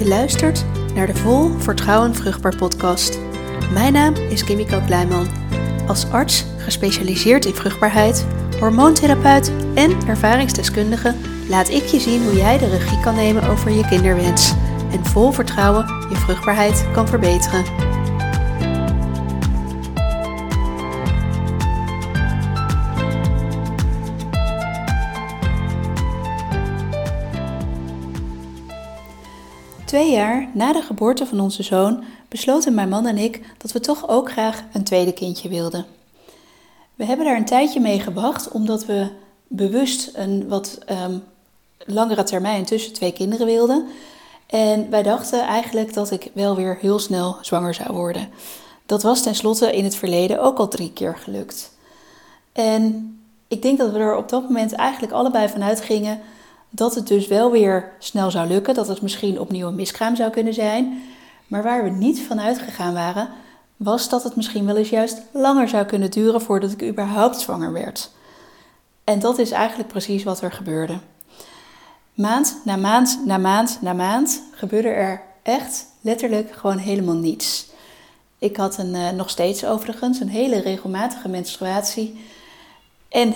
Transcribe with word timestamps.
Je 0.00 0.08
luistert 0.08 0.64
naar 0.94 1.06
de 1.06 1.14
Vol 1.14 1.50
Vertrouwen 1.58 2.14
Vruchtbaar 2.14 2.56
podcast. 2.56 3.18
Mijn 3.72 3.92
naam 3.92 4.14
is 4.14 4.44
Kimiko 4.44 4.80
Kleiman. 4.86 5.26
Als 5.86 6.10
arts 6.10 6.44
gespecialiseerd 6.56 7.44
in 7.44 7.54
vruchtbaarheid, 7.54 8.26
hormoontherapeut 8.60 9.52
en 9.74 10.06
ervaringsdeskundige 10.06 11.14
laat 11.48 11.68
ik 11.68 11.84
je 11.84 12.00
zien 12.00 12.24
hoe 12.24 12.36
jij 12.36 12.58
de 12.58 12.68
regie 12.68 13.00
kan 13.00 13.14
nemen 13.14 13.48
over 13.48 13.70
je 13.70 13.86
kinderwens 13.86 14.54
en 14.90 15.06
vol 15.06 15.32
vertrouwen 15.32 15.86
je 16.10 16.16
vruchtbaarheid 16.16 16.86
kan 16.92 17.08
verbeteren. 17.08 17.89
Twee 29.90 30.10
jaar 30.10 30.48
na 30.52 30.72
de 30.72 30.82
geboorte 30.82 31.26
van 31.26 31.40
onze 31.40 31.62
zoon 31.62 32.04
besloten 32.28 32.74
mijn 32.74 32.88
man 32.88 33.06
en 33.06 33.18
ik 33.18 33.54
dat 33.58 33.72
we 33.72 33.80
toch 33.80 34.08
ook 34.08 34.30
graag 34.30 34.62
een 34.72 34.84
tweede 34.84 35.12
kindje 35.12 35.48
wilden. 35.48 35.86
We 36.94 37.04
hebben 37.04 37.26
daar 37.26 37.36
een 37.36 37.44
tijdje 37.44 37.80
mee 37.80 38.00
gewacht 38.00 38.48
omdat 38.48 38.86
we 38.86 39.08
bewust 39.46 40.10
een 40.14 40.48
wat 40.48 40.78
um, 40.90 41.22
langere 41.78 42.22
termijn 42.22 42.64
tussen 42.64 42.92
twee 42.92 43.12
kinderen 43.12 43.46
wilden. 43.46 43.86
En 44.46 44.90
wij 44.90 45.02
dachten 45.02 45.40
eigenlijk 45.40 45.94
dat 45.94 46.10
ik 46.10 46.30
wel 46.34 46.56
weer 46.56 46.78
heel 46.80 46.98
snel 46.98 47.36
zwanger 47.40 47.74
zou 47.74 47.92
worden. 47.92 48.28
Dat 48.86 49.02
was 49.02 49.22
tenslotte 49.22 49.76
in 49.76 49.84
het 49.84 49.96
verleden 49.96 50.42
ook 50.42 50.58
al 50.58 50.68
drie 50.68 50.92
keer 50.92 51.16
gelukt. 51.16 51.72
En 52.52 53.14
ik 53.48 53.62
denk 53.62 53.78
dat 53.78 53.90
we 53.90 53.98
er 53.98 54.16
op 54.16 54.28
dat 54.28 54.42
moment 54.42 54.72
eigenlijk 54.72 55.12
allebei 55.12 55.48
vanuit 55.48 55.80
gingen 55.80 56.20
dat 56.70 56.94
het 56.94 57.06
dus 57.06 57.26
wel 57.26 57.50
weer 57.50 57.92
snel 57.98 58.30
zou 58.30 58.48
lukken, 58.48 58.74
dat 58.74 58.88
het 58.88 59.02
misschien 59.02 59.40
opnieuw 59.40 59.66
een 59.66 59.74
miskraam 59.74 60.16
zou 60.16 60.30
kunnen 60.30 60.54
zijn. 60.54 61.02
Maar 61.46 61.62
waar 61.62 61.84
we 61.84 61.90
niet 61.90 62.20
van 62.20 62.40
uitgegaan 62.40 62.94
waren, 62.94 63.28
was 63.76 64.08
dat 64.08 64.22
het 64.22 64.36
misschien 64.36 64.66
wel 64.66 64.76
eens 64.76 64.88
juist 64.88 65.22
langer 65.32 65.68
zou 65.68 65.84
kunnen 65.84 66.10
duren 66.10 66.40
voordat 66.40 66.72
ik 66.72 66.82
überhaupt 66.82 67.40
zwanger 67.40 67.72
werd. 67.72 68.10
En 69.04 69.18
dat 69.18 69.38
is 69.38 69.50
eigenlijk 69.50 69.88
precies 69.88 70.22
wat 70.22 70.40
er 70.40 70.52
gebeurde. 70.52 70.98
Maand 72.14 72.60
na 72.64 72.76
maand 72.76 73.20
na 73.24 73.38
maand 73.38 73.78
na 73.80 73.92
maand 73.92 74.42
gebeurde 74.52 74.88
er 74.88 75.22
echt 75.42 75.86
letterlijk 76.00 76.52
gewoon 76.52 76.78
helemaal 76.78 77.14
niets. 77.14 77.68
Ik 78.38 78.56
had 78.56 78.78
een, 78.78 78.94
uh, 78.94 79.10
nog 79.10 79.30
steeds 79.30 79.64
overigens 79.64 80.20
een 80.20 80.28
hele 80.28 80.60
regelmatige 80.60 81.28
menstruatie. 81.28 82.24
En 83.08 83.34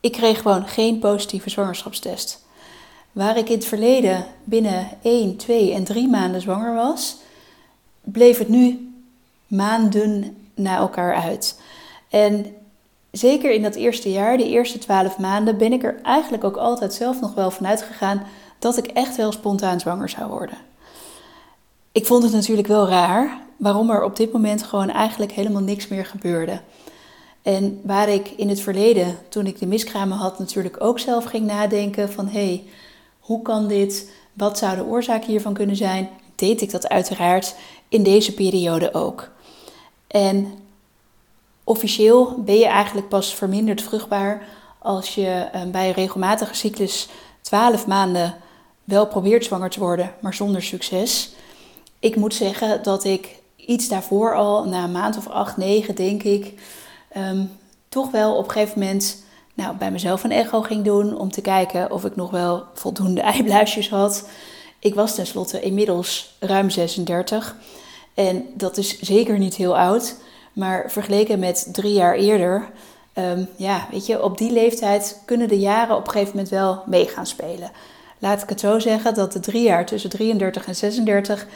ik 0.00 0.12
kreeg 0.12 0.42
gewoon 0.42 0.66
geen 0.68 0.98
positieve 0.98 1.50
zwangerschapstest. 1.50 2.45
Waar 3.16 3.36
ik 3.36 3.48
in 3.48 3.54
het 3.54 3.66
verleden 3.66 4.24
binnen 4.44 4.88
1, 5.02 5.36
2 5.36 5.72
en 5.72 5.84
3 5.84 6.08
maanden 6.08 6.40
zwanger 6.40 6.74
was, 6.74 7.16
bleef 8.02 8.38
het 8.38 8.48
nu 8.48 8.92
maanden 9.46 10.36
na 10.54 10.76
elkaar 10.76 11.14
uit. 11.14 11.60
En 12.08 12.46
zeker 13.10 13.50
in 13.50 13.62
dat 13.62 13.74
eerste 13.74 14.10
jaar, 14.10 14.36
de 14.36 14.48
eerste 14.48 14.78
12 14.78 15.18
maanden, 15.18 15.58
ben 15.58 15.72
ik 15.72 15.84
er 15.84 16.00
eigenlijk 16.02 16.44
ook 16.44 16.56
altijd 16.56 16.94
zelf 16.94 17.20
nog 17.20 17.34
wel 17.34 17.50
van 17.50 17.66
uitgegaan 17.66 18.22
dat 18.58 18.76
ik 18.76 18.86
echt 18.86 19.16
wel 19.16 19.32
spontaan 19.32 19.80
zwanger 19.80 20.08
zou 20.08 20.30
worden. 20.30 20.58
Ik 21.92 22.06
vond 22.06 22.22
het 22.22 22.32
natuurlijk 22.32 22.68
wel 22.68 22.88
raar 22.88 23.38
waarom 23.56 23.90
er 23.90 24.04
op 24.04 24.16
dit 24.16 24.32
moment 24.32 24.62
gewoon 24.62 24.90
eigenlijk 24.90 25.32
helemaal 25.32 25.62
niks 25.62 25.88
meer 25.88 26.06
gebeurde. 26.06 26.60
En 27.42 27.80
waar 27.82 28.08
ik 28.08 28.30
in 28.36 28.48
het 28.48 28.60
verleden, 28.60 29.18
toen 29.28 29.46
ik 29.46 29.58
de 29.58 29.66
miskramen 29.66 30.18
had, 30.18 30.38
natuurlijk 30.38 30.76
ook 30.78 30.98
zelf 30.98 31.24
ging 31.24 31.46
nadenken 31.46 32.12
van 32.12 32.26
hé, 32.26 32.46
hey, 32.46 32.64
hoe 33.26 33.42
kan 33.42 33.66
dit? 33.68 34.10
Wat 34.32 34.58
zou 34.58 34.76
de 34.76 34.84
oorzaak 34.84 35.24
hiervan 35.24 35.54
kunnen 35.54 35.76
zijn? 35.76 36.08
Deed 36.34 36.60
ik 36.60 36.70
dat 36.70 36.88
uiteraard 36.88 37.54
in 37.88 38.02
deze 38.02 38.34
periode 38.34 38.94
ook. 38.94 39.30
En 40.06 40.54
officieel 41.64 42.42
ben 42.44 42.58
je 42.58 42.66
eigenlijk 42.66 43.08
pas 43.08 43.34
verminderd 43.34 43.82
vruchtbaar 43.82 44.42
als 44.78 45.14
je 45.14 45.28
eh, 45.28 45.62
bij 45.62 45.88
een 45.88 45.94
regelmatige 45.94 46.54
cyclus 46.54 47.08
12 47.40 47.86
maanden 47.86 48.34
wel 48.84 49.06
probeert 49.06 49.44
zwanger 49.44 49.70
te 49.70 49.80
worden, 49.80 50.14
maar 50.20 50.34
zonder 50.34 50.62
succes. 50.62 51.34
Ik 51.98 52.16
moet 52.16 52.34
zeggen 52.34 52.82
dat 52.82 53.04
ik 53.04 53.28
iets 53.56 53.88
daarvoor 53.88 54.34
al, 54.34 54.64
na 54.64 54.84
een 54.84 54.92
maand 54.92 55.16
of 55.16 55.28
acht, 55.28 55.56
negen 55.56 55.94
denk 55.94 56.22
ik, 56.22 56.60
ehm, 57.08 57.44
toch 57.88 58.10
wel 58.10 58.36
op 58.36 58.44
een 58.44 58.50
gegeven 58.50 58.78
moment 58.78 59.24
nou, 59.56 59.76
bij 59.76 59.90
mezelf 59.90 60.24
een 60.24 60.32
echo 60.32 60.62
ging 60.62 60.84
doen 60.84 61.18
om 61.18 61.30
te 61.30 61.40
kijken 61.40 61.90
of 61.90 62.04
ik 62.04 62.16
nog 62.16 62.30
wel 62.30 62.64
voldoende 62.74 63.20
eibluisjes 63.32 63.90
had. 63.90 64.28
Ik 64.78 64.94
was 64.94 65.14
tenslotte 65.14 65.60
inmiddels 65.60 66.36
ruim 66.40 66.70
36 66.70 67.56
en 68.14 68.44
dat 68.54 68.76
is 68.76 69.00
zeker 69.00 69.38
niet 69.38 69.54
heel 69.54 69.78
oud, 69.78 70.16
maar 70.52 70.90
vergeleken 70.90 71.38
met 71.38 71.68
drie 71.72 71.92
jaar 71.92 72.14
eerder, 72.14 72.70
ehm, 73.12 73.44
ja, 73.56 73.86
weet 73.90 74.06
je, 74.06 74.22
op 74.22 74.38
die 74.38 74.52
leeftijd 74.52 75.22
kunnen 75.24 75.48
de 75.48 75.58
jaren 75.58 75.96
op 75.96 76.06
een 76.06 76.12
gegeven 76.12 76.32
moment 76.32 76.48
wel 76.48 76.82
mee 76.86 77.06
gaan 77.06 77.26
spelen. 77.26 77.70
Laat 78.18 78.42
ik 78.42 78.48
het 78.48 78.60
zo 78.60 78.78
zeggen 78.78 79.14
dat 79.14 79.32
de 79.32 79.40
drie 79.40 79.62
jaar 79.62 79.86
tussen 79.86 80.10
33 80.10 80.66
en 80.66 80.76
36 80.76 81.46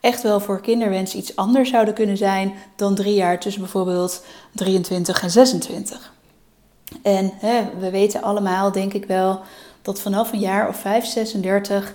echt 0.00 0.22
wel 0.22 0.40
voor 0.40 0.60
kinderwens 0.60 1.14
iets 1.14 1.36
anders 1.36 1.70
zouden 1.70 1.94
kunnen 1.94 2.16
zijn 2.16 2.54
dan 2.76 2.94
drie 2.94 3.14
jaar 3.14 3.40
tussen 3.40 3.62
bijvoorbeeld 3.62 4.24
23 4.54 5.22
en 5.22 5.30
26. 5.30 6.12
En 7.02 7.32
hè, 7.34 7.62
we 7.78 7.90
weten 7.90 8.22
allemaal, 8.22 8.72
denk 8.72 8.92
ik 8.92 9.04
wel, 9.04 9.40
dat 9.82 10.00
vanaf 10.00 10.32
een 10.32 10.38
jaar 10.38 10.68
of 10.68 10.76
5, 10.76 11.04
36 11.06 11.94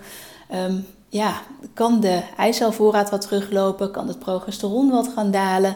um, 0.53 0.85
ja, 1.09 1.41
kan 1.74 2.00
de 2.00 2.22
eicelvoorraad 2.38 3.09
wat 3.09 3.22
teruglopen, 3.22 3.91
kan 3.91 4.08
het 4.08 4.19
progesteron 4.19 4.90
wat 4.90 5.09
gaan 5.16 5.31
dalen. 5.31 5.75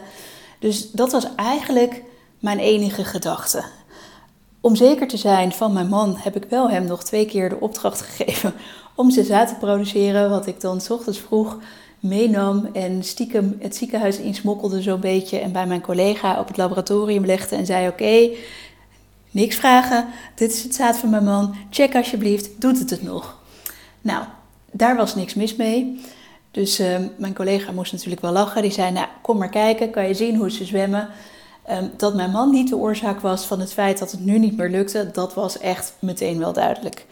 Dus 0.58 0.90
dat 0.90 1.12
was 1.12 1.26
eigenlijk 1.36 2.02
mijn 2.38 2.58
enige 2.58 3.04
gedachte. 3.04 3.64
Om 4.60 4.76
zeker 4.76 5.08
te 5.08 5.16
zijn 5.16 5.52
van 5.52 5.72
mijn 5.72 5.88
man 5.88 6.16
heb 6.18 6.36
ik 6.36 6.44
wel 6.44 6.70
hem 6.70 6.84
nog 6.84 7.04
twee 7.04 7.26
keer 7.26 7.48
de 7.48 7.60
opdracht 7.60 8.00
gegeven 8.10 8.54
om 8.94 9.10
zaad 9.10 9.48
te 9.48 9.54
produceren, 9.54 10.30
wat 10.30 10.46
ik 10.46 10.60
dan 10.60 10.80
s 10.80 10.90
ochtends 10.90 11.18
vroeg 11.18 11.58
meenam 12.00 12.68
en 12.72 13.04
stiekem 13.04 13.56
het 13.60 13.76
ziekenhuis 13.76 14.18
insmokkelde 14.18 14.82
zo'n 14.82 15.00
beetje 15.00 15.38
en 15.38 15.52
bij 15.52 15.66
mijn 15.66 15.80
collega 15.80 16.40
op 16.40 16.48
het 16.48 16.56
laboratorium 16.56 17.24
legde 17.24 17.56
en 17.56 17.66
zei 17.66 17.88
oké, 17.88 18.30
Niks 19.32 19.56
vragen. 19.56 20.06
Dit 20.34 20.52
is 20.52 20.62
het 20.62 20.74
zaad 20.74 20.96
van 20.96 21.10
mijn 21.10 21.24
man. 21.24 21.54
Check 21.70 21.94
alsjeblieft. 21.94 22.60
Doet 22.60 22.78
het 22.78 22.90
het 22.90 23.02
nog? 23.02 23.38
Nou, 24.00 24.24
daar 24.70 24.96
was 24.96 25.14
niks 25.14 25.34
mis 25.34 25.56
mee. 25.56 26.00
Dus 26.50 26.80
uh, 26.80 26.96
mijn 27.16 27.34
collega 27.34 27.72
moest 27.72 27.92
natuurlijk 27.92 28.22
wel 28.22 28.32
lachen. 28.32 28.62
Die 28.62 28.70
zei: 28.70 28.90
Nou, 28.90 29.06
kom 29.22 29.38
maar 29.38 29.48
kijken. 29.48 29.90
Kan 29.90 30.08
je 30.08 30.14
zien 30.14 30.36
hoe 30.36 30.50
ze 30.50 30.64
zwemmen? 30.64 31.08
Um, 31.70 31.90
dat 31.96 32.14
mijn 32.14 32.30
man 32.30 32.50
niet 32.50 32.68
de 32.68 32.76
oorzaak 32.76 33.20
was 33.20 33.46
van 33.46 33.60
het 33.60 33.72
feit 33.72 33.98
dat 33.98 34.10
het 34.10 34.20
nu 34.20 34.38
niet 34.38 34.56
meer 34.56 34.68
lukte, 34.68 35.10
dat 35.10 35.34
was 35.34 35.58
echt 35.58 35.94
meteen 35.98 36.38
wel 36.38 36.52
duidelijk. 36.52 37.06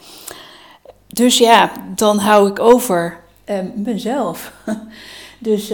Dus 1.06 1.38
ja, 1.38 1.72
dan 1.94 2.18
hou 2.18 2.50
ik 2.50 2.58
over 2.58 3.20
um, 3.44 3.72
mezelf. 3.76 4.52
dus 5.38 5.72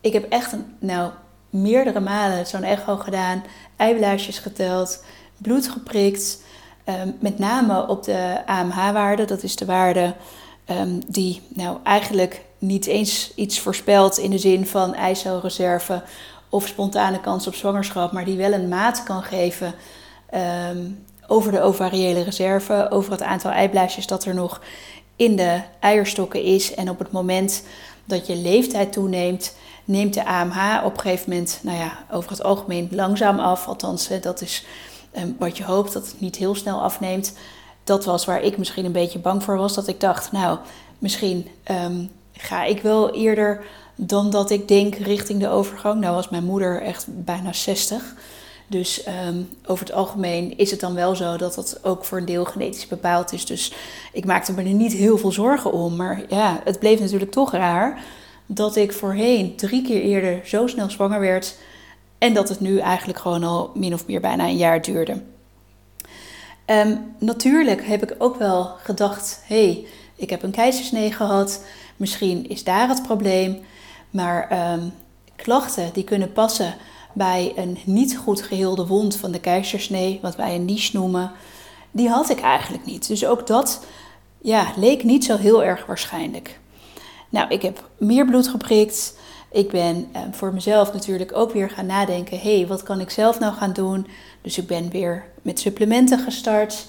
ik 0.00 0.12
heb 0.12 0.26
echt 0.28 0.54
nou, 0.78 1.10
meerdere 1.50 2.00
malen 2.00 2.46
zo'n 2.46 2.62
echo 2.62 2.96
gedaan, 2.96 3.44
eiblaasjes 3.76 4.38
geteld, 4.38 5.04
bloed 5.38 5.68
geprikt. 5.68 6.44
Um, 6.88 7.16
met 7.20 7.38
name 7.38 7.88
op 7.88 8.04
de 8.04 8.42
AMH-waarde. 8.46 9.24
Dat 9.24 9.42
is 9.42 9.56
de 9.56 9.64
waarde 9.64 10.14
um, 10.70 11.00
die 11.06 11.42
nou 11.48 11.78
eigenlijk 11.82 12.44
niet 12.58 12.86
eens 12.86 13.32
iets 13.34 13.60
voorspelt 13.60 14.18
in 14.18 14.30
de 14.30 14.38
zin 14.38 14.66
van 14.66 14.94
eicelreserve 14.94 16.02
of 16.48 16.66
spontane 16.66 17.20
kans 17.20 17.46
op 17.46 17.54
zwangerschap, 17.54 18.12
maar 18.12 18.24
die 18.24 18.36
wel 18.36 18.52
een 18.52 18.68
maat 18.68 19.02
kan 19.02 19.22
geven 19.22 19.74
um, 20.70 21.04
over 21.26 21.52
de 21.52 21.60
ovariële 21.60 22.22
reserve, 22.22 22.86
over 22.90 23.12
het 23.12 23.22
aantal 23.22 23.50
eiblaasjes 23.50 24.06
dat 24.06 24.24
er 24.24 24.34
nog 24.34 24.60
in 25.16 25.36
de 25.36 25.60
eierstokken 25.80 26.42
is. 26.42 26.74
En 26.74 26.90
op 26.90 26.98
het 26.98 27.12
moment 27.12 27.62
dat 28.04 28.26
je 28.26 28.36
leeftijd 28.36 28.92
toeneemt, 28.92 29.56
neemt 29.84 30.14
de 30.14 30.24
AMH 30.24 30.84
op 30.84 30.94
een 30.94 31.00
gegeven 31.00 31.30
moment, 31.30 31.60
nou 31.62 31.78
ja, 31.78 32.04
over 32.10 32.30
het 32.30 32.42
algemeen 32.42 32.88
langzaam 32.90 33.38
af. 33.38 33.66
Althans, 33.66 34.08
dat 34.20 34.40
is 34.40 34.64
wat 35.38 35.56
je 35.56 35.64
hoopt 35.64 35.92
dat 35.92 36.06
het 36.06 36.20
niet 36.20 36.36
heel 36.36 36.54
snel 36.54 36.82
afneemt. 36.82 37.32
Dat 37.84 38.04
was 38.04 38.24
waar 38.24 38.42
ik 38.42 38.58
misschien 38.58 38.84
een 38.84 38.92
beetje 38.92 39.18
bang 39.18 39.42
voor 39.42 39.56
was. 39.56 39.74
Dat 39.74 39.88
ik 39.88 40.00
dacht, 40.00 40.32
nou, 40.32 40.58
misschien 40.98 41.48
um, 41.70 42.10
ga 42.32 42.64
ik 42.64 42.82
wel 42.82 43.14
eerder 43.14 43.64
dan 43.94 44.30
dat 44.30 44.50
ik 44.50 44.68
denk 44.68 44.94
richting 44.94 45.40
de 45.40 45.48
overgang. 45.48 46.00
Nou 46.00 46.14
was 46.14 46.28
mijn 46.28 46.44
moeder 46.44 46.82
echt 46.82 47.06
bijna 47.08 47.52
60. 47.52 48.14
Dus 48.66 49.06
um, 49.28 49.48
over 49.66 49.86
het 49.86 49.94
algemeen 49.94 50.58
is 50.58 50.70
het 50.70 50.80
dan 50.80 50.94
wel 50.94 51.14
zo 51.14 51.36
dat 51.36 51.54
dat 51.54 51.78
ook 51.82 52.04
voor 52.04 52.18
een 52.18 52.24
deel 52.24 52.44
genetisch 52.44 52.86
bepaald 52.86 53.32
is. 53.32 53.46
Dus 53.46 53.72
ik 54.12 54.24
maakte 54.24 54.52
me 54.52 54.62
er 54.62 54.68
niet 54.68 54.92
heel 54.92 55.18
veel 55.18 55.32
zorgen 55.32 55.72
om. 55.72 55.96
Maar 55.96 56.22
ja, 56.28 56.60
het 56.64 56.78
bleef 56.78 57.00
natuurlijk 57.00 57.30
toch 57.30 57.52
raar 57.52 58.02
dat 58.46 58.76
ik 58.76 58.92
voorheen 58.92 59.56
drie 59.56 59.82
keer 59.82 60.02
eerder 60.02 60.40
zo 60.44 60.66
snel 60.66 60.90
zwanger 60.90 61.20
werd 61.20 61.56
en 62.18 62.34
dat 62.34 62.48
het 62.48 62.60
nu 62.60 62.78
eigenlijk 62.78 63.18
gewoon 63.18 63.44
al 63.44 63.70
min 63.74 63.94
of 63.94 64.06
meer 64.06 64.20
bijna 64.20 64.44
een 64.44 64.56
jaar 64.56 64.82
duurde. 64.82 65.22
Um, 66.66 67.14
natuurlijk 67.18 67.86
heb 67.86 68.02
ik 68.02 68.14
ook 68.18 68.36
wel 68.36 68.64
gedacht: 68.82 69.42
hey, 69.44 69.86
ik 70.16 70.30
heb 70.30 70.42
een 70.42 70.50
keizersnee 70.50 71.12
gehad. 71.12 71.64
Misschien 71.96 72.48
is 72.48 72.64
daar 72.64 72.88
het 72.88 73.02
probleem. 73.02 73.58
Maar 74.10 74.48
ehm, 74.48 74.82
klachten 75.36 75.90
die 75.92 76.04
kunnen 76.04 76.32
passen 76.32 76.74
bij 77.12 77.52
een 77.56 77.78
niet 77.84 78.16
goed 78.16 78.42
geheelde 78.42 78.86
wond 78.86 79.16
van 79.16 79.32
de 79.32 79.40
keizersnee, 79.40 80.18
wat 80.22 80.36
wij 80.36 80.54
een 80.54 80.64
niche 80.64 80.96
noemen, 80.96 81.32
die 81.90 82.08
had 82.08 82.30
ik 82.30 82.40
eigenlijk 82.40 82.84
niet. 82.86 83.08
Dus 83.08 83.26
ook 83.26 83.46
dat 83.46 83.84
ja, 84.40 84.72
leek 84.76 85.04
niet 85.04 85.24
zo 85.24 85.36
heel 85.36 85.64
erg 85.64 85.86
waarschijnlijk. 85.86 86.58
Nou, 87.28 87.48
ik 87.48 87.62
heb 87.62 87.88
meer 87.98 88.26
bloed 88.26 88.48
geprikt. 88.48 89.18
Ik 89.50 89.70
ben 89.70 90.08
eh, 90.12 90.20
voor 90.30 90.54
mezelf 90.54 90.92
natuurlijk 90.92 91.36
ook 91.36 91.52
weer 91.52 91.70
gaan 91.70 91.86
nadenken: 91.86 92.38
hé, 92.38 92.56
hey, 92.56 92.66
wat 92.66 92.82
kan 92.82 93.00
ik 93.00 93.10
zelf 93.10 93.38
nou 93.38 93.54
gaan 93.54 93.72
doen? 93.72 94.06
Dus 94.40 94.58
ik 94.58 94.66
ben 94.66 94.90
weer 94.90 95.24
met 95.42 95.60
supplementen 95.60 96.18
gestart, 96.18 96.86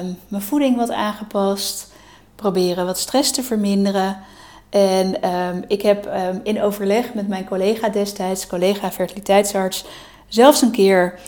um, 0.00 0.18
mijn 0.28 0.42
voeding 0.42 0.76
wat 0.76 0.90
aangepast, 0.90 1.92
proberen 2.34 2.86
wat 2.86 2.98
stress 2.98 3.30
te 3.30 3.42
verminderen. 3.42 4.18
En 4.70 5.34
um, 5.34 5.64
ik 5.66 5.82
heb 5.82 6.06
um, 6.06 6.40
in 6.42 6.62
overleg 6.62 7.14
met 7.14 7.28
mijn 7.28 7.44
collega 7.44 7.88
destijds, 7.88 8.46
collega 8.46 8.90
fertiliteitsarts, 8.92 9.84
zelfs 10.26 10.62
een 10.62 10.70
keer 10.70 11.18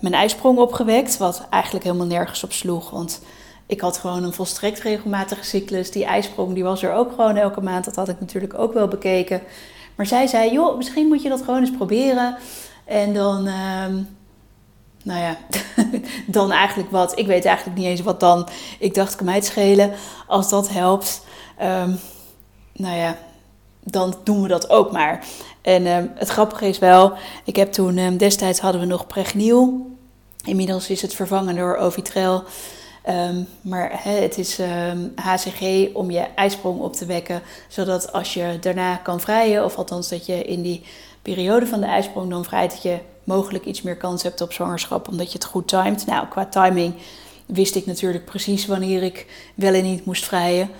mijn 0.00 0.14
ijsprong 0.14 0.58
opgewekt. 0.58 1.16
Wat 1.16 1.46
eigenlijk 1.50 1.84
helemaal 1.84 2.06
nergens 2.06 2.44
op 2.44 2.52
sloeg. 2.52 2.90
Want 2.90 3.20
ik 3.66 3.80
had 3.80 3.98
gewoon 3.98 4.24
een 4.24 4.32
volstrekt 4.32 4.80
regelmatige 4.80 5.44
cyclus. 5.44 5.90
Die 5.90 6.04
ijsprong 6.04 6.54
die 6.54 6.62
was 6.62 6.82
er 6.82 6.92
ook 6.92 7.10
gewoon 7.10 7.36
elke 7.36 7.60
maand. 7.60 7.84
Dat 7.84 7.96
had 7.96 8.08
ik 8.08 8.20
natuurlijk 8.20 8.58
ook 8.58 8.72
wel 8.72 8.88
bekeken. 8.88 9.42
Maar 9.94 10.06
zij 10.06 10.26
zei, 10.26 10.52
joh, 10.52 10.76
misschien 10.76 11.06
moet 11.06 11.22
je 11.22 11.28
dat 11.28 11.42
gewoon 11.42 11.60
eens 11.60 11.76
proberen. 11.76 12.36
En 12.84 13.14
dan, 13.14 13.46
um, 13.46 14.08
nou 15.02 15.20
ja, 15.20 15.36
dan 16.26 16.52
eigenlijk 16.52 16.90
wat. 16.90 17.18
Ik 17.18 17.26
weet 17.26 17.44
eigenlijk 17.44 17.78
niet 17.78 17.86
eens 17.86 18.00
wat 18.00 18.20
dan. 18.20 18.48
Ik 18.78 18.94
dacht, 18.94 19.16
kan 19.16 19.26
mij 19.26 19.34
het 19.34 19.44
schelen 19.44 19.92
als 20.26 20.48
dat 20.48 20.68
helpt. 20.68 21.24
Um, 21.62 21.98
nou 22.72 22.96
ja, 22.96 23.16
dan 23.84 24.14
doen 24.24 24.42
we 24.42 24.48
dat 24.48 24.70
ook 24.70 24.92
maar. 24.92 25.24
En 25.62 25.86
um, 25.86 26.10
het 26.14 26.28
grappige 26.28 26.66
is 26.66 26.78
wel, 26.78 27.12
ik 27.44 27.56
heb 27.56 27.72
toen, 27.72 28.16
destijds 28.16 28.60
hadden 28.60 28.80
we 28.80 28.86
nog 28.86 29.06
Pregniel. 29.06 29.90
Inmiddels 30.44 30.90
is 30.90 31.02
het 31.02 31.14
vervangen 31.14 31.56
door 31.56 31.76
Ovitrel. 31.76 32.44
Um, 33.08 33.48
maar 33.60 33.90
het 33.92 34.38
is 34.38 34.58
um, 34.58 34.66
ehm, 34.66 34.98
HCG 35.14 35.88
om 35.92 36.10
je 36.10 36.26
ijsprong 36.34 36.80
op 36.80 36.92
te 36.92 37.06
wekken, 37.06 37.42
zodat 37.68 38.12
als 38.12 38.34
je 38.34 38.56
daarna 38.60 38.96
kan 38.96 39.20
vrijen, 39.20 39.64
of 39.64 39.76
althans 39.76 40.08
dat 40.08 40.26
je 40.26 40.44
in 40.44 40.62
die 40.62 40.84
periode 41.22 41.66
van 41.66 41.80
de 41.80 41.86
ijsprong 41.86 42.30
dan 42.30 42.44
vrijt, 42.44 42.70
dat 42.70 42.82
je 42.82 42.98
mogelijk 43.24 43.64
iets 43.64 43.82
meer 43.82 43.96
kans 43.96 44.22
hebt 44.22 44.40
op 44.40 44.52
zwangerschap, 44.52 45.08
omdat 45.08 45.26
je 45.26 45.38
het 45.38 45.44
goed 45.44 45.68
timed. 45.68 46.06
Nou, 46.06 46.26
qua 46.28 46.46
timing 46.46 46.94
wist 47.46 47.74
ik 47.74 47.86
natuurlijk 47.86 48.24
precies 48.24 48.66
wanneer 48.66 49.02
ik 49.02 49.50
wel 49.54 49.74
en 49.74 49.82
niet 49.82 50.04
moest 50.04 50.24
vrijen. 50.24 50.70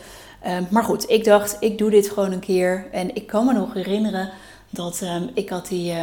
Um, 0.47 0.67
maar 0.71 0.85
goed, 0.85 1.11
ik 1.11 1.25
dacht, 1.25 1.57
ik 1.61 1.79
doe 1.79 1.91
dit 1.91 2.09
gewoon 2.09 2.33
een 2.33 2.41
keer. 2.41 2.87
En 2.93 3.15
ik 3.15 3.27
kan 3.27 3.47
me 3.47 3.53
nog 3.53 3.75
herinneren 3.75 4.31
dat 4.71 5.03
ik 5.35 5.49
had 5.49 5.69
die... 5.69 5.95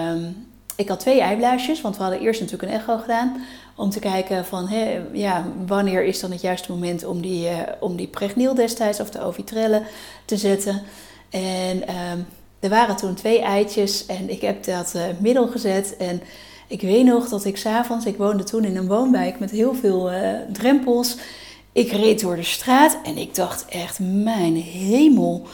ik 0.75 0.89
had 0.89 0.99
twee 0.99 1.21
eiblaasjes, 1.21 1.81
want 1.81 1.97
we 1.97 2.01
hadden 2.01 2.21
eerst 2.21 2.41
natuurlijk 2.41 2.71
een 2.71 2.79
echo 2.79 2.97
gedaan. 2.97 3.41
Om 3.79 3.89
te 3.89 3.99
kijken 3.99 4.45
van 4.45 4.67
hè, 4.67 5.01
ja, 5.13 5.45
wanneer 5.67 6.03
is 6.03 6.19
dan 6.19 6.31
het 6.31 6.41
juiste 6.41 6.71
moment 6.71 7.05
om 7.05 7.21
die, 7.21 7.49
uh, 7.49 7.57
om 7.79 7.95
die 7.95 8.07
pregniel 8.07 8.53
destijds 8.53 8.99
of 8.99 9.09
de 9.09 9.21
ovitrelle 9.21 9.81
te 10.25 10.37
zetten. 10.37 10.81
En 11.29 11.87
ehm, 11.87 12.17
er 12.59 12.69
waren 12.69 12.95
toen 12.95 13.13
twee 13.13 13.41
eitjes 13.41 14.05
en 14.05 14.29
ik 14.29 14.41
heb 14.41 14.63
dat 14.63 14.93
uh, 14.95 15.03
middel 15.19 15.47
gezet. 15.47 15.97
En 15.97 16.21
ik 16.67 16.81
weet 16.81 17.05
nog 17.05 17.29
dat 17.29 17.45
ik 17.45 17.57
s'avonds, 17.57 18.05
ik 18.05 18.17
woonde 18.17 18.43
toen 18.43 18.63
in 18.63 18.77
een 18.77 18.87
woonwijk 18.87 19.39
met 19.39 19.51
heel 19.51 19.75
veel 19.75 20.11
uh, 20.11 20.19
drempels. 20.53 21.17
Ik 21.71 21.91
reed 21.91 22.21
door 22.21 22.35
de 22.35 22.43
straat 22.43 22.97
en 23.03 23.17
ik 23.17 23.35
dacht 23.35 23.65
echt, 23.65 23.99
mijn 23.99 24.55
hemel. 24.55 25.47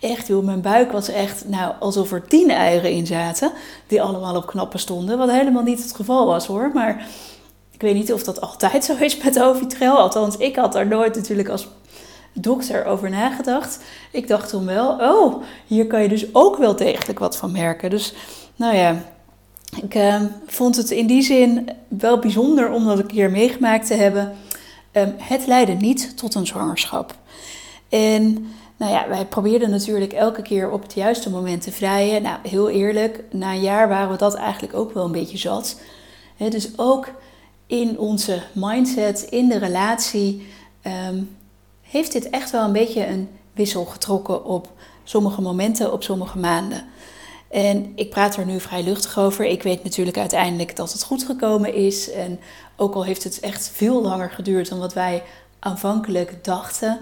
Echt 0.00 0.26
joh, 0.26 0.44
mijn 0.44 0.60
buik 0.60 0.92
was 0.92 1.08
echt 1.08 1.48
nou, 1.48 1.74
alsof 1.80 2.12
er 2.12 2.26
tien 2.26 2.50
eieren 2.50 2.90
in 2.90 3.06
zaten. 3.06 3.52
Die 3.86 4.02
allemaal 4.02 4.36
op 4.36 4.46
knappen 4.46 4.78
stonden. 4.78 5.18
Wat 5.18 5.30
helemaal 5.30 5.62
niet 5.62 5.82
het 5.82 5.94
geval 5.94 6.26
was 6.26 6.46
hoor. 6.46 6.70
Maar 6.74 7.06
ik 7.76 7.82
weet 7.82 7.94
niet 7.94 8.12
of 8.12 8.22
dat 8.22 8.40
altijd 8.40 8.84
zo 8.84 8.94
is 9.00 9.16
met 9.16 9.42
Ovitrel. 9.42 9.98
Althans, 9.98 10.36
ik 10.36 10.56
had 10.56 10.72
daar 10.72 10.86
nooit 10.86 11.14
natuurlijk 11.14 11.48
als 11.48 11.68
dokter 12.32 12.84
over 12.84 13.10
nagedacht. 13.10 13.78
Ik 14.10 14.28
dacht 14.28 14.48
toen 14.48 14.66
wel, 14.66 14.88
oh, 14.90 15.42
hier 15.66 15.86
kan 15.86 16.02
je 16.02 16.08
dus 16.08 16.34
ook 16.34 16.56
wel 16.56 16.76
degelijk 16.76 17.18
wat 17.18 17.36
van 17.36 17.52
merken. 17.52 17.90
Dus 17.90 18.14
nou 18.56 18.76
ja, 18.76 19.02
ik 19.82 19.94
uh, 19.94 20.22
vond 20.46 20.76
het 20.76 20.90
in 20.90 21.06
die 21.06 21.22
zin 21.22 21.68
wel 21.88 22.18
bijzonder 22.18 22.70
om 22.70 22.84
dat 22.86 22.98
een 22.98 23.06
keer 23.06 23.30
meegemaakt 23.30 23.86
te 23.86 23.94
hebben. 23.94 24.32
Um, 24.92 25.14
het 25.18 25.46
leidde 25.46 25.72
niet 25.72 26.16
tot 26.16 26.34
een 26.34 26.46
zwangerschap. 26.46 27.14
En 27.88 28.46
nou 28.76 28.92
ja, 28.92 29.08
wij 29.08 29.24
probeerden 29.24 29.70
natuurlijk 29.70 30.12
elke 30.12 30.42
keer 30.42 30.70
op 30.70 30.82
het 30.82 30.94
juiste 30.94 31.30
moment 31.30 31.62
te 31.62 31.72
vrijen. 31.72 32.22
Nou, 32.22 32.38
heel 32.42 32.68
eerlijk, 32.68 33.24
na 33.30 33.52
een 33.52 33.60
jaar 33.60 33.88
waren 33.88 34.10
we 34.10 34.16
dat 34.16 34.34
eigenlijk 34.34 34.74
ook 34.74 34.94
wel 34.94 35.04
een 35.04 35.12
beetje 35.12 35.38
zat. 35.38 35.80
He, 36.36 36.48
dus 36.48 36.68
ook 36.76 37.08
in 37.66 37.98
onze 37.98 38.42
mindset, 38.52 39.22
in 39.22 39.48
de 39.48 39.58
relatie, 39.58 40.46
ehm, 40.82 41.22
heeft 41.82 42.12
dit 42.12 42.30
echt 42.30 42.50
wel 42.50 42.64
een 42.64 42.72
beetje 42.72 43.06
een 43.06 43.28
wissel 43.52 43.84
getrokken 43.84 44.44
op 44.44 44.72
sommige 45.04 45.40
momenten, 45.40 45.92
op 45.92 46.02
sommige 46.02 46.38
maanden. 46.38 46.84
En 47.48 47.92
ik 47.94 48.10
praat 48.10 48.36
er 48.36 48.46
nu 48.46 48.60
vrij 48.60 48.82
luchtig 48.82 49.18
over. 49.18 49.44
Ik 49.44 49.62
weet 49.62 49.84
natuurlijk 49.84 50.18
uiteindelijk 50.18 50.76
dat 50.76 50.92
het 50.92 51.02
goed 51.02 51.24
gekomen 51.24 51.74
is. 51.74 52.10
En 52.10 52.40
ook 52.76 52.94
al 52.94 53.04
heeft 53.04 53.24
het 53.24 53.40
echt 53.40 53.70
veel 53.74 54.02
langer 54.02 54.30
geduurd 54.30 54.68
dan 54.68 54.78
wat 54.78 54.94
wij 54.94 55.22
aanvankelijk 55.58 56.44
dachten. 56.44 56.98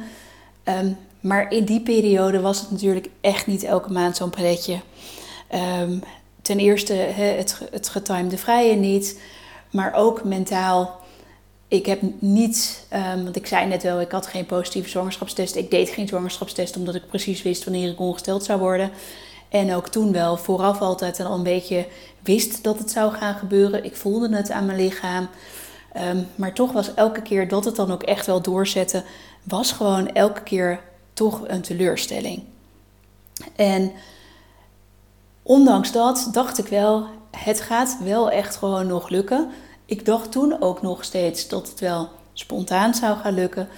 Ehm, 0.63 0.93
maar 1.21 1.53
in 1.53 1.65
die 1.65 1.81
periode 1.81 2.41
was 2.41 2.61
het 2.61 2.71
natuurlijk 2.71 3.09
echt 3.21 3.47
niet 3.47 3.63
elke 3.63 3.93
maand 3.93 4.17
zo'n 4.17 4.31
pretje. 4.31 4.81
Um, 5.81 6.03
ten 6.43 6.59
eerste 6.59 6.93
het, 6.93 7.61
het 7.71 7.89
getimede 7.89 8.39
vrije 8.39 8.75
niet. 8.75 9.21
Maar 9.75 9.95
ook 9.95 10.25
mentaal. 10.25 11.01
Ik 11.69 11.87
heb 11.87 12.01
niet, 12.19 12.87
um, 12.93 13.25
want 13.25 13.37
ik 13.37 13.47
zei 13.47 13.67
net 13.67 13.83
wel, 13.83 14.01
ik 14.01 14.11
had 14.11 14.27
geen 14.27 14.47
positieve 14.47 14.89
zwangerschapstest. 14.89 15.57
Ik 15.57 15.71
deed 15.71 15.89
geen 15.89 16.09
zwangerschapstest 16.09 16.77
omdat 16.77 16.95
ik 16.95 17.07
precies 17.07 17.43
wist 17.43 17.65
wanneer 17.65 17.91
ik 17.91 18.01
ongesteld 18.01 18.45
zou 18.45 18.61
worden. 18.61 18.91
En 19.49 19.75
ook 19.75 19.89
toen 19.89 20.13
wel 20.13 20.37
vooraf 20.37 20.81
altijd 20.81 21.21
al 21.21 21.35
een 21.35 21.43
beetje 21.43 21.87
wist 22.23 22.65
dat 22.65 22.79
het 22.79 22.91
zou 22.91 23.13
gaan 23.13 23.35
gebeuren. 23.35 23.85
Ik 23.85 23.97
voelde 23.97 24.37
het 24.37 24.51
aan 24.51 24.67
mijn 24.67 24.79
lichaam. 24.79 25.29
Um, 25.97 26.27
maar 26.35 26.53
toch 26.53 26.73
was 26.73 26.95
elke 26.95 27.23
keer 27.23 27.49
dat 27.49 27.65
het 27.65 27.77
dan 27.77 27.93
ook 27.93 28.03
echt 28.03 28.27
wel 28.27 28.43
doorzette, 28.43 29.05
was 29.43 29.73
gewoon 29.73 30.09
elke 30.09 30.43
keer 30.43 30.81
toch 31.13 31.41
een 31.47 31.63
teleurstelling. 31.63 32.43
En 33.57 33.93
ondanks 35.43 35.93
dat 35.93 36.29
dacht 36.33 36.59
ik 36.59 36.67
wel, 36.67 37.07
het 37.31 37.61
gaat 37.61 37.97
wel 38.05 38.31
echt 38.31 38.57
gewoon 38.57 38.87
nog 38.87 39.09
lukken. 39.09 39.51
Ik 39.87 40.05
dacht 40.05 40.33
toen 40.33 40.61
ook 40.61 40.83
nog 40.83 41.05
steeds 41.05 41.49
dat 41.49 41.69
het 41.69 41.81
wel 41.81 42.09
spontaan 42.33 42.95
zou 42.95 43.17
gaan 43.17 43.35
lukken. 43.35 43.69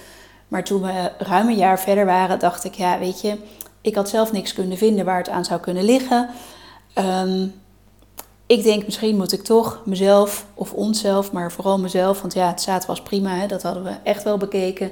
Maar 0.47 0.63
toen 0.63 0.81
we 0.81 1.11
ruim 1.17 1.47
een 1.47 1.57
jaar 1.57 1.79
verder 1.79 2.05
waren, 2.05 2.39
dacht 2.39 2.63
ik, 2.63 2.73
ja, 2.73 2.99
weet 2.99 3.21
je, 3.21 3.37
ik 3.81 3.95
had 3.95 4.09
zelf 4.09 4.31
niks 4.31 4.53
kunnen 4.53 4.77
vinden 4.77 5.05
waar 5.05 5.17
het 5.17 5.29
aan 5.29 5.45
zou 5.45 5.59
kunnen 5.59 5.83
liggen. 5.83 6.29
Um, 6.95 7.53
ik 8.45 8.63
denk, 8.63 8.85
misschien 8.85 9.17
moet 9.17 9.31
ik 9.31 9.43
toch 9.43 9.81
mezelf, 9.85 10.45
of 10.53 10.73
onszelf, 10.73 11.31
maar 11.31 11.51
vooral 11.51 11.79
mezelf, 11.79 12.21
want 12.21 12.33
ja, 12.33 12.47
het 12.47 12.61
zaad 12.61 12.85
was 12.85 13.01
prima, 13.01 13.29
hè, 13.29 13.47
dat 13.47 13.63
hadden 13.63 13.83
we 13.83 13.93
echt 14.03 14.23
wel 14.23 14.37
bekeken. 14.37 14.91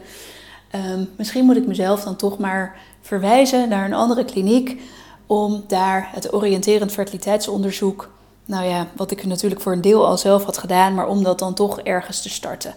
Um, 0.75 1.09
misschien 1.17 1.45
moet 1.45 1.57
ik 1.57 1.67
mezelf 1.67 2.03
dan 2.03 2.15
toch 2.15 2.37
maar 2.37 2.77
verwijzen 3.01 3.69
naar 3.69 3.85
een 3.85 3.93
andere 3.93 4.25
kliniek 4.25 4.81
om 5.27 5.63
daar 5.67 6.09
het 6.11 6.33
oriënterend 6.33 6.91
fertiliteitsonderzoek 6.91 8.09
nou 8.45 8.65
ja, 8.65 8.87
wat 8.95 9.11
ik 9.11 9.25
natuurlijk 9.25 9.61
voor 9.61 9.73
een 9.73 9.81
deel 9.81 10.07
al 10.07 10.17
zelf 10.17 10.43
had 10.43 10.57
gedaan, 10.57 10.93
maar 10.93 11.07
om 11.07 11.23
dat 11.23 11.39
dan 11.39 11.53
toch 11.53 11.79
ergens 11.79 12.21
te 12.21 12.29
starten. 12.29 12.75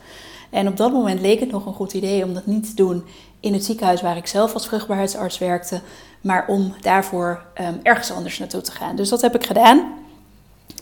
En 0.51 0.69
op 0.69 0.77
dat 0.77 0.93
moment 0.93 1.21
leek 1.21 1.41
het 1.41 1.51
nog 1.51 1.67
een 1.67 1.73
goed 1.75 1.93
idee 1.93 2.25
om 2.25 2.35
dat 2.35 2.47
niet 2.47 2.69
te 2.69 2.75
doen 2.75 3.05
in 3.41 3.53
het 3.53 3.65
ziekenhuis 3.65 4.03
waar 4.03 4.17
ik 4.17 4.27
zelf 4.27 4.55
als 4.55 4.67
vruchtbaarheidsarts 4.67 5.39
werkte, 5.39 5.81
maar 6.21 6.47
om 6.49 6.75
daarvoor 6.81 7.43
um, 7.61 7.81
ergens 7.83 8.11
anders 8.11 8.39
naartoe 8.39 8.61
te 8.61 8.73
gaan. 8.73 8.97
Dus 8.97 9.09
dat 9.09 9.21
heb 9.21 9.35
ik 9.35 9.47
gedaan. 9.47 9.95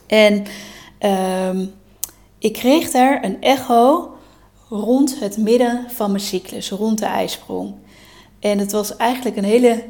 En 0.07 0.45
um, 1.50 1.75
ik 2.38 2.52
kreeg 2.52 2.90
daar 2.90 3.25
een 3.25 3.43
echo 3.43 4.11
rond 4.69 5.21
het 5.21 5.37
midden 5.37 5.85
van 5.88 6.11
mijn 6.11 6.23
cyclus, 6.23 6.71
rond 6.71 6.99
de 6.99 7.07
ijsprong. 7.07 7.75
En 8.40 8.59
het 8.59 8.73
was 8.73 8.97
eigenlijk 8.97 9.37
een 9.37 9.45
hele 9.45 9.85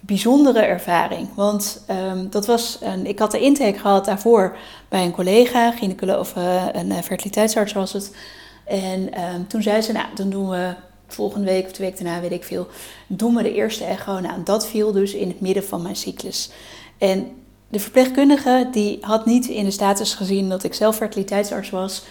bijzondere 0.00 0.60
ervaring. 0.60 1.28
Want 1.34 1.84
um, 1.90 2.30
dat 2.30 2.46
was 2.46 2.78
een, 2.80 3.06
ik 3.06 3.18
had 3.18 3.30
de 3.30 3.40
intake 3.40 3.78
gehad 3.78 4.04
daarvoor 4.04 4.56
bij 4.88 5.04
een 5.04 5.12
collega, 5.12 5.70
gynaecoloog 5.70 6.20
of 6.20 6.36
uh, 6.36 6.64
een 6.72 6.90
uh, 6.90 6.98
fertiliteitsarts 6.98 7.72
was 7.72 7.92
het. 7.92 8.16
En 8.64 9.22
um, 9.34 9.46
toen 9.46 9.62
zei 9.62 9.80
ze, 9.80 9.92
nou, 9.92 10.06
dan 10.14 10.30
doen 10.30 10.48
we 10.48 10.74
volgende 11.06 11.46
week 11.46 11.64
of 11.64 11.72
de 11.72 11.82
week 11.82 11.98
daarna, 11.98 12.20
weet 12.20 12.32
ik 12.32 12.44
veel, 12.44 12.66
doen 13.06 13.34
we 13.34 13.42
de 13.42 13.54
eerste 13.54 13.84
echo. 13.84 14.20
Nou, 14.20 14.42
dat 14.44 14.66
viel 14.66 14.92
dus 14.92 15.14
in 15.14 15.28
het 15.28 15.40
midden 15.40 15.64
van 15.64 15.82
mijn 15.82 15.96
cyclus. 15.96 16.50
En 16.98 17.30
de 17.68 17.80
verpleegkundige 17.80 18.68
die 18.72 18.98
had 19.00 19.26
niet 19.26 19.46
in 19.46 19.64
de 19.64 19.70
status 19.70 20.14
gezien 20.14 20.48
dat 20.48 20.64
ik 20.64 20.74
zelf 20.74 20.96
fertiliteitsarts 20.96 21.70
was. 21.70 22.04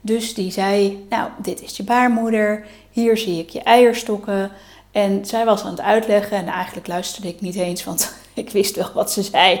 Dus 0.00 0.34
die 0.34 0.50
zei, 0.50 1.06
nou, 1.08 1.30
dit 1.42 1.62
is 1.62 1.76
je 1.76 1.82
baarmoeder, 1.82 2.66
hier 2.90 3.18
zie 3.18 3.38
ik 3.38 3.48
je 3.48 3.62
eierstokken. 3.62 4.50
En 4.92 5.26
zij 5.26 5.44
was 5.44 5.62
aan 5.62 5.70
het 5.70 5.80
uitleggen 5.80 6.36
en 6.36 6.46
eigenlijk 6.46 6.86
luisterde 6.86 7.28
ik 7.28 7.40
niet 7.40 7.54
eens, 7.54 7.84
want 7.84 8.14
ik 8.34 8.50
wist 8.50 8.76
wel 8.76 8.90
wat 8.94 9.12
ze 9.12 9.22
zei. 9.22 9.60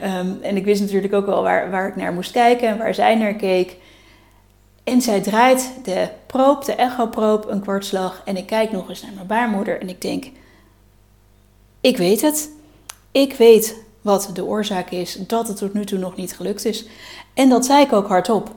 Ehm, 0.00 0.32
en 0.42 0.56
ik 0.56 0.64
wist 0.64 0.80
natuurlijk 0.80 1.14
ook 1.14 1.26
wel 1.26 1.42
waar, 1.42 1.70
waar 1.70 1.88
ik 1.88 1.96
naar 1.96 2.12
moest 2.12 2.30
kijken 2.30 2.68
en 2.68 2.78
waar 2.78 2.94
zij 2.94 3.14
naar 3.14 3.34
keek. 3.34 3.76
En 4.84 5.00
zij 5.02 5.20
draait 5.20 5.72
de 5.84 6.08
proop, 6.26 6.64
de 6.64 6.74
echoproop, 6.74 7.48
een 7.48 7.60
kwartslag. 7.60 8.22
En 8.24 8.36
ik 8.36 8.46
kijk 8.46 8.72
nog 8.72 8.88
eens 8.88 9.02
naar 9.02 9.12
mijn 9.14 9.26
baarmoeder 9.26 9.80
en 9.80 9.88
ik 9.88 10.00
denk: 10.00 10.30
Ik 11.80 11.96
weet 11.96 12.20
het. 12.20 12.50
Ik 13.12 13.34
weet 13.34 13.76
wat 14.00 14.30
de 14.34 14.44
oorzaak 14.44 14.90
is 14.90 15.14
dat 15.26 15.48
het 15.48 15.56
tot 15.56 15.74
nu 15.74 15.84
toe 15.84 15.98
nog 15.98 16.16
niet 16.16 16.36
gelukt 16.36 16.64
is. 16.64 16.86
En 17.34 17.48
dat 17.48 17.64
zei 17.64 17.84
ik 17.84 17.92
ook 17.92 18.08
hardop. 18.08 18.54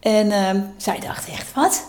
En 0.00 0.30
ehm, 0.30 0.60
zij 0.76 1.00
dacht 1.00 1.28
echt: 1.28 1.54
Wat? 1.54 1.88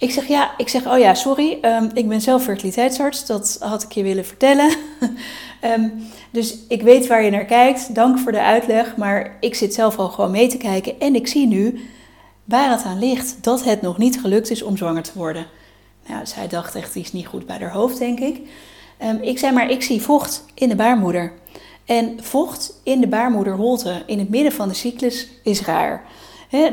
Ik 0.00 0.10
zeg 0.10 0.26
ja, 0.26 0.50
ik 0.56 0.68
zeg 0.68 0.86
oh 0.86 0.98
ja, 0.98 1.14
sorry, 1.14 1.58
ehm, 1.60 1.88
ik 1.94 2.08
ben 2.08 2.20
zelf 2.20 2.42
fertiliteitsarts, 2.42 3.26
dat 3.26 3.56
had 3.60 3.82
ik 3.82 3.92
je 3.92 4.02
willen 4.02 4.24
vertellen. 4.24 4.70
Ehm, 5.60 5.88
dus 6.30 6.56
ik 6.68 6.82
weet 6.82 7.06
waar 7.06 7.22
je 7.22 7.30
naar 7.30 7.44
kijkt, 7.44 7.94
dank 7.94 8.18
voor 8.18 8.32
de 8.32 8.42
uitleg, 8.42 8.96
maar 8.96 9.36
ik 9.40 9.54
zit 9.54 9.74
zelf 9.74 9.98
al 9.98 10.08
gewoon 10.08 10.30
mee 10.30 10.48
te 10.48 10.56
kijken 10.56 11.00
en 11.00 11.14
ik 11.14 11.26
zie 11.26 11.46
nu 11.46 11.80
waar 12.44 12.70
het 12.70 12.84
aan 12.84 12.98
ligt 12.98 13.36
dat 13.40 13.64
het 13.64 13.82
nog 13.82 13.98
niet 13.98 14.20
gelukt 14.20 14.50
is 14.50 14.62
om 14.62 14.76
zwanger 14.76 15.02
te 15.02 15.10
worden. 15.14 15.46
Nou, 16.06 16.26
zij 16.26 16.48
dacht 16.48 16.74
echt 16.74 16.94
iets 16.94 17.12
niet 17.12 17.26
goed 17.26 17.46
bij 17.46 17.58
haar 17.58 17.72
hoofd, 17.72 17.98
denk 17.98 18.20
ik. 18.20 18.40
Um, 19.02 19.22
ik 19.22 19.38
zei 19.38 19.52
maar, 19.52 19.70
ik 19.70 19.82
zie 19.82 20.02
vocht 20.02 20.44
in 20.54 20.68
de 20.68 20.76
baarmoeder. 20.76 21.32
En 21.84 22.18
vocht 22.22 22.80
in 22.82 23.00
de 23.00 23.08
baarmoederholte 23.08 24.02
in 24.06 24.18
het 24.18 24.28
midden 24.28 24.52
van 24.52 24.68
de 24.68 24.74
cyclus 24.74 25.28
is 25.42 25.60
raar 25.60 26.04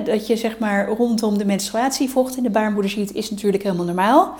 dat 0.03 0.27
je 0.27 0.37
zeg 0.37 0.59
maar 0.59 0.87
rondom 0.87 1.37
de 1.37 1.45
menstruatie 1.45 2.09
vocht 2.09 2.37
in 2.37 2.43
de 2.43 2.49
baarmoeder 2.49 2.91
ziet, 2.91 3.13
is 3.13 3.29
natuurlijk 3.29 3.63
helemaal 3.63 3.85
normaal. 3.85 4.35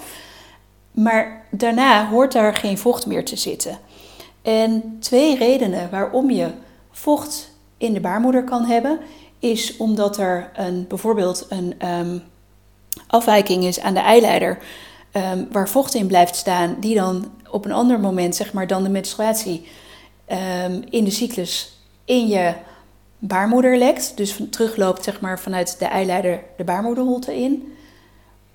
Maar 0.91 1.46
daarna 1.51 2.08
hoort 2.08 2.32
daar 2.32 2.56
geen 2.56 2.77
vocht 2.77 3.06
meer 3.06 3.25
te 3.25 3.36
zitten. 3.36 3.79
En 4.41 4.98
twee 5.00 5.38
redenen 5.38 5.89
waarom 5.89 6.32
je 6.32 6.51
vocht 6.91 7.51
in 7.77 7.94
de 7.94 8.00
baarmoeder 8.00 8.44
kan 8.44 8.65
hebben, 8.65 9.00
is 9.39 9.77
omdat 9.77 10.17
er 10.17 10.51
een, 10.56 10.86
bijvoorbeeld 10.88 11.46
een 11.50 11.88
um, 11.88 12.24
afwijking 13.08 13.63
is 13.63 13.79
aan 13.79 13.94
de 13.94 14.00
eileider, 14.00 14.58
um, 15.12 15.48
waar 15.51 15.70
vocht 15.70 15.94
in 15.94 16.08
blijft 16.08 16.36
staan, 16.36 16.75
die 16.79 16.96
dan 16.96 17.32
op 17.51 17.65
een 17.65 17.72
ander 17.72 18.00
moment, 18.00 18.36
zeg 18.36 18.53
maar 18.53 18.67
dan 18.67 18.84
de 18.84 18.89
menstruatie, 18.89 19.67
um, 20.65 20.84
in 20.89 21.03
de 21.03 21.12
cyclus 21.12 21.79
in 22.06 22.27
je 22.27 22.53
baarmoeder 23.19 23.77
lekt, 23.77 24.17
dus 24.17 24.39
terugloopt 24.50 25.03
zeg 25.03 25.21
maar, 25.21 25.39
vanuit 25.39 25.79
de 25.79 25.86
eileider 25.86 26.43
de 26.57 26.63
baarmoederholte 26.63 27.36
in. 27.36 27.74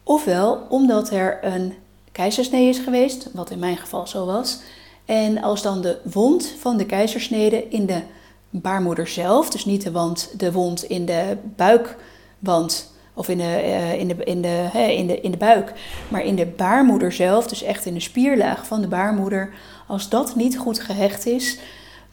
Ofwel 0.02 0.66
omdat 0.68 1.10
er 1.10 1.38
een 1.42 1.74
keizersnee 2.12 2.68
is 2.68 2.78
geweest, 2.78 3.28
wat 3.32 3.50
in 3.50 3.58
mijn 3.58 3.76
geval 3.76 4.06
zo 4.06 4.26
was. 4.26 4.60
En 5.04 5.42
als 5.42 5.62
dan 5.62 5.80
de 5.80 5.98
wond 6.04 6.54
van 6.58 6.76
de 6.76 6.86
keizersnede 6.86 7.68
in 7.68 7.86
de 7.86 8.02
baarmoeder 8.50 9.08
zelf, 9.08 9.50
dus 9.50 9.64
niet 9.64 9.82
de, 9.82 9.90
wand, 9.90 10.34
de 10.36 10.52
wond 10.52 10.82
in 10.82 11.06
de 11.06 11.36
buikwand 11.56 12.90
of 13.14 13.28
in 13.28 13.38
de, 13.38 13.62
uh, 13.64 13.98
in, 13.98 14.08
de, 14.08 14.24
in, 14.24 14.42
de, 14.42 14.68
in, 14.96 15.06
de, 15.06 15.20
in 15.20 15.30
de 15.30 15.36
buik, 15.36 15.72
maar 16.08 16.24
in 16.24 16.36
de 16.36 16.46
baarmoeder 16.46 17.12
zelf, 17.12 17.46
dus 17.46 17.62
echt 17.62 17.86
in 17.86 17.94
de 17.94 18.00
spierlaag 18.00 18.66
van 18.66 18.80
de 18.80 18.86
baarmoeder, 18.86 19.54
als 19.86 20.08
dat 20.08 20.34
niet 20.34 20.58
goed 20.58 20.80
gehecht 20.80 21.26
is, 21.26 21.58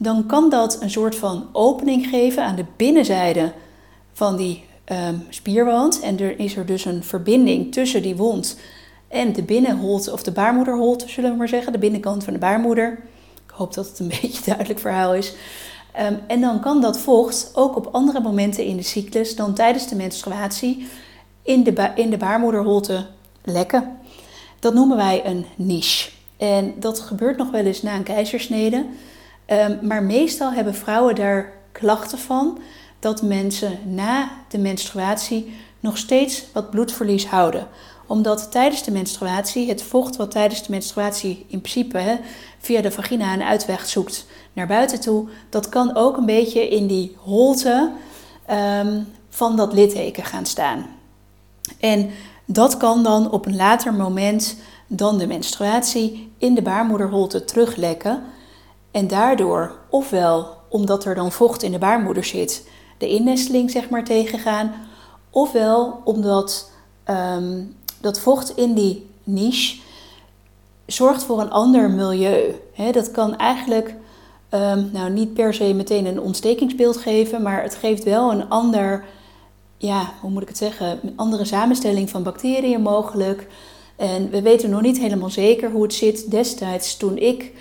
dan 0.01 0.25
kan 0.25 0.49
dat 0.49 0.81
een 0.81 0.89
soort 0.89 1.15
van 1.15 1.47
opening 1.51 2.07
geven 2.07 2.43
aan 2.43 2.55
de 2.55 2.65
binnenzijde 2.75 3.53
van 4.13 4.37
die 4.37 4.65
um, 4.91 5.25
spierwand. 5.29 5.99
En 5.99 6.19
er 6.19 6.39
is 6.39 6.55
er 6.55 6.65
dus 6.65 6.85
een 6.85 7.03
verbinding 7.03 7.71
tussen 7.71 8.01
die 8.01 8.15
wond 8.15 8.57
en 9.09 9.33
de 9.33 9.43
binnenholte, 9.43 10.11
of 10.11 10.23
de 10.23 10.31
baarmoederholte, 10.31 11.09
zullen 11.09 11.31
we 11.31 11.37
maar 11.37 11.47
zeggen, 11.47 11.71
de 11.71 11.77
binnenkant 11.79 12.23
van 12.23 12.33
de 12.33 12.39
baarmoeder. 12.39 12.99
Ik 13.45 13.53
hoop 13.53 13.73
dat 13.73 13.87
het 13.87 13.99
een 13.99 14.07
beetje 14.21 14.45
duidelijk 14.45 14.79
verhaal 14.79 15.15
is. 15.15 15.33
Um, 15.99 16.19
en 16.27 16.41
dan 16.41 16.59
kan 16.59 16.81
dat 16.81 16.99
vocht 16.99 17.51
ook 17.53 17.75
op 17.75 17.89
andere 17.91 18.19
momenten 18.19 18.65
in 18.65 18.77
de 18.77 18.83
cyclus 18.83 19.35
dan 19.35 19.53
tijdens 19.53 19.87
de 19.87 19.95
menstruatie 19.95 20.87
in 21.41 21.63
de, 21.63 21.91
in 21.95 22.09
de 22.09 22.17
baarmoederholte 22.17 23.05
lekken. 23.43 23.97
Dat 24.59 24.73
noemen 24.73 24.97
wij 24.97 25.25
een 25.25 25.45
niche. 25.55 26.09
En 26.37 26.73
dat 26.79 26.99
gebeurt 26.99 27.37
nog 27.37 27.51
wel 27.51 27.65
eens 27.65 27.81
na 27.81 27.95
een 27.95 28.03
keizersnede. 28.03 28.85
Ehm, 29.49 29.77
maar 29.81 30.03
meestal 30.03 30.51
hebben 30.51 30.75
vrouwen 30.75 31.15
daar 31.15 31.53
klachten 31.71 32.17
van 32.17 32.59
dat 32.99 33.21
mensen 33.21 33.79
na 33.85 34.29
de 34.47 34.57
menstruatie 34.57 35.53
nog 35.79 35.97
steeds 35.97 36.45
wat 36.53 36.69
bloedverlies 36.69 37.27
houden. 37.27 37.67
Omdat 38.07 38.51
tijdens 38.51 38.83
de 38.83 38.91
menstruatie 38.91 39.69
het 39.69 39.83
vocht 39.83 40.15
wat 40.15 40.31
tijdens 40.31 40.63
de 40.63 40.71
menstruatie 40.71 41.45
in 41.47 41.61
principe 41.61 42.19
via 42.59 42.81
de 42.81 42.91
vagina 42.91 43.33
een 43.33 43.43
uitweg 43.43 43.85
zoekt 43.85 44.25
naar 44.53 44.67
buiten 44.67 44.99
toe, 44.99 45.27
dat 45.49 45.69
kan 45.69 45.95
ook 45.95 46.17
een 46.17 46.25
beetje 46.25 46.69
in 46.69 46.87
die 46.87 47.15
holte 47.19 47.91
um, 48.51 49.07
van 49.29 49.55
dat 49.55 49.73
litteken 49.73 50.23
gaan 50.23 50.45
staan. 50.45 50.85
En 51.79 52.09
dat 52.45 52.77
kan 52.77 53.03
dan 53.03 53.31
op 53.31 53.45
een 53.45 53.55
later 53.55 53.93
moment 53.93 54.55
dan 54.87 55.17
de 55.17 55.27
menstruatie 55.27 56.31
in 56.37 56.55
de 56.55 56.61
baarmoederholte 56.61 57.45
teruglekken. 57.45 58.23
En 58.91 59.07
daardoor, 59.07 59.75
ofwel 59.89 60.57
omdat 60.69 61.05
er 61.05 61.15
dan 61.15 61.31
vocht 61.31 61.63
in 61.63 61.71
de 61.71 61.77
baarmoeder 61.77 62.23
zit, 62.23 62.69
de 62.97 63.07
innesteling 63.07 63.71
zeg 63.71 63.89
maar 63.89 64.03
tegengaan, 64.03 64.73
ofwel 65.29 66.01
omdat 66.03 66.71
um, 67.09 67.75
dat 68.01 68.19
vocht 68.19 68.57
in 68.57 68.73
die 68.73 69.09
niche 69.23 69.77
zorgt 70.85 71.23
voor 71.23 71.41
een 71.41 71.51
ander 71.51 71.89
milieu. 71.89 72.55
dat 72.91 73.11
kan 73.11 73.37
eigenlijk 73.37 73.95
um, 74.49 74.89
nou, 74.93 75.09
niet 75.09 75.33
per 75.33 75.53
se 75.53 75.73
meteen 75.73 76.05
een 76.05 76.21
ontstekingsbeeld 76.21 76.97
geven, 76.97 77.41
maar 77.41 77.63
het 77.63 77.75
geeft 77.75 78.03
wel 78.03 78.31
een 78.31 78.49
ander, 78.49 79.05
ja, 79.77 80.13
hoe 80.21 80.29
moet 80.29 80.41
ik 80.41 80.47
het 80.47 80.57
zeggen, 80.57 80.99
een 81.03 81.13
andere 81.15 81.45
samenstelling 81.45 82.09
van 82.09 82.23
bacteriën 82.23 82.81
mogelijk. 82.81 83.47
En 83.95 84.29
we 84.29 84.41
weten 84.41 84.69
nog 84.69 84.81
niet 84.81 84.99
helemaal 84.99 85.29
zeker 85.29 85.71
hoe 85.71 85.83
het 85.83 85.93
zit 85.93 86.31
destijds 86.31 86.97
toen 86.97 87.17
ik 87.17 87.51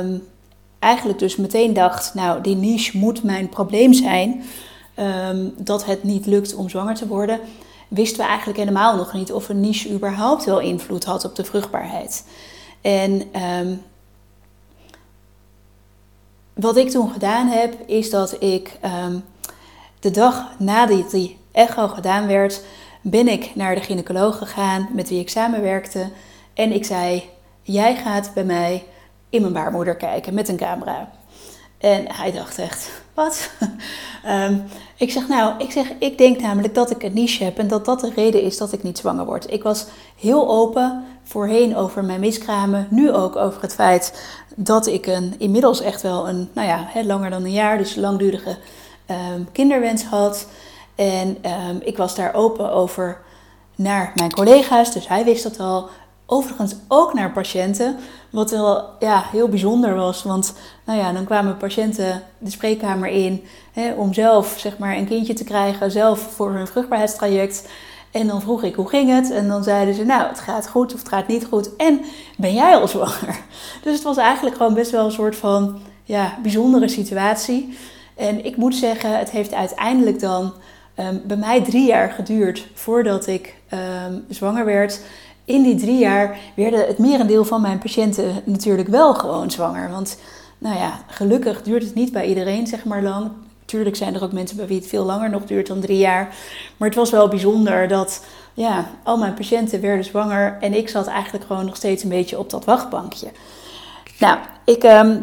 um, 0.00 0.22
eigenlijk 0.78 1.18
dus 1.18 1.36
meteen 1.36 1.72
dacht, 1.72 2.14
nou, 2.14 2.40
die 2.40 2.56
niche 2.56 2.98
moet 2.98 3.22
mijn 3.22 3.48
probleem 3.48 3.92
zijn. 3.92 4.42
Um, 5.30 5.54
dat 5.56 5.84
het 5.84 6.02
niet 6.02 6.26
lukt 6.26 6.54
om 6.54 6.68
zwanger 6.68 6.94
te 6.94 7.06
worden, 7.06 7.40
wisten 7.88 8.18
we 8.18 8.26
eigenlijk 8.26 8.58
helemaal 8.58 8.96
nog 8.96 9.12
niet 9.12 9.32
of 9.32 9.48
een 9.48 9.60
niche 9.60 9.92
überhaupt 9.92 10.44
wel 10.44 10.60
invloed 10.60 11.04
had 11.04 11.24
op 11.24 11.36
de 11.36 11.44
vruchtbaarheid. 11.44 12.24
En 12.80 13.22
um, 13.42 13.82
wat 16.54 16.76
ik 16.76 16.90
toen 16.90 17.10
gedaan 17.10 17.46
heb, 17.46 17.74
is 17.86 18.10
dat 18.10 18.42
ik 18.42 18.78
um, 19.06 19.24
de 20.00 20.10
dag 20.10 20.58
nadat 20.58 21.10
die 21.10 21.38
echo 21.52 21.88
gedaan 21.88 22.26
werd, 22.26 22.62
ben 23.00 23.28
ik 23.28 23.54
naar 23.54 23.74
de 23.74 23.80
gynaecoloog 23.80 24.38
gegaan 24.38 24.88
met 24.92 25.08
wie 25.08 25.20
ik 25.20 25.30
samenwerkte. 25.30 26.10
En 26.54 26.72
ik 26.72 26.84
zei: 26.84 27.22
Jij 27.62 27.96
gaat 27.96 28.30
bij 28.34 28.44
mij 28.44 28.84
in 29.30 29.40
mijn 29.40 29.52
baarmoeder 29.52 29.96
kijken 29.96 30.34
met 30.34 30.48
een 30.48 30.56
camera. 30.56 31.08
En 31.78 32.04
hij 32.12 32.32
dacht 32.32 32.58
echt, 32.58 32.90
wat? 33.14 33.50
um, 34.26 34.64
ik 34.96 35.10
zeg, 35.10 35.28
nou, 35.28 35.54
ik, 35.58 35.70
zeg, 35.70 35.92
ik 35.98 36.18
denk 36.18 36.40
namelijk 36.40 36.74
dat 36.74 36.90
ik 36.90 37.02
een 37.02 37.12
niche 37.12 37.44
heb 37.44 37.58
en 37.58 37.68
dat 37.68 37.84
dat 37.84 38.00
de 38.00 38.12
reden 38.14 38.42
is 38.42 38.56
dat 38.56 38.72
ik 38.72 38.82
niet 38.82 38.98
zwanger 38.98 39.24
word. 39.24 39.52
Ik 39.52 39.62
was 39.62 39.86
heel 40.16 40.48
open 40.48 41.04
voorheen 41.22 41.76
over 41.76 42.04
mijn 42.04 42.20
miskramen, 42.20 42.86
nu 42.90 43.12
ook 43.12 43.36
over 43.36 43.62
het 43.62 43.74
feit 43.74 44.28
dat 44.56 44.86
ik 44.86 45.06
een, 45.06 45.34
inmiddels 45.38 45.80
echt 45.80 46.02
wel 46.02 46.28
een, 46.28 46.48
nou 46.52 46.68
ja, 46.68 47.04
langer 47.04 47.30
dan 47.30 47.44
een 47.44 47.52
jaar, 47.52 47.78
dus 47.78 47.94
langdurige 47.94 48.56
um, 49.10 49.48
kinderwens 49.52 50.04
had. 50.04 50.46
En 50.94 51.28
um, 51.68 51.80
ik 51.82 51.96
was 51.96 52.14
daar 52.14 52.34
open 52.34 52.72
over 52.72 53.20
naar 53.74 54.12
mijn 54.14 54.32
collega's, 54.32 54.92
dus 54.92 55.08
hij 55.08 55.24
wist 55.24 55.42
dat 55.42 55.60
al. 55.60 55.88
Overigens 56.30 56.74
ook 56.88 57.14
naar 57.14 57.32
patiënten, 57.32 57.96
wat 58.30 58.50
wel 58.50 58.84
ja, 58.98 59.24
heel 59.30 59.48
bijzonder 59.48 59.94
was. 59.94 60.22
Want 60.22 60.54
nou 60.84 60.98
ja, 60.98 61.12
dan 61.12 61.24
kwamen 61.24 61.56
patiënten 61.56 62.22
de 62.38 62.50
spreekkamer 62.50 63.08
in 63.08 63.44
hè, 63.72 63.92
om 63.92 64.14
zelf 64.14 64.54
zeg 64.58 64.78
maar, 64.78 64.96
een 64.96 65.06
kindje 65.06 65.32
te 65.32 65.44
krijgen, 65.44 65.90
zelf 65.90 66.20
voor 66.20 66.52
hun 66.52 66.66
vruchtbaarheidstraject. 66.66 67.68
En 68.10 68.26
dan 68.26 68.40
vroeg 68.40 68.62
ik 68.62 68.74
hoe 68.74 68.88
ging 68.88 69.10
het? 69.10 69.30
En 69.30 69.48
dan 69.48 69.62
zeiden 69.62 69.94
ze, 69.94 70.04
nou, 70.04 70.28
het 70.28 70.40
gaat 70.40 70.68
goed 70.68 70.94
of 70.94 70.98
het 70.98 71.08
gaat 71.08 71.28
niet 71.28 71.46
goed. 71.46 71.76
En 71.76 72.00
ben 72.36 72.54
jij 72.54 72.76
al 72.76 72.88
zwanger? 72.88 73.38
Dus 73.82 73.94
het 73.94 74.02
was 74.02 74.16
eigenlijk 74.16 74.56
gewoon 74.56 74.74
best 74.74 74.90
wel 74.90 75.04
een 75.04 75.12
soort 75.12 75.36
van 75.36 75.78
ja, 76.04 76.38
bijzondere 76.42 76.88
situatie. 76.88 77.78
En 78.16 78.44
ik 78.44 78.56
moet 78.56 78.74
zeggen, 78.74 79.18
het 79.18 79.30
heeft 79.30 79.54
uiteindelijk 79.54 80.20
dan 80.20 80.52
um, 80.98 81.22
bij 81.24 81.36
mij 81.36 81.64
drie 81.64 81.86
jaar 81.86 82.10
geduurd 82.10 82.66
voordat 82.74 83.26
ik 83.26 83.54
um, 84.06 84.24
zwanger 84.28 84.64
werd 84.64 85.00
in 85.48 85.62
die 85.62 85.74
drie 85.74 85.98
jaar 85.98 86.38
werden 86.54 86.86
het 86.86 86.98
merendeel 86.98 87.44
van 87.44 87.60
mijn 87.60 87.78
patiënten 87.78 88.42
natuurlijk 88.44 88.88
wel 88.88 89.14
gewoon 89.14 89.50
zwanger. 89.50 89.90
Want 89.90 90.18
nou 90.58 90.76
ja, 90.76 91.00
gelukkig 91.06 91.62
duurt 91.62 91.82
het 91.82 91.94
niet 91.94 92.12
bij 92.12 92.26
iedereen 92.26 92.66
zeg 92.66 92.84
maar 92.84 93.02
lang. 93.02 93.30
Natuurlijk 93.60 93.96
zijn 93.96 94.14
er 94.14 94.22
ook 94.22 94.32
mensen 94.32 94.56
bij 94.56 94.66
wie 94.66 94.78
het 94.78 94.88
veel 94.88 95.04
langer 95.04 95.30
nog 95.30 95.44
duurt 95.44 95.66
dan 95.66 95.80
drie 95.80 95.98
jaar. 95.98 96.34
Maar 96.76 96.88
het 96.88 96.96
was 96.96 97.10
wel 97.10 97.28
bijzonder 97.28 97.88
dat 97.88 98.24
ja, 98.54 98.90
al 99.02 99.16
mijn 99.16 99.34
patiënten 99.34 99.80
werden 99.80 100.04
zwanger 100.04 100.56
en 100.60 100.74
ik 100.74 100.88
zat 100.88 101.06
eigenlijk 101.06 101.44
gewoon 101.44 101.64
nog 101.64 101.76
steeds 101.76 102.02
een 102.02 102.08
beetje 102.08 102.38
op 102.38 102.50
dat 102.50 102.64
wachtbankje. 102.64 103.28
Nou, 104.18 104.38
ik 104.64 104.82
ehm, 104.82 105.20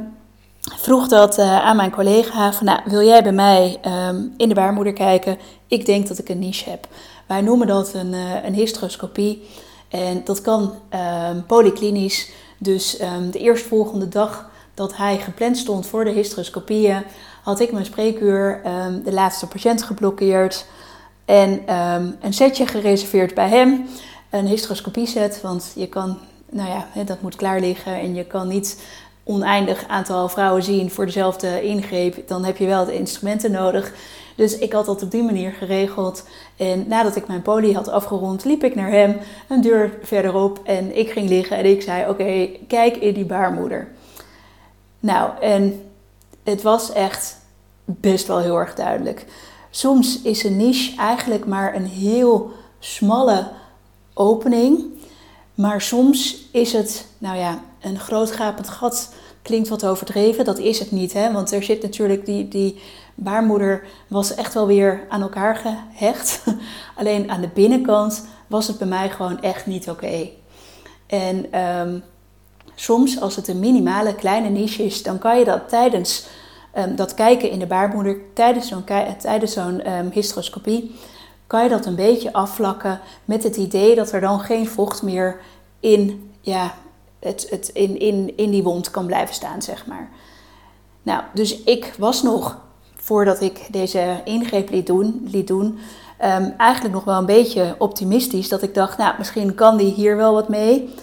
vroeg 0.62 1.08
dat 1.08 1.40
uh, 1.40 1.60
aan 1.60 1.76
mijn 1.76 1.92
collega 1.92 2.54
van, 2.54 2.66
nou, 2.66 2.80
wil 2.86 3.02
jij 3.02 3.24
bij 3.24 3.32
mij 3.32 3.78
ehm, 3.82 4.22
in 4.38 4.50
de 4.50 4.56
baarmoeder 4.56 4.94
kijken? 4.94 5.38
Ik 5.68 5.86
denk 5.86 6.08
dat 6.08 6.18
ik 6.18 6.30
een 6.30 6.40
niche 6.40 6.70
heb. 6.70 6.88
Wij 7.28 7.42
noemen 7.42 7.68
dat 7.68 7.94
een, 7.94 8.14
uh, 8.14 8.44
een 8.44 8.54
hysteroscopie 8.54 9.44
en 9.96 10.22
dat 10.24 10.42
kan 10.42 10.74
um, 11.32 11.46
polyklinisch. 11.46 12.32
Dus 12.58 12.98
de 13.32 13.40
eerstvolgende 13.40 14.08
dag 14.08 14.50
dat 14.74 14.98
hij 14.98 15.18
gepland 15.18 15.58
stond 15.58 15.88
voor 15.88 16.04
de 16.04 16.12
hysteroscopieën, 16.12 17.04
had 17.44 17.60
ik 17.60 17.72
mijn 17.72 17.86
spreekuur 17.86 18.62
de 19.04 19.14
laatste 19.14 19.48
patiënt 19.48 19.84
geblokkeerd 19.84 20.66
en 21.26 21.62
een 22.22 22.34
setje 22.34 22.68
gereserveerd 22.68 23.34
bij 23.34 23.50
hem. 23.50 23.88
Een 24.30 24.48
hysteroscopie 24.48 25.08
set, 25.08 25.42
want 25.42 25.72
je 25.76 25.88
kan 25.88 26.18
nou 26.50 26.70
ja, 26.70 27.04
dat 27.04 27.22
moet 27.22 27.36
klaar 27.36 27.60
liggen 27.60 28.00
en 28.00 28.16
je 28.16 28.26
kan 28.26 28.48
niet 28.48 28.82
oneindig 29.28 29.88
aantal 29.88 30.30
vrouwen 30.30 30.64
zien 30.64 30.92
voor 30.92 31.06
dezelfde 31.06 31.64
ingreep, 31.64 32.28
dan 32.28 32.44
heb 32.44 32.58
je 32.58 32.66
wel 32.66 32.86
de 32.86 32.94
instrumenten 32.94 33.52
nodig. 33.52 33.94
Dus 34.36 34.58
ik 34.58 34.74
had 34.74 34.86
dat 34.86 35.04
op 35.04 35.12
die 35.12 35.24
manier 35.24 35.52
geregeld. 35.52 36.28
En 36.56 36.88
nadat 36.88 37.16
ik 37.16 37.28
mijn 37.28 37.42
poli 37.42 37.74
had 37.74 37.88
afgerond, 37.88 38.46
liep 38.46 38.64
ik 38.64 38.76
naar 38.76 38.90
hem, 38.90 39.18
een 39.48 39.62
deur 39.62 39.98
verderop 40.02 40.60
en 40.64 40.98
ik 40.98 41.12
ging 41.12 41.30
liggen 41.30 41.58
en 41.58 41.66
ik 41.66 41.82
zei: 41.82 42.10
Oké, 42.10 42.50
kijk 42.68 42.96
in 42.96 43.14
die 43.14 43.26
baarmoeder. 43.26 43.88
Nou, 45.00 45.30
en 45.42 45.90
het 46.44 46.62
was 46.62 46.92
echt 46.92 47.38
best 47.86 48.28
wel 48.28 48.40
heel 48.40 48.58
erg 48.58 48.76
duidelijk. 48.76 49.26
Soms 49.70 50.22
is 50.22 50.44
een 50.44 50.58
niche 50.58 50.98
eigenlijk 50.98 51.46
maar 51.46 51.76
een 51.76 51.86
heel 51.86 52.52
smalle 52.80 53.52
opening. 54.14 54.84
Maar 55.56 55.82
soms 55.82 56.48
is 56.52 56.74
het, 56.74 57.08
nou 57.18 57.38
ja, 57.38 57.62
een 57.86 58.00
groot 58.00 58.32
gapend 58.32 58.70
gat 58.70 59.14
klinkt 59.42 59.70
wat 59.70 59.86
overdreven. 59.86 60.46
Dat 60.46 60.58
is 60.58 60.80
het 60.80 60.92
niet, 60.92 61.14
hè? 61.14 61.32
want 61.32 61.52
er 61.52 61.64
zit 61.64 61.82
natuurlijk 61.82 62.26
die, 62.26 62.48
die 62.48 62.82
baarmoeder 63.16 63.84
was 64.08 64.36
echt 64.36 64.54
wel 64.54 64.68
weer 64.68 65.06
aan 65.10 65.22
elkaar 65.22 65.56
gehecht. 65.56 66.44
Alleen 67.00 67.32
aan 67.32 67.42
de 67.42 67.50
binnenkant 67.54 68.26
was 68.48 68.68
het 68.68 68.78
bij 68.78 68.88
mij 68.88 69.10
gewoon 69.10 69.42
echt 69.42 69.66
niet 69.66 69.90
oké. 69.90 70.30
En 71.08 71.52
ehm, 71.52 72.00
soms, 72.76 73.22
als 73.22 73.36
het 73.36 73.48
een 73.48 73.60
minimale 73.60 74.16
kleine 74.16 74.50
niche 74.50 74.84
is, 74.84 75.04
dan 75.04 75.18
kan 75.18 75.40
je 75.40 75.46
dat 75.46 75.70
tijdens 75.70 76.28
um, 76.78 76.96
dat 76.96 77.14
kijken 77.14 77.50
in 77.50 77.60
de 77.60 77.68
baarmoeder, 77.68 78.18
tijdens 78.34 78.68
zo'n 78.68 78.84
tijdens 79.20 79.54
zo'n 79.54 79.92
um, 79.92 80.10
hysteroscopie, 80.12 80.96
kan 81.48 81.64
je 81.64 81.70
dat 81.70 81.86
een 81.86 81.96
beetje 81.96 82.34
afvlakken 82.34 83.00
met 83.26 83.44
het 83.44 83.56
idee 83.56 83.96
dat 83.96 84.12
er 84.12 84.22
dan 84.22 84.40
geen 84.40 84.68
vocht 84.68 85.02
meer 85.02 85.40
in, 85.80 86.32
ja, 86.42 86.74
het, 87.26 87.48
het, 87.50 87.70
in, 87.70 88.00
in, 88.00 88.38
in 88.38 88.52
die 88.52 88.64
wond 88.64 88.92
kan 88.92 89.06
blijven 89.06 89.36
staan, 89.36 89.62
zeg 89.62 89.86
maar. 89.86 90.10
Nou, 91.04 91.22
dus 91.34 91.64
ik 91.64 91.94
was 91.98 92.24
nog, 92.24 92.58
voordat 92.96 93.42
ik 93.42 93.68
deze 93.72 94.22
ingreep 94.24 94.70
liet 94.70 94.88
doen, 94.88 95.28
liet 95.32 95.48
doen 95.48 95.80
um, 96.24 96.54
eigenlijk 96.58 96.94
nog 96.94 97.04
wel 97.04 97.18
een 97.18 97.26
beetje 97.26 97.76
optimistisch. 97.78 98.50
Dat 98.50 98.62
ik 98.62 98.74
dacht, 98.74 98.98
nou, 98.98 99.16
misschien 99.18 99.56
kan 99.56 99.78
die 99.78 99.94
hier 99.94 100.18
wel 100.18 100.34
wat 100.34 100.50
mee. 100.50 100.94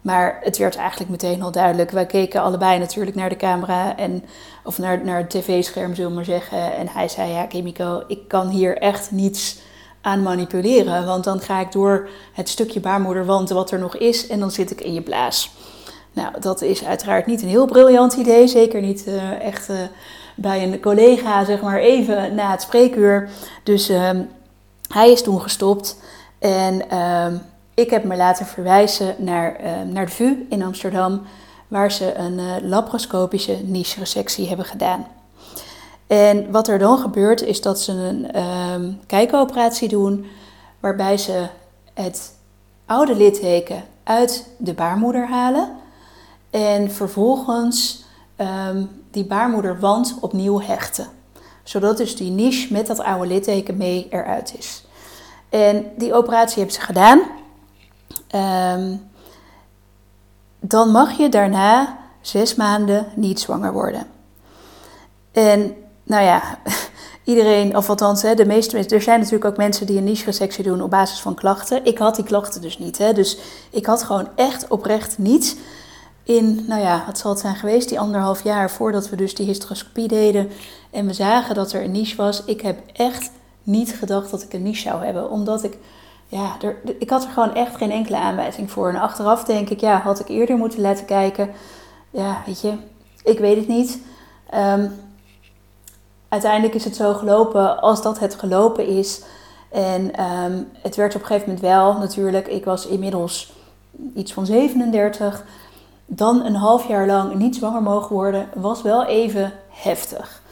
Maar 0.00 0.38
het 0.42 0.58
werd 0.58 0.76
eigenlijk 0.76 1.10
meteen 1.10 1.42
al 1.42 1.50
duidelijk. 1.50 1.90
Wij 1.90 2.06
keken 2.06 2.42
allebei 2.42 2.78
natuurlijk 2.78 3.16
naar 3.16 3.28
de 3.28 3.36
camera 3.36 3.96
en, 3.96 4.24
of 4.64 4.78
naar, 4.78 5.04
naar 5.04 5.18
het 5.18 5.30
tv-scherm, 5.30 5.94
zullen 5.94 6.10
we 6.10 6.16
maar 6.16 6.24
zeggen. 6.24 6.76
En 6.76 6.88
hij 6.88 7.08
zei, 7.08 7.30
ja, 7.32 7.46
Kimiko, 7.46 8.02
ik 8.06 8.28
kan 8.28 8.48
hier 8.48 8.78
echt 8.78 9.10
niets 9.10 9.58
aan 10.00 10.22
manipuleren. 10.22 11.06
Want 11.06 11.24
dan 11.24 11.40
ga 11.40 11.60
ik 11.60 11.72
door 11.72 12.08
het 12.32 12.48
stukje 12.48 12.80
baarmoederwand 12.80 13.50
wat 13.50 13.70
er 13.70 13.78
nog 13.78 13.96
is 13.96 14.26
en 14.26 14.40
dan 14.40 14.50
zit 14.50 14.70
ik 14.70 14.80
in 14.80 14.94
je 14.94 15.02
blaas. 15.02 15.50
Nou, 16.12 16.40
dat 16.40 16.62
is 16.62 16.84
uiteraard 16.84 17.26
niet 17.26 17.42
een 17.42 17.48
heel 17.48 17.66
briljant 17.66 18.14
idee. 18.14 18.46
Zeker 18.46 18.80
niet 18.80 19.06
uh, 19.06 19.40
echt 19.40 19.70
uh, 19.70 19.76
bij 20.36 20.62
een 20.62 20.80
collega, 20.80 21.44
zeg 21.44 21.60
maar, 21.60 21.78
even 21.78 22.34
na 22.34 22.50
het 22.50 22.62
spreekuur. 22.62 23.28
Dus 23.62 23.90
uh, 23.90 24.10
hij 24.88 25.12
is 25.12 25.22
toen 25.22 25.40
gestopt. 25.40 25.96
En 26.38 26.90
ehm, 26.90 27.36
ik 27.74 27.90
heb 27.90 28.04
me 28.04 28.16
laten 28.16 28.46
verwijzen 28.46 29.14
naar, 29.18 29.56
ehm, 29.56 29.92
naar 29.92 30.06
de 30.06 30.12
VU 30.12 30.46
in 30.48 30.62
Amsterdam, 30.62 31.22
waar 31.68 31.92
ze 31.92 32.14
een 32.14 32.38
eh, 32.38 32.54
laparoscopische 32.62 33.56
niche-resectie 33.64 34.48
hebben 34.48 34.66
gedaan. 34.66 35.06
En 36.06 36.50
wat 36.50 36.68
er 36.68 36.78
dan 36.78 36.98
gebeurt 36.98 37.42
is 37.42 37.60
dat 37.60 37.80
ze 37.80 37.92
een 38.32 39.00
kijkoperatie 39.06 39.88
doen 39.88 40.26
waarbij 40.80 41.16
ze 41.16 41.46
het 41.94 42.32
oude 42.86 43.14
litteken 43.14 43.84
uit 44.02 44.48
de 44.58 44.74
baarmoeder 44.74 45.28
halen 45.28 45.79
en 46.50 46.90
vervolgens 46.90 48.04
um, 48.36 48.88
die 49.10 49.24
baarmoederwand 49.24 50.16
opnieuw 50.20 50.60
hechten. 50.60 51.06
Zodat 51.62 51.96
dus 51.96 52.16
die 52.16 52.30
niche 52.30 52.72
met 52.72 52.86
dat 52.86 53.00
oude 53.00 53.26
litteken 53.26 53.76
mee 53.76 54.06
eruit 54.10 54.54
is. 54.58 54.84
En 55.48 55.92
die 55.96 56.14
operatie 56.14 56.56
hebben 56.56 56.74
ze 56.74 56.80
gedaan. 56.80 57.20
Um, 58.76 59.10
dan 60.60 60.90
mag 60.90 61.18
je 61.18 61.28
daarna 61.28 61.98
zes 62.20 62.54
maanden 62.54 63.06
niet 63.14 63.40
zwanger 63.40 63.72
worden. 63.72 64.06
En 65.32 65.74
nou 66.02 66.24
ja, 66.24 66.58
iedereen, 67.24 67.76
of 67.76 67.88
althans, 67.88 68.20
de 68.20 68.46
meeste 68.46 68.74
mensen. 68.74 68.96
Er 68.96 69.02
zijn 69.02 69.18
natuurlijk 69.18 69.44
ook 69.44 69.56
mensen 69.56 69.86
die 69.86 69.98
een 69.98 70.04
niche-resectie 70.04 70.64
doen 70.64 70.82
op 70.82 70.90
basis 70.90 71.20
van 71.20 71.34
klachten. 71.34 71.84
Ik 71.84 71.98
had 71.98 72.14
die 72.14 72.24
klachten 72.24 72.60
dus 72.60 72.78
niet. 72.78 72.98
Hè, 72.98 73.12
dus 73.12 73.38
ik 73.70 73.86
had 73.86 74.02
gewoon 74.02 74.28
echt 74.34 74.68
oprecht 74.68 75.18
niets. 75.18 75.56
In, 76.30 76.64
nou 76.68 76.80
ja, 76.80 77.02
wat 77.06 77.18
zal 77.18 77.30
het 77.30 77.40
zijn 77.40 77.56
geweest, 77.56 77.88
die 77.88 78.00
anderhalf 78.00 78.42
jaar 78.42 78.70
voordat 78.70 79.08
we 79.08 79.16
dus 79.16 79.34
die 79.34 79.46
hysteroscopie 79.46 80.08
deden. 80.08 80.50
En 80.90 81.06
we 81.06 81.12
zagen 81.12 81.54
dat 81.54 81.72
er 81.72 81.84
een 81.84 81.90
niche 81.90 82.16
was. 82.16 82.44
Ik 82.44 82.60
heb 82.60 82.78
echt 82.92 83.30
niet 83.62 83.94
gedacht 83.94 84.30
dat 84.30 84.42
ik 84.42 84.52
een 84.52 84.62
niche 84.62 84.80
zou 84.80 85.04
hebben. 85.04 85.30
Omdat 85.30 85.64
ik, 85.64 85.78
ja, 86.26 86.56
er, 86.62 86.76
ik 86.98 87.10
had 87.10 87.24
er 87.24 87.30
gewoon 87.30 87.54
echt 87.54 87.76
geen 87.76 87.90
enkele 87.90 88.16
aanwijzing 88.16 88.70
voor. 88.70 88.88
En 88.88 89.00
achteraf 89.00 89.44
denk 89.44 89.70
ik, 89.70 89.80
ja, 89.80 90.00
had 90.00 90.20
ik 90.20 90.28
eerder 90.28 90.56
moeten 90.56 90.80
laten 90.80 91.04
kijken. 91.04 91.50
Ja, 92.10 92.42
weet 92.46 92.60
je, 92.60 92.72
ik 93.24 93.38
weet 93.38 93.56
het 93.56 93.68
niet. 93.68 93.98
Um, 94.54 94.92
uiteindelijk 96.28 96.74
is 96.74 96.84
het 96.84 96.96
zo 96.96 97.14
gelopen 97.14 97.80
als 97.80 98.02
dat 98.02 98.18
het 98.18 98.34
gelopen 98.34 98.86
is. 98.86 99.22
En 99.70 100.24
um, 100.24 100.68
het 100.82 100.96
werd 100.96 101.14
op 101.14 101.20
een 101.20 101.26
gegeven 101.26 101.48
moment 101.48 101.66
wel 101.66 101.98
natuurlijk. 101.98 102.48
Ik 102.48 102.64
was 102.64 102.86
inmiddels 102.86 103.52
iets 104.14 104.32
van 104.32 104.46
37. 104.46 105.44
Dan 106.12 106.44
een 106.44 106.54
half 106.54 106.88
jaar 106.88 107.06
lang 107.06 107.34
niet 107.34 107.56
zwanger 107.56 107.82
mogen 107.82 108.14
worden, 108.14 108.48
was 108.54 108.82
wel 108.82 109.04
even 109.04 109.52
heftig. 109.68 110.42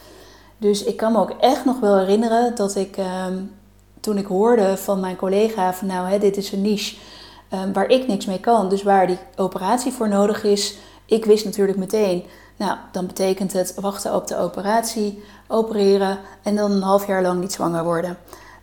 Dus 0.58 0.84
ik 0.84 0.96
kan 0.96 1.12
me 1.12 1.18
ook 1.18 1.34
echt 1.40 1.64
nog 1.64 1.80
wel 1.80 1.98
herinneren 1.98 2.54
dat 2.54 2.76
ik 2.76 2.96
um, 3.26 3.54
toen 4.00 4.18
ik 4.18 4.26
hoorde 4.26 4.76
van 4.76 5.00
mijn 5.00 5.16
collega 5.16 5.72
van 5.72 5.88
nou, 5.88 6.08
hè, 6.08 6.18
dit 6.18 6.36
is 6.36 6.52
een 6.52 6.62
niche 6.62 6.96
um, 7.52 7.72
waar 7.72 7.88
ik 7.88 8.06
niks 8.06 8.26
mee 8.26 8.40
kan, 8.40 8.68
dus 8.68 8.82
waar 8.82 9.06
die 9.06 9.18
operatie 9.36 9.92
voor 9.92 10.08
nodig 10.08 10.44
is. 10.44 10.78
Ik 11.04 11.24
wist 11.24 11.44
natuurlijk 11.44 11.78
meteen, 11.78 12.24
nou, 12.56 12.76
dan 12.92 13.06
betekent 13.06 13.52
het 13.52 13.74
wachten 13.80 14.14
op 14.14 14.26
de 14.26 14.38
operatie, 14.38 15.22
opereren 15.46 16.18
en 16.42 16.56
dan 16.56 16.70
een 16.70 16.82
half 16.82 17.06
jaar 17.06 17.22
lang 17.22 17.40
niet 17.40 17.52
zwanger 17.52 17.84
worden. 17.84 18.18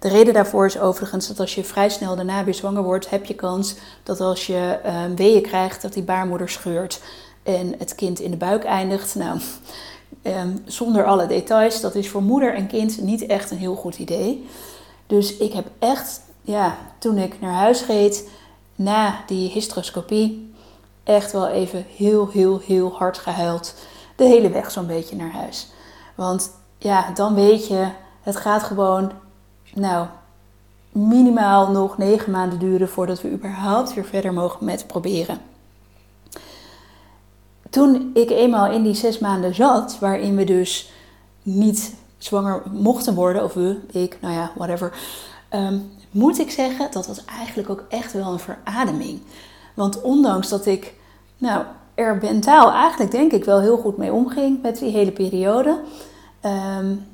De 0.05 0.11
reden 0.11 0.33
daarvoor 0.33 0.65
is 0.65 0.79
overigens 0.79 1.27
dat 1.27 1.39
als 1.39 1.55
je 1.55 1.63
vrij 1.63 1.89
snel 1.89 2.15
daarna 2.15 2.43
weer 2.43 2.53
zwanger 2.53 2.83
wordt, 2.83 3.09
heb 3.09 3.25
je 3.25 3.33
kans 3.33 3.75
dat 4.03 4.19
als 4.19 4.47
je 4.47 4.79
um, 5.05 5.15
weeën 5.15 5.41
krijgt, 5.41 5.81
dat 5.81 5.93
die 5.93 6.03
baarmoeder 6.03 6.49
scheurt 6.49 7.01
en 7.43 7.75
het 7.77 7.95
kind 7.95 8.19
in 8.19 8.31
de 8.31 8.37
buik 8.37 8.63
eindigt. 8.63 9.15
Nou, 9.15 9.39
um, 10.23 10.63
zonder 10.65 11.05
alle 11.05 11.27
details, 11.27 11.81
dat 11.81 11.95
is 11.95 12.09
voor 12.09 12.21
moeder 12.21 12.53
en 12.53 12.67
kind 12.67 13.01
niet 13.01 13.25
echt 13.25 13.51
een 13.51 13.57
heel 13.57 13.75
goed 13.75 13.97
idee. 13.97 14.47
Dus 15.07 15.37
ik 15.37 15.53
heb 15.53 15.67
echt, 15.79 16.21
ja, 16.41 16.77
toen 16.97 17.17
ik 17.17 17.41
naar 17.41 17.53
huis 17.53 17.85
reed 17.85 18.29
na 18.75 19.23
die 19.27 19.49
hysteroscopie, 19.49 20.53
echt 21.03 21.31
wel 21.31 21.47
even 21.47 21.85
heel, 21.95 22.29
heel, 22.29 22.59
heel 22.59 22.91
hard 22.91 23.17
gehuild. 23.17 23.75
De 24.15 24.23
hele 24.23 24.49
weg 24.49 24.71
zo'n 24.71 24.87
beetje 24.87 25.15
naar 25.15 25.31
huis. 25.31 25.67
Want 26.15 26.51
ja, 26.77 27.11
dan 27.13 27.35
weet 27.35 27.67
je, 27.67 27.87
het 28.21 28.35
gaat 28.35 28.63
gewoon, 28.63 29.11
nou, 29.75 30.07
minimaal 30.91 31.71
nog 31.71 31.97
negen 31.97 32.31
maanden 32.31 32.59
duren 32.59 32.89
voordat 32.89 33.21
we 33.21 33.31
überhaupt 33.31 33.93
weer 33.93 34.05
verder 34.05 34.33
mogen 34.33 34.65
met 34.65 34.87
proberen. 34.87 35.39
Toen 37.69 38.11
ik 38.13 38.29
eenmaal 38.29 38.71
in 38.71 38.83
die 38.83 38.93
zes 38.93 39.19
maanden 39.19 39.55
zat, 39.55 39.99
waarin 39.99 40.35
we 40.35 40.43
dus 40.43 40.91
niet 41.43 41.95
zwanger 42.17 42.63
mochten 42.71 43.15
worden, 43.15 43.43
of 43.43 43.53
we, 43.53 43.79
ik, 43.91 44.17
nou 44.21 44.33
ja, 44.33 44.51
whatever, 44.55 44.93
um, 45.53 45.91
moet 46.11 46.39
ik 46.39 46.51
zeggen, 46.51 46.91
dat 46.91 47.07
was 47.07 47.25
eigenlijk 47.25 47.69
ook 47.69 47.83
echt 47.89 48.13
wel 48.13 48.31
een 48.31 48.39
verademing. 48.39 49.21
Want 49.73 50.01
ondanks 50.01 50.49
dat 50.49 50.65
ik, 50.65 50.93
nou, 51.37 51.63
er 51.93 52.17
mentaal 52.21 52.71
eigenlijk 52.71 53.11
denk 53.11 53.31
ik 53.31 53.45
wel 53.45 53.59
heel 53.59 53.77
goed 53.77 53.97
mee 53.97 54.13
omging 54.13 54.61
met 54.61 54.79
die 54.79 54.91
hele 54.91 55.11
periode, 55.11 55.81
um, 56.45 57.05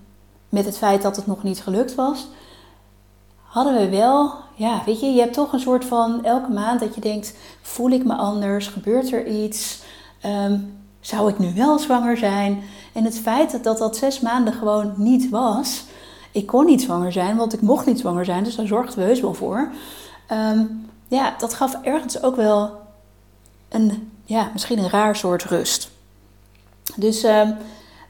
met 0.50 0.66
het 0.66 0.78
feit 0.78 1.02
dat 1.02 1.16
het 1.16 1.28
nog 1.28 1.44
niet 1.44 1.62
gelukt 1.62 1.96
was, 1.96 2.28
hadden 3.52 3.74
we 3.76 3.90
wel, 3.90 4.34
ja, 4.56 4.82
weet 4.86 5.00
je, 5.00 5.06
je 5.06 5.20
hebt 5.20 5.34
toch 5.34 5.54
een 5.54 5.60
soort 5.60 5.86
van 5.86 6.24
elke 6.24 6.52
maand 6.52 6.80
dat 6.80 6.96
je 6.96 7.02
denkt: 7.02 7.34
voel 7.62 7.90
ik 7.90 8.06
me 8.06 8.14
anders? 8.16 8.68
Gebeurt 8.68 9.12
er 9.12 9.28
iets? 9.28 9.82
Ehm, 10.22 10.58
zou 11.00 11.30
ik 11.30 11.40
nu 11.40 11.54
wel 11.56 11.80
zwanger 11.80 12.18
zijn? 12.18 12.64
En 12.94 13.04
het 13.04 13.20
feit 13.20 13.64
dat, 13.64 13.78
dat 13.78 13.98
zes 13.98 14.20
maanden 14.20 14.54
gewoon 14.54 14.94
niet 14.96 15.30
was. 15.30 15.84
Ik 16.32 16.48
kon 16.48 16.66
niet 16.66 16.82
zwanger 16.82 17.12
zijn, 17.12 17.38
want 17.38 17.54
ik 17.54 17.62
mocht 17.62 17.86
niet 17.86 18.00
zwanger 18.00 18.26
zijn, 18.26 18.44
dus 18.44 18.56
daar 18.56 18.68
zorgden 18.68 19.00
we 19.00 19.06
heus 19.06 19.22
wel 19.22 19.34
voor. 19.34 19.72
Ehm, 20.28 20.66
ja, 21.08 21.36
dat 21.38 21.54
gaf 21.54 21.78
ergens 21.82 22.24
ook 22.24 22.36
wel 22.36 22.72
een, 23.70 24.12
ja, 24.26 24.50
misschien 24.54 24.80
een 24.80 24.90
raar 24.90 25.16
soort 25.16 25.44
rust. 25.44 25.92
Dus 26.96 27.24
um, 27.24 27.58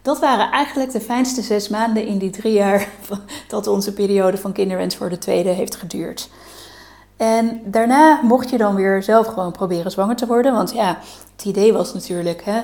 dat 0.02 0.20
waren 0.20 0.52
eigenlijk 0.52 0.92
de 0.92 1.02
fijnste 1.02 1.42
zes 1.42 1.70
maanden 1.70 2.06
in 2.06 2.18
die 2.18 2.30
drie 2.30 2.54
jaar 2.54 2.88
dat 3.48 3.68
onze 3.68 3.94
periode 3.94 4.38
van 4.38 4.52
kinderwens 4.52 4.96
voor 4.96 5.10
de 5.10 5.18
tweede 5.18 5.50
heeft 5.50 5.76
geduurd. 5.76 6.30
En 7.18 7.62
daarna 7.66 8.20
mocht 8.24 8.50
je 8.50 8.58
dan 8.58 8.76
weer 8.76 9.04
zelf 9.04 9.28
gewoon 9.28 9.52
proberen 9.52 9.92
zwanger 9.92 10.16
te 10.16 10.28
worden. 10.28 10.54
Want 10.54 10.74
ja, 10.74 10.98
het 11.36 11.46
idee 11.46 11.74
was 11.74 11.94
natuurlijk, 11.94 12.44
hè, 12.46 12.62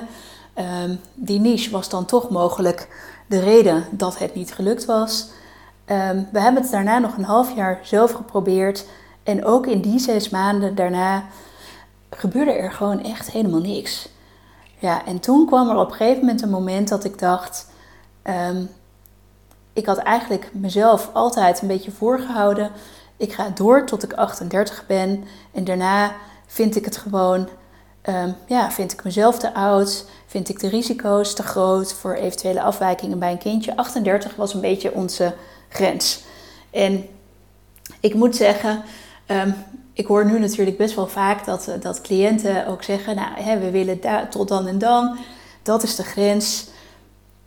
ehm, 0.54 0.94
die 1.14 1.40
niche 1.40 1.70
was 1.70 1.88
dan 1.88 2.04
toch 2.04 2.30
mogelijk 2.30 2.88
de 3.26 3.40
reden 3.40 3.84
dat 3.90 4.18
het 4.18 4.34
niet 4.34 4.54
gelukt 4.54 4.84
was. 4.84 5.28
Ehm, 5.84 6.22
we 6.32 6.40
hebben 6.40 6.62
het 6.62 6.70
daarna 6.70 6.98
nog 6.98 7.16
een 7.16 7.24
half 7.24 7.56
jaar 7.56 7.80
zelf 7.82 8.12
geprobeerd. 8.12 8.86
En 9.22 9.44
ook 9.44 9.66
in 9.66 9.80
die 9.80 9.98
zes 9.98 10.28
maanden 10.28 10.74
daarna 10.74 11.24
gebeurde 12.10 12.52
er 12.52 12.72
gewoon 12.72 13.02
echt 13.02 13.30
helemaal 13.30 13.60
niks. 13.60 14.08
Ja, 14.78 15.06
en 15.06 15.20
toen 15.20 15.46
kwam 15.46 15.68
er 15.68 15.76
op 15.76 15.90
een 15.90 15.96
gegeven 15.96 16.20
moment 16.20 16.42
een 16.42 16.50
moment 16.50 16.88
dat 16.88 17.04
ik 17.04 17.18
dacht. 17.18 17.66
Ehm, 18.22 18.64
ik 19.72 19.86
had 19.86 19.98
eigenlijk 19.98 20.50
mezelf 20.52 21.10
altijd 21.12 21.60
een 21.60 21.68
beetje 21.68 21.90
voorgehouden. 21.90 22.70
Ik 23.16 23.32
ga 23.32 23.48
door 23.48 23.86
tot 23.86 24.02
ik 24.02 24.12
38 24.12 24.86
ben. 24.86 25.24
En 25.52 25.64
daarna 25.64 26.12
vind 26.46 26.76
ik 26.76 26.84
het 26.84 26.96
gewoon. 26.96 27.48
Um, 28.08 28.34
ja, 28.46 28.70
vind 28.70 28.92
ik 28.92 29.04
mezelf 29.04 29.38
te 29.38 29.54
oud. 29.54 30.04
Vind 30.26 30.48
ik 30.48 30.60
de 30.60 30.68
risico's 30.68 31.34
te 31.34 31.42
groot 31.42 31.92
voor 31.92 32.14
eventuele 32.14 32.62
afwijkingen 32.62 33.18
bij 33.18 33.30
een 33.30 33.38
kindje. 33.38 33.76
38 33.76 34.36
was 34.36 34.54
een 34.54 34.60
beetje 34.60 34.92
onze 34.92 35.34
grens. 35.68 36.22
En 36.70 37.06
ik 38.00 38.14
moet 38.14 38.36
zeggen, 38.36 38.82
um, 39.26 39.54
ik 39.98 40.06
hoor 40.06 40.26
nu 40.26 40.38
natuurlijk 40.38 40.76
best 40.76 40.94
wel 40.94 41.06
vaak 41.06 41.44
dat, 41.44 41.68
eh, 41.68 41.74
dat 41.80 42.00
cliënten 42.00 42.66
ook 42.66 42.82
zeggen: 42.82 43.16
Nou, 43.16 43.40
hè, 43.40 43.58
we 43.58 43.70
willen 43.70 44.00
tot 44.30 44.48
dan 44.48 44.66
en 44.66 44.78
dan. 44.78 45.16
Dat 45.62 45.82
is 45.82 45.96
de 45.96 46.02
grens. 46.02 46.66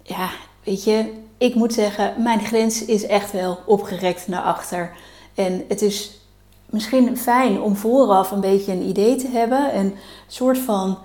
Ja, 0.04 0.30
weet 0.64 0.84
je, 0.84 1.14
ik 1.38 1.56
moet 1.56 1.74
zeggen, 1.74 2.14
mijn 2.18 2.40
grens 2.40 2.86
is 2.86 3.06
echt 3.06 3.32
wel 3.32 3.60
opgerekt 3.66 4.28
naar 4.28 4.42
achter. 4.42 4.92
En 5.36 5.66
het 5.68 5.82
is 5.82 6.20
misschien 6.66 7.18
fijn 7.18 7.62
om 7.62 7.76
vooraf 7.76 8.32
een 8.32 8.42
beetje 8.42 8.72
een 8.72 8.88
idee 8.88 9.16
te 9.16 9.28
hebben. 9.28 9.78
Een 9.78 9.96
soort 10.28 10.58
van 10.58 10.98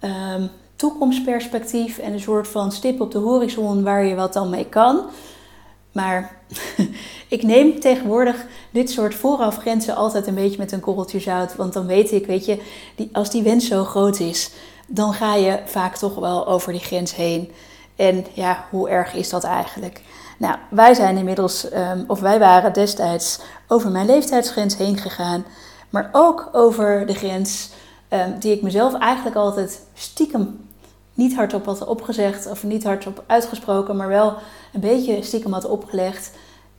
um, 0.00 0.50
toekomstperspectief 0.76 1.98
en 1.98 2.12
een 2.12 2.20
soort 2.20 2.48
van 2.48 2.72
stip 2.72 3.00
op 3.00 3.10
de 3.10 3.18
horizon 3.18 3.82
waar 3.82 4.04
je 4.04 4.14
wat 4.14 4.32
dan 4.32 4.50
mee 4.50 4.66
kan. 4.66 5.00
Maar 5.96 6.36
ik 7.36 7.42
neem 7.42 7.80
tegenwoordig 7.80 8.46
dit 8.70 8.90
soort 8.90 9.14
voorafgrenzen 9.14 9.96
altijd 9.96 10.26
een 10.26 10.34
beetje 10.34 10.58
met 10.58 10.72
een 10.72 10.80
korreltje 10.80 11.20
zout. 11.20 11.56
Want 11.56 11.72
dan 11.72 11.86
weet 11.86 12.12
ik, 12.12 12.26
weet 12.26 12.44
je, 12.44 12.62
die, 12.94 13.08
als 13.12 13.30
die 13.30 13.42
wens 13.42 13.66
zo 13.66 13.84
groot 13.84 14.20
is, 14.20 14.50
dan 14.86 15.12
ga 15.12 15.34
je 15.34 15.60
vaak 15.64 15.96
toch 15.96 16.14
wel 16.14 16.46
over 16.46 16.72
die 16.72 16.80
grens 16.80 17.14
heen. 17.14 17.52
En 17.96 18.26
ja, 18.32 18.64
hoe 18.70 18.88
erg 18.88 19.14
is 19.14 19.28
dat 19.28 19.44
eigenlijk? 19.44 20.00
Nou, 20.38 20.56
wij 20.70 20.94
zijn 20.94 21.16
inmiddels, 21.16 21.72
um, 21.72 22.04
of 22.06 22.20
wij 22.20 22.38
waren 22.38 22.72
destijds 22.72 23.40
over 23.68 23.90
mijn 23.90 24.06
leeftijdsgrens 24.06 24.76
heen 24.76 24.96
gegaan. 24.96 25.44
Maar 25.90 26.08
ook 26.12 26.48
over 26.52 27.06
de 27.06 27.14
grens 27.14 27.70
um, 28.08 28.38
die 28.38 28.52
ik 28.52 28.62
mezelf 28.62 28.94
eigenlijk 28.98 29.36
altijd 29.36 29.82
stiekem 29.94 30.66
niet 31.16 31.34
hardop 31.34 31.64
had 31.64 31.86
opgezegd 31.86 32.46
of 32.46 32.64
niet 32.64 32.84
hardop 32.84 33.24
uitgesproken, 33.26 33.96
maar 33.96 34.08
wel 34.08 34.36
een 34.76 34.82
beetje 34.82 35.22
stiekem 35.22 35.52
had 35.52 35.64
opgelegd. 35.64 36.30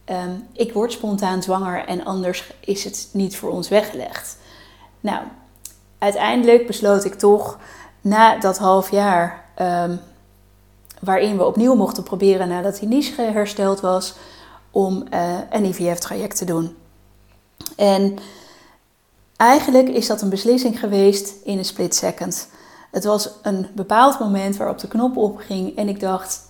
Ehm, 0.06 0.32
ik 0.54 0.74
word 0.74 0.92
spontaan 0.92 1.44
zwanger 1.44 1.86
en 1.86 2.06
anders 2.06 2.54
is 2.60 2.84
het 2.84 3.10
niet 3.12 3.38
voor 3.38 3.50
ons 3.50 3.70
weggelegd. 3.70 4.38
Nou, 5.00 5.24
uiteindelijk 5.98 6.68
besloot 6.68 7.06
ik 7.06 7.14
toch 7.14 7.60
na 8.02 8.40
dat 8.40 8.58
half 8.58 8.92
jaar, 8.92 9.46
um, 9.62 10.00
waarin 11.02 11.38
we 11.38 11.46
opnieuw 11.46 11.76
mochten 11.76 12.04
proberen 12.04 12.48
nadat 12.48 12.80
die 12.80 12.88
niche 12.88 13.22
hersteld 13.22 13.80
was, 13.80 14.16
om 14.72 15.04
uh, 15.14 15.38
een 15.50 15.66
IVF-traject 15.66 16.38
te 16.38 16.46
doen. 16.46 16.76
En 17.76 18.18
eigenlijk 19.36 19.88
is 19.88 20.08
dat 20.08 20.22
een 20.22 20.30
beslissing 20.30 20.80
geweest 20.80 21.34
in 21.44 21.58
een 21.58 21.66
split 21.66 21.96
second. 21.96 22.50
Het 22.92 23.04
was 23.04 23.30
een 23.42 23.68
bepaald 23.76 24.20
moment 24.20 24.58
waarop 24.58 24.80
de 24.80 24.88
knop 24.88 25.18
opging 25.18 25.76
en 25.76 25.88
ik 25.88 26.00
dacht, 26.00 26.42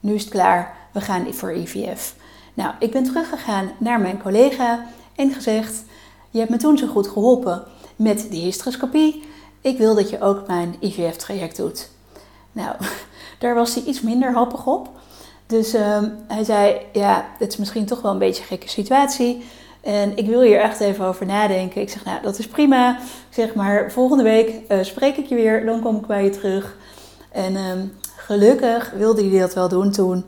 nu 0.00 0.14
is 0.14 0.22
het 0.22 0.30
klaar, 0.30 0.76
we 0.96 1.02
gaan 1.02 1.34
voor 1.34 1.52
IVF. 1.52 2.14
Nou, 2.54 2.74
ik 2.78 2.90
ben 2.90 3.04
teruggegaan 3.04 3.70
naar 3.78 4.00
mijn 4.00 4.22
collega 4.22 4.86
en 5.16 5.32
gezegd, 5.32 5.84
je 6.30 6.38
hebt 6.38 6.50
me 6.50 6.56
toen 6.56 6.78
zo 6.78 6.86
goed 6.86 7.08
geholpen 7.08 7.64
met 7.96 8.26
die 8.30 8.42
hysteroscopie. 8.42 9.22
Ik 9.60 9.78
wil 9.78 9.94
dat 9.94 10.10
je 10.10 10.20
ook 10.20 10.46
mijn 10.46 10.76
IVF-traject 10.80 11.56
doet. 11.56 11.90
Nou, 12.52 12.76
daar 13.38 13.54
was 13.54 13.74
hij 13.74 13.84
iets 13.84 14.00
minder 14.00 14.32
happig 14.32 14.66
op. 14.66 14.88
Dus 15.46 15.74
um, 15.74 16.16
hij 16.28 16.44
zei, 16.44 16.80
ja, 16.92 17.26
het 17.38 17.52
is 17.52 17.56
misschien 17.56 17.86
toch 17.86 18.00
wel 18.02 18.12
een 18.12 18.18
beetje 18.18 18.42
een 18.42 18.48
gekke 18.48 18.68
situatie. 18.68 19.44
En 19.80 20.16
ik 20.16 20.26
wil 20.26 20.40
hier 20.40 20.60
echt 20.60 20.80
even 20.80 21.04
over 21.04 21.26
nadenken. 21.26 21.80
Ik 21.80 21.90
zeg, 21.90 22.04
nou, 22.04 22.22
dat 22.22 22.38
is 22.38 22.46
prima. 22.46 22.98
Zeg 23.28 23.54
maar, 23.54 23.92
volgende 23.92 24.22
week 24.22 24.60
uh, 24.68 24.78
spreek 24.82 25.16
ik 25.16 25.26
je 25.26 25.34
weer. 25.34 25.66
Dan 25.66 25.80
kom 25.80 25.96
ik 25.96 26.06
bij 26.06 26.24
je 26.24 26.30
terug. 26.30 26.76
En 27.32 27.56
um, 27.56 27.92
gelukkig 28.26 28.90
wilde 28.90 29.28
hij 29.28 29.40
dat 29.40 29.54
wel 29.54 29.68
doen 29.68 29.90
toen. 29.90 30.24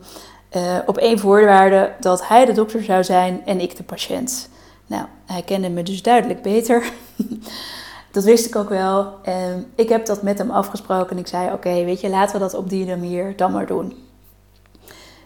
Uh, 0.55 0.77
op 0.85 0.97
één 0.97 1.19
voorwaarde 1.19 1.91
dat 1.99 2.27
hij 2.27 2.45
de 2.45 2.51
dokter 2.51 2.83
zou 2.83 3.03
zijn 3.03 3.45
en 3.45 3.59
ik 3.59 3.77
de 3.77 3.83
patiënt. 3.83 4.49
Nou, 4.87 5.05
hij 5.25 5.41
kende 5.41 5.69
me 5.69 5.83
dus 5.83 6.01
duidelijk 6.01 6.41
beter. 6.41 6.91
dat 8.11 8.23
wist 8.23 8.45
ik 8.45 8.55
ook 8.55 8.69
wel. 8.69 9.13
En 9.23 9.71
ik 9.75 9.89
heb 9.89 10.05
dat 10.05 10.21
met 10.21 10.37
hem 10.37 10.51
afgesproken. 10.51 11.09
En 11.09 11.17
ik 11.17 11.27
zei, 11.27 11.53
oké, 11.53 11.83
weet 11.83 12.01
je, 12.01 12.09
laten 12.09 12.33
we 12.33 12.39
dat 12.39 12.53
op 12.53 12.69
die 12.69 12.85
manier 12.85 13.35
dan 13.35 13.51
maar 13.51 13.65
doen. 13.65 14.07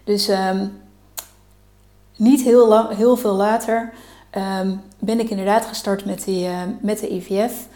Dus 0.04 0.28
um, 0.28 0.82
niet 2.16 2.42
heel, 2.42 2.68
lang, 2.68 2.96
heel 2.96 3.16
veel 3.16 3.34
later 3.34 3.92
um, 4.60 4.80
ben 4.98 5.20
ik 5.20 5.30
inderdaad 5.30 5.64
gestart 5.64 6.04
met, 6.04 6.24
die, 6.24 6.48
uh, 6.48 6.62
met 6.80 6.98
de 6.98 7.12
IVF. 7.12 7.66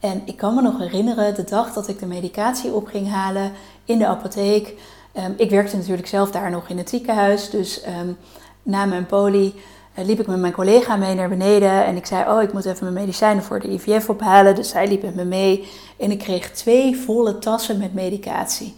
En 0.00 0.22
ik 0.24 0.36
kan 0.36 0.54
me 0.54 0.62
nog 0.62 0.78
herinneren 0.78 1.34
de 1.34 1.44
dag 1.44 1.72
dat 1.72 1.88
ik 1.88 1.98
de 1.98 2.06
medicatie 2.06 2.72
op 2.72 2.86
ging 2.86 3.10
halen 3.10 3.52
in 3.84 3.98
de 3.98 4.06
apotheek. 4.06 4.74
Um, 5.18 5.34
ik 5.36 5.50
werkte 5.50 5.76
natuurlijk 5.76 6.08
zelf 6.08 6.30
daar 6.30 6.50
nog 6.50 6.68
in 6.68 6.78
het 6.78 6.88
ziekenhuis. 6.88 7.50
Dus 7.50 7.86
um, 7.86 8.16
na 8.62 8.84
mijn 8.84 9.06
poli 9.06 9.54
uh, 9.98 10.04
liep 10.04 10.20
ik 10.20 10.26
met 10.26 10.38
mijn 10.38 10.52
collega 10.52 10.96
mee 10.96 11.14
naar 11.14 11.28
beneden. 11.28 11.84
En 11.84 11.96
ik 11.96 12.06
zei, 12.06 12.30
oh, 12.30 12.42
ik 12.42 12.52
moet 12.52 12.64
even 12.64 12.92
mijn 12.92 13.06
medicijnen 13.06 13.44
voor 13.44 13.60
de 13.60 13.72
IVF 13.72 14.08
ophalen. 14.08 14.54
Dus 14.54 14.68
zij 14.68 14.88
liep 14.88 15.02
met 15.02 15.14
me 15.14 15.24
mee. 15.24 15.68
En 15.98 16.10
ik 16.10 16.18
kreeg 16.18 16.50
twee 16.50 16.96
volle 16.96 17.38
tassen 17.38 17.78
met 17.78 17.94
medicatie. 17.94 18.74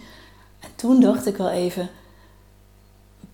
En 0.60 0.68
toen 0.74 1.00
dacht 1.00 1.26
ik 1.26 1.36
wel 1.36 1.50
even, 1.50 1.90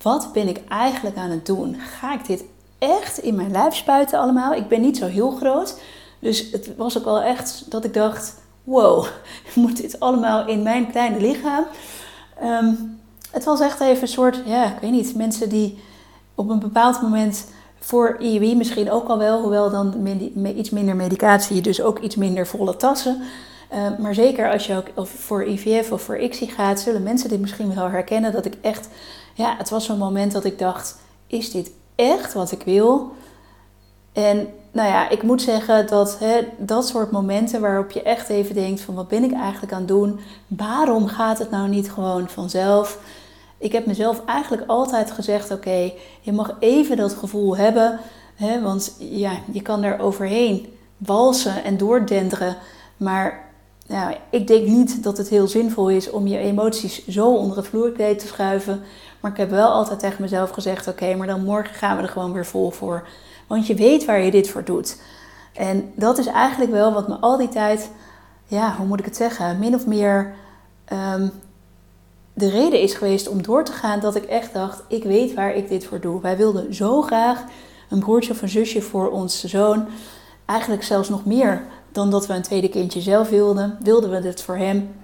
wat 0.02 0.30
ben 0.32 0.48
ik 0.48 0.60
eigenlijk 0.68 1.16
aan 1.16 1.30
het 1.30 1.46
doen? 1.46 1.76
Ga 1.76 2.14
ik 2.14 2.26
dit 2.26 2.44
echt 2.78 3.18
in 3.18 3.34
mijn 3.34 3.50
lijf 3.50 3.74
spuiten 3.74 4.18
allemaal. 4.18 4.54
Ik 4.54 4.68
ben 4.68 4.80
niet 4.80 4.96
zo 4.96 5.06
heel 5.06 5.30
groot. 5.30 5.80
Dus 6.18 6.50
het 6.50 6.76
was 6.76 6.98
ook 6.98 7.04
wel 7.04 7.20
echt 7.20 7.70
dat 7.70 7.84
ik 7.84 7.94
dacht: 7.94 8.34
wow, 8.62 9.06
moet 9.54 9.76
dit 9.76 10.00
allemaal 10.00 10.46
in 10.46 10.62
mijn 10.62 10.90
kleine 10.90 11.20
lichaam? 11.20 11.64
Um, 12.42 13.00
het 13.30 13.44
was 13.44 13.60
echt 13.60 13.80
even 13.80 14.02
een 14.02 14.08
soort, 14.08 14.42
ja, 14.46 14.64
ik 14.64 14.80
weet 14.80 14.90
niet, 14.90 15.14
mensen 15.14 15.48
die 15.48 15.78
op 16.34 16.48
een 16.48 16.58
bepaald 16.58 17.02
moment 17.02 17.46
voor 17.80 18.16
IUI 18.18 18.56
misschien 18.56 18.90
ook 18.90 19.08
al 19.08 19.18
wel, 19.18 19.40
hoewel 19.40 19.70
dan 19.70 20.06
iets 20.56 20.70
minder 20.70 20.96
medicatie, 20.96 21.60
dus 21.60 21.82
ook 21.82 21.98
iets 21.98 22.16
minder 22.16 22.46
volle 22.46 22.76
tassen. 22.76 23.22
Uh, 23.72 23.98
maar 23.98 24.14
zeker 24.14 24.52
als 24.52 24.66
je 24.66 24.82
ook 24.94 25.08
voor 25.08 25.44
IVF 25.44 25.92
of 25.92 26.02
voor 26.02 26.18
ICSI 26.18 26.46
gaat, 26.46 26.80
zullen 26.80 27.02
mensen 27.02 27.28
dit 27.28 27.40
misschien 27.40 27.74
wel 27.74 27.88
herkennen. 27.88 28.32
Dat 28.32 28.44
ik 28.44 28.54
echt, 28.60 28.88
ja, 29.34 29.54
het 29.58 29.70
was 29.70 29.84
zo'n 29.84 29.98
moment 29.98 30.32
dat 30.32 30.44
ik 30.44 30.58
dacht: 30.58 30.96
is 31.26 31.50
dit 31.50 31.70
echt 31.94 32.32
wat 32.32 32.52
ik 32.52 32.62
wil. 32.62 33.12
En 34.12 34.48
nou 34.74 34.88
ja, 34.88 35.08
ik 35.08 35.22
moet 35.22 35.42
zeggen 35.42 35.86
dat 35.86 36.18
hè, 36.18 36.40
dat 36.58 36.86
soort 36.86 37.10
momenten 37.10 37.60
waarop 37.60 37.90
je 37.90 38.02
echt 38.02 38.28
even 38.28 38.54
denkt 38.54 38.80
van 38.80 38.94
wat 38.94 39.08
ben 39.08 39.24
ik 39.24 39.32
eigenlijk 39.32 39.72
aan 39.72 39.78
het 39.78 39.88
doen? 39.88 40.20
Waarom 40.46 41.06
gaat 41.06 41.38
het 41.38 41.50
nou 41.50 41.68
niet 41.68 41.90
gewoon 41.90 42.28
vanzelf? 42.28 42.98
Ik 43.58 43.72
heb 43.72 43.86
mezelf 43.86 44.24
eigenlijk 44.26 44.62
altijd 44.66 45.10
gezegd, 45.10 45.50
oké, 45.50 45.92
je 46.20 46.32
mag 46.32 46.56
even 46.58 46.96
dat 46.96 47.12
gevoel 47.12 47.56
hebben. 47.56 48.00
Hè, 48.34 48.62
want 48.62 48.96
ja, 48.98 49.32
je 49.52 49.62
kan 49.62 49.82
er 49.82 49.98
overheen 49.98 50.74
walsen 50.96 51.64
en 51.64 51.76
doordenderen. 51.76 52.56
Maar 52.96 53.44
nou, 53.86 54.14
ik 54.30 54.46
denk 54.46 54.66
niet 54.66 55.02
dat 55.02 55.18
het 55.18 55.28
heel 55.28 55.48
zinvol 55.48 55.90
is 55.90 56.10
om 56.10 56.26
je 56.26 56.38
emoties 56.38 57.06
zo 57.06 57.34
onder 57.34 57.56
het 57.56 57.66
vloerkleed 57.66 58.18
te 58.18 58.26
schuiven. 58.26 58.82
Maar 59.20 59.30
ik 59.30 59.36
heb 59.36 59.50
wel 59.50 59.68
altijd 59.68 59.98
tegen 59.98 60.22
mezelf 60.22 60.50
gezegd: 60.50 60.88
oké, 60.88 61.14
maar 61.14 61.26
dan 61.26 61.44
morgen 61.44 61.74
gaan 61.74 61.96
we 61.96 62.02
er 62.02 62.08
gewoon 62.08 62.32
weer 62.32 62.46
vol 62.46 62.70
voor. 62.70 63.06
Want 63.46 63.66
je 63.66 63.74
weet 63.74 64.04
waar 64.04 64.20
je 64.20 64.30
dit 64.30 64.48
voor 64.48 64.64
doet. 64.64 65.00
En 65.52 65.92
dat 65.96 66.18
is 66.18 66.26
eigenlijk 66.26 66.70
wel 66.70 66.92
wat 66.92 67.08
me 67.08 67.14
al 67.14 67.36
die 67.36 67.48
tijd, 67.48 67.90
ja, 68.46 68.76
hoe 68.76 68.86
moet 68.86 68.98
ik 68.98 69.04
het 69.04 69.16
zeggen, 69.16 69.58
min 69.58 69.74
of 69.74 69.86
meer 69.86 70.34
ehm, 70.84 71.28
de 72.34 72.48
reden 72.48 72.80
is 72.80 72.94
geweest 72.94 73.28
om 73.28 73.42
door 73.42 73.64
te 73.64 73.72
gaan. 73.72 74.00
Dat 74.00 74.14
ik 74.14 74.24
echt 74.24 74.52
dacht, 74.52 74.82
ik 74.88 75.04
weet 75.04 75.34
waar 75.34 75.54
ik 75.54 75.68
dit 75.68 75.84
voor 75.86 76.00
doe. 76.00 76.20
Wij 76.20 76.36
wilden 76.36 76.74
zo 76.74 77.02
graag 77.02 77.44
een 77.90 77.98
broertje 77.98 78.32
of 78.32 78.42
een 78.42 78.48
zusje 78.48 78.82
voor 78.82 79.10
onze 79.10 79.48
zoon. 79.48 79.86
Eigenlijk 80.46 80.82
zelfs 80.82 81.08
nog 81.08 81.24
meer 81.24 81.64
dan 81.92 82.10
dat 82.10 82.26
we 82.26 82.34
een 82.34 82.42
tweede 82.42 82.68
kindje 82.68 83.00
zelf 83.00 83.28
wilden. 83.28 83.78
Wilden 83.80 84.10
we 84.10 84.20
dit 84.20 84.42
voor 84.42 84.56
hem. 84.56 84.94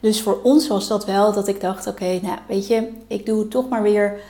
Dus 0.00 0.22
voor 0.22 0.40
ons 0.42 0.68
was 0.68 0.88
dat 0.88 1.04
wel 1.04 1.32
dat 1.32 1.48
ik 1.48 1.60
dacht: 1.60 1.86
oké, 1.86 2.18
nou 2.22 2.38
weet 2.48 2.66
je, 2.66 2.88
ik 3.06 3.26
doe 3.26 3.48
toch 3.48 3.68
maar 3.68 3.82
weer 3.82 4.20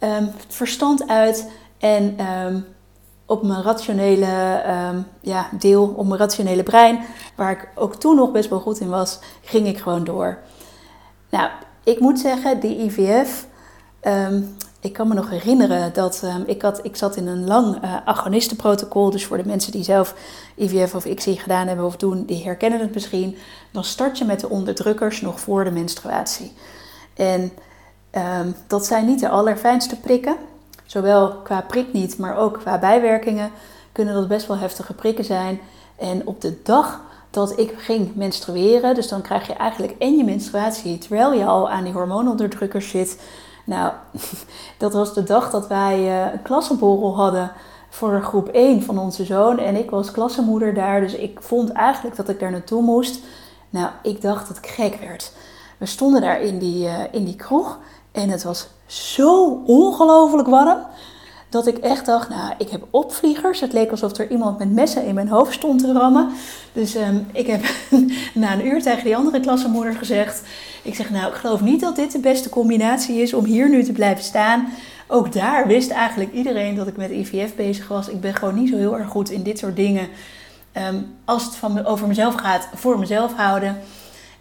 um, 0.00 0.30
verstand 0.48 1.08
uit 1.08 1.50
en 1.80 2.14
ehm, 2.18 2.60
op 3.26 3.42
mijn 3.42 3.62
rationele 3.62 4.62
um, 4.92 5.06
ja, 5.20 5.48
deel, 5.58 5.94
op 5.96 6.06
mijn 6.06 6.20
rationele 6.20 6.62
brein, 6.62 7.00
waar 7.34 7.50
ik 7.50 7.68
ook 7.74 7.94
toen 7.94 8.16
nog 8.16 8.32
best 8.32 8.48
wel 8.48 8.60
goed 8.60 8.80
in 8.80 8.88
was, 8.88 9.18
ging 9.42 9.66
ik 9.66 9.78
gewoon 9.78 10.04
door. 10.04 10.38
Nou, 11.30 11.50
ik 11.84 12.00
moet 12.00 12.18
zeggen, 12.18 12.60
die 12.60 12.78
IVF, 12.78 13.46
ik 14.80 14.92
kan 14.92 15.08
me 15.08 15.14
nog 15.14 15.30
herinneren 15.30 15.92
dat 15.92 16.24
ik, 16.46 16.62
had, 16.62 16.80
ik 16.82 16.96
zat 16.96 17.16
in 17.16 17.26
een 17.26 17.46
lang 17.46 17.84
uh, 17.84 17.96
agonistenprotocol. 18.04 19.10
Dus 19.10 19.26
voor 19.26 19.36
de 19.36 19.46
mensen 19.46 19.72
die 19.72 19.82
zelf 19.82 20.14
IVF 20.56 20.94
of 20.94 21.04
ICSI 21.04 21.36
gedaan 21.36 21.66
hebben 21.66 21.86
of 21.86 21.96
doen, 21.96 22.24
die 22.24 22.44
herkennen 22.44 22.80
het 22.80 22.94
misschien. 22.94 23.36
Dan 23.72 23.84
start 23.84 24.18
je 24.18 24.24
met 24.24 24.40
de 24.40 24.48
onderdrukkers 24.48 25.20
nog 25.20 25.40
voor 25.40 25.64
de 25.64 25.70
menstruatie. 25.70 26.52
En 27.14 27.52
dat 28.66 28.86
zijn 28.86 29.06
niet 29.06 29.20
de 29.20 29.28
allerfijnste 29.28 30.00
prikken. 30.00 30.36
Zowel 30.90 31.32
qua 31.32 31.60
prik 31.60 31.92
niet, 31.92 32.18
maar 32.18 32.36
ook 32.36 32.58
qua 32.58 32.78
bijwerkingen 32.78 33.50
kunnen 33.92 34.14
dat 34.14 34.28
best 34.28 34.46
wel 34.46 34.56
heftige 34.56 34.94
prikken 34.94 35.24
zijn. 35.24 35.60
En 35.96 36.26
op 36.26 36.40
de 36.40 36.60
dag 36.62 37.00
dat 37.30 37.58
ik 37.58 37.74
ging 37.76 38.14
menstrueren, 38.14 38.94
dus 38.94 39.08
dan 39.08 39.22
krijg 39.22 39.46
je 39.46 39.52
eigenlijk 39.52 39.94
en 39.98 40.16
je 40.16 40.24
menstruatie 40.24 40.98
terwijl 40.98 41.32
je 41.32 41.44
al 41.44 41.70
aan 41.70 41.84
die 41.84 41.92
hormoononderdrukkers 41.92 42.88
zit 42.88 43.18
nou, 43.64 43.92
dat 44.78 44.92
was 44.92 45.14
de 45.14 45.22
dag 45.22 45.50
dat 45.50 45.66
wij 45.66 45.98
uh, 45.98 46.32
een 46.32 46.42
klassenborrel 46.42 47.16
hadden 47.16 47.52
voor 47.88 48.22
groep 48.22 48.48
1 48.48 48.82
van 48.82 48.98
onze 48.98 49.24
zoon. 49.24 49.58
En 49.58 49.76
ik 49.76 49.90
was 49.90 50.10
klassenmoeder 50.10 50.74
daar, 50.74 51.00
dus 51.00 51.14
ik 51.14 51.38
vond 51.42 51.72
eigenlijk 51.72 52.16
dat 52.16 52.28
ik 52.28 52.40
daar 52.40 52.50
naartoe 52.50 52.82
moest. 52.82 53.20
Nou, 53.70 53.90
ik 54.02 54.20
dacht 54.20 54.48
dat 54.48 54.56
ik 54.56 54.66
gek 54.66 54.94
werd. 54.94 55.32
We 55.78 55.86
stonden 55.86 56.20
daar 56.20 56.40
in 56.40 56.58
die, 56.58 56.86
uh, 56.86 56.98
in 57.10 57.24
die 57.24 57.36
kroeg 57.36 57.78
en 58.12 58.28
het 58.28 58.42
was 58.42 58.68
zo 58.90 59.62
ongelooflijk 59.66 60.48
warm 60.48 60.78
dat 61.48 61.66
ik 61.66 61.78
echt 61.78 62.06
dacht, 62.06 62.28
nou, 62.28 62.52
ik 62.58 62.70
heb 62.70 62.86
opvliegers. 62.90 63.60
Het 63.60 63.72
leek 63.72 63.90
alsof 63.90 64.18
er 64.18 64.30
iemand 64.30 64.58
met 64.58 64.72
messen 64.72 65.06
in 65.06 65.14
mijn 65.14 65.28
hoofd 65.28 65.52
stond 65.52 65.80
te 65.80 65.92
rammen. 65.92 66.28
Dus 66.72 66.96
um, 66.96 67.26
ik 67.32 67.46
heb 67.46 67.64
na 68.34 68.52
een 68.52 68.66
uur 68.66 68.82
tegen 68.82 69.04
die 69.04 69.16
andere 69.16 69.40
klassenmoeder 69.40 69.94
gezegd... 69.94 70.42
Ik 70.82 70.94
zeg, 70.94 71.10
nou, 71.10 71.28
ik 71.28 71.34
geloof 71.34 71.60
niet 71.60 71.80
dat 71.80 71.96
dit 71.96 72.12
de 72.12 72.18
beste 72.18 72.48
combinatie 72.48 73.22
is 73.22 73.34
om 73.34 73.44
hier 73.44 73.68
nu 73.68 73.84
te 73.84 73.92
blijven 73.92 74.24
staan. 74.24 74.68
Ook 75.06 75.32
daar 75.32 75.66
wist 75.66 75.90
eigenlijk 75.90 76.32
iedereen 76.32 76.74
dat 76.74 76.86
ik 76.86 76.96
met 76.96 77.10
IVF 77.10 77.54
bezig 77.54 77.88
was. 77.88 78.08
Ik 78.08 78.20
ben 78.20 78.34
gewoon 78.34 78.54
niet 78.54 78.68
zo 78.68 78.76
heel 78.76 78.98
erg 78.98 79.08
goed 79.08 79.30
in 79.30 79.42
dit 79.42 79.58
soort 79.58 79.76
dingen. 79.76 80.08
Um, 80.88 81.06
als 81.24 81.44
het 81.44 81.54
van 81.54 81.84
over 81.84 82.06
mezelf 82.06 82.34
gaat, 82.34 82.68
voor 82.74 82.98
mezelf 82.98 83.34
houden... 83.34 83.76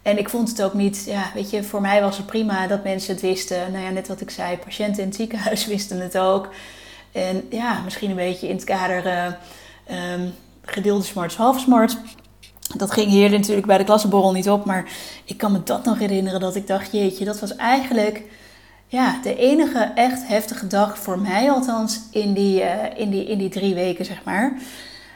En 0.10 0.18
ik 0.18 0.30
vond 0.30 0.50
het 0.50 0.62
ook 0.62 0.74
niet, 0.74 1.04
ja, 1.06 1.32
weet 1.34 1.50
je, 1.50 1.64
voor 1.64 1.82
mij 1.82 2.02
was 2.02 2.18
het 2.18 2.26
prima 2.26 2.68
dat 2.68 2.84
mensen 2.84 3.14
het 3.14 3.22
wisten. 3.22 3.72
Nou 3.72 3.84
ja, 3.84 3.90
net 3.90 4.08
wat 4.08 4.22
ik 4.22 4.30
zei, 4.30 4.58
patiënten 4.58 5.02
in 5.02 5.08
het 5.08 5.18
ziekenhuis 5.18 5.66
wisten 5.76 6.00
het 6.00 6.18
ook. 6.18 6.50
En 7.12 7.48
ja, 7.50 7.82
misschien 7.84 8.10
een 8.10 8.16
beetje 8.16 8.48
in 8.48 8.56
het 8.56 8.64
kader 8.64 9.06
uh, 9.06 10.14
um, 10.14 10.34
gedeelde 10.62 11.04
smarts, 11.04 11.36
half 11.36 11.60
smart. 11.60 11.98
Dat 12.78 12.92
ging 12.92 13.10
hier 13.10 13.30
natuurlijk 13.30 13.68
bij 13.68 13.78
de 13.78 13.84
klassenborrel 13.84 14.32
niet 14.32 14.50
op, 14.50 14.66
maar 14.66 14.90
ik 15.26 15.38
kan 15.38 15.52
me 15.52 15.64
dat 15.64 15.86
nog 15.86 16.00
herinneren 16.00 16.40
dat 16.40 16.56
ik 16.56 16.68
dacht, 16.68 16.92
jeetje, 16.92 17.26
dat 17.26 17.40
was 17.40 17.56
eigenlijk 17.56 18.24
ja, 18.88 19.20
de 19.24 19.36
enige 19.36 19.92
echt 19.96 20.28
heftige 20.28 20.68
dag 20.68 20.98
voor 20.98 21.20
mij 21.20 21.52
althans 21.52 22.00
in 22.12 22.34
die, 22.34 22.62
uh, 22.62 22.70
in 22.96 23.10
die, 23.10 23.26
in 23.26 23.38
die 23.38 23.50
drie 23.50 23.74
weken, 23.74 24.06
zeg 24.06 24.24
maar. 24.24 24.54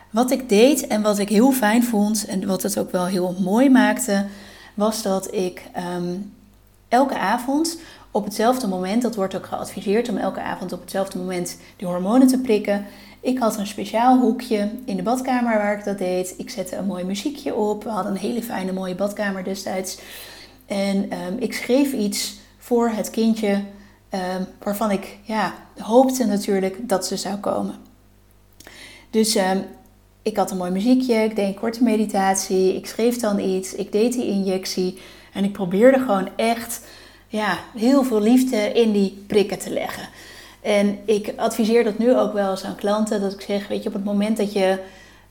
Wat 0.10 0.32
ik 0.32 0.50
deed 0.50 0.88
en 0.88 1.02
wat 1.02 1.20
ik 1.20 1.30
heel 1.30 1.52
fijn 1.52 1.84
vond 1.84 2.26
en 2.26 2.48
wat 2.48 2.64
het 2.64 2.80
ook 2.80 2.92
wel 2.92 3.06
heel 3.06 3.36
mooi 3.40 3.70
maakte, 3.70 4.26
was 4.74 5.02
dat 5.02 5.34
ik 5.34 5.64
um, 5.96 6.34
elke 6.88 7.18
avond 7.18 7.80
op 8.12 8.24
hetzelfde 8.24 8.68
moment, 8.68 9.02
dat 9.02 9.16
wordt 9.16 9.36
ook 9.36 9.46
geadviseerd 9.46 10.10
om 10.10 10.18
elke 10.18 10.42
avond 10.42 10.74
op 10.74 10.82
hetzelfde 10.82 11.18
moment 11.18 11.58
die 11.78 11.88
hormonen 11.88 12.28
te 12.28 12.40
prikken. 12.40 12.86
Ik 13.20 13.40
had 13.40 13.58
een 13.58 13.68
speciaal 13.68 14.20
hoekje 14.20 14.72
in 14.86 14.96
de 14.96 15.04
badkamer 15.04 15.58
waar 15.58 15.78
ik 15.78 15.84
dat 15.84 15.98
deed. 15.98 16.34
Ik 16.38 16.50
zette 16.50 16.76
een 16.76 16.86
mooi 16.86 17.04
muziekje 17.04 17.56
op. 17.56 17.84
We 17.84 17.90
hadden 17.90 18.12
een 18.12 18.18
hele 18.18 18.44
fijne 18.44 18.72
mooie 18.72 18.96
badkamer 18.96 19.44
destijds. 19.44 20.00
En 20.66 20.98
um, 20.98 21.38
ik 21.40 21.54
schreef 21.54 21.94
iets 21.94 22.38
voor 22.58 22.90
het 22.90 23.10
kindje 23.10 23.52
um, 24.10 24.48
waarvan 24.64 24.92
ik 24.92 25.18
ja, 25.22 25.54
hoopte 25.78 26.26
natuurlijk 26.26 26.90
dat 26.90 27.06
ze 27.06 27.18
zou 27.18 27.36
komen. 27.36 27.76
Dus 29.10 29.36
um, 29.36 29.66
ik 30.24 30.38
had 30.38 30.52
een 30.52 30.58
mooi 30.58 30.72
muziekje, 30.72 31.16
ik 31.16 31.36
deed 31.36 31.48
een 31.48 31.60
korte 31.60 31.84
meditatie, 31.84 32.76
ik 32.76 32.88
schreef 32.88 33.18
dan 33.18 33.40
iets, 33.40 33.76
ik 33.76 33.92
deed 33.92 34.14
die 34.14 34.28
injectie 34.28 34.98
en 35.34 35.44
ik 35.44 35.52
probeerde 35.52 36.00
gewoon 36.00 36.30
echt 36.36 36.82
ja, 37.28 37.58
heel 37.78 38.04
veel 38.04 38.22
liefde 38.22 38.58
in 38.58 38.92
die 38.92 39.24
prikken 39.28 39.60
te 39.60 39.70
leggen. 39.70 40.10
En 40.62 41.00
ik 41.06 41.34
adviseer 41.38 41.84
dat 41.84 41.98
nu 41.98 42.16
ook 42.16 42.34
wel 42.34 42.52
eens 42.52 42.64
aan 42.64 42.76
klanten. 42.76 43.22
Dat 43.22 43.34
ik 43.34 43.42
zeg, 43.42 43.68
weet 43.68 43.84
je, 43.84 43.90
op 43.90 43.96
het 43.96 44.04
moment 44.04 44.38
dat 44.38 44.54
je 44.54 44.80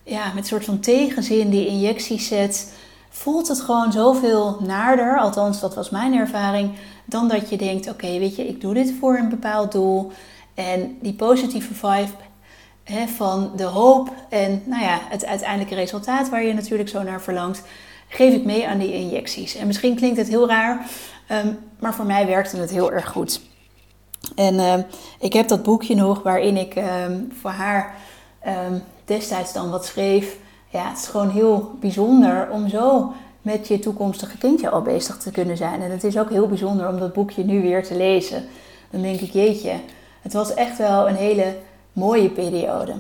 ja, 0.02 0.26
met 0.26 0.36
een 0.36 0.44
soort 0.44 0.64
van 0.64 0.80
tegenzin 0.80 1.50
die 1.50 1.66
injectie 1.66 2.20
zet, 2.20 2.74
voelt 3.08 3.48
het 3.48 3.60
gewoon 3.60 3.92
zoveel 3.92 4.56
naarder. 4.60 5.18
Althans, 5.18 5.60
dat 5.60 5.74
was 5.74 5.90
mijn 5.90 6.14
ervaring. 6.14 6.70
Dan 7.04 7.28
dat 7.28 7.50
je 7.50 7.56
denkt, 7.56 7.88
oké, 7.88 8.18
weet 8.18 8.36
je, 8.36 8.48
ik 8.48 8.60
doe 8.60 8.74
dit 8.74 8.92
voor 9.00 9.16
een 9.16 9.28
bepaald 9.28 9.72
doel. 9.72 10.12
En 10.54 10.96
die 11.00 11.14
positieve 11.14 11.74
vibe 11.74 12.12
van 13.16 13.52
de 13.56 13.64
hoop 13.64 14.10
en 14.28 14.62
nou 14.64 14.82
ja, 14.82 14.98
het 15.02 15.26
uiteindelijke 15.26 15.74
resultaat 15.74 16.28
waar 16.28 16.44
je 16.44 16.54
natuurlijk 16.54 16.88
zo 16.88 17.02
naar 17.02 17.20
verlangt, 17.20 17.62
geef 18.08 18.34
ik 18.34 18.44
mee 18.44 18.68
aan 18.68 18.78
die 18.78 18.92
injecties. 18.92 19.54
En 19.56 19.66
misschien 19.66 19.96
klinkt 19.96 20.16
het 20.16 20.28
heel 20.28 20.48
raar, 20.48 20.86
um, 21.30 21.58
maar 21.78 21.94
voor 21.94 22.04
mij 22.04 22.26
werkte 22.26 22.56
het 22.56 22.70
heel 22.70 22.92
erg 22.92 23.08
goed. 23.08 23.40
En 24.34 24.54
uh, 24.54 24.74
ik 25.18 25.32
heb 25.32 25.48
dat 25.48 25.62
boekje 25.62 25.94
nog 25.94 26.22
waarin 26.22 26.56
ik 26.56 26.76
um, 26.76 27.32
voor 27.40 27.50
haar 27.50 27.94
destijds 29.04 29.52
dan 29.52 29.70
wat 29.70 29.86
schreef. 29.86 30.36
Ja, 30.68 30.88
het 30.88 30.98
is 30.98 31.06
gewoon 31.06 31.30
heel 31.30 31.70
bijzonder 31.80 32.50
om 32.50 32.68
zo 32.68 33.12
met 33.42 33.68
je 33.68 33.78
toekomstige 33.78 34.38
kindje 34.38 34.70
al 34.70 34.82
bezig 34.82 35.16
te 35.16 35.30
kunnen 35.30 35.56
zijn. 35.56 35.82
En 35.82 35.90
het 35.90 36.04
is 36.04 36.18
ook 36.18 36.30
heel 36.30 36.48
bijzonder 36.48 36.88
om 36.88 36.98
dat 36.98 37.12
boekje 37.12 37.44
nu 37.44 37.62
weer 37.62 37.84
te 37.84 37.96
lezen. 37.96 38.44
Dan 38.90 39.02
denk 39.02 39.20
ik, 39.20 39.32
jeetje, 39.32 39.72
het 40.22 40.32
was 40.32 40.54
echt 40.54 40.78
wel 40.78 41.08
een 41.08 41.14
hele 41.14 41.54
mooie 41.92 42.28
periode. 42.30 42.94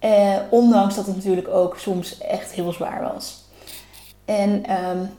Uh, 0.00 0.36
ondanks 0.50 0.94
dat 0.94 1.06
het 1.06 1.16
natuurlijk 1.16 1.48
ook 1.48 1.78
soms 1.78 2.18
echt 2.18 2.52
heel 2.52 2.72
zwaar 2.72 3.12
was. 3.14 3.44
En 4.24 4.62
um, 4.90 5.10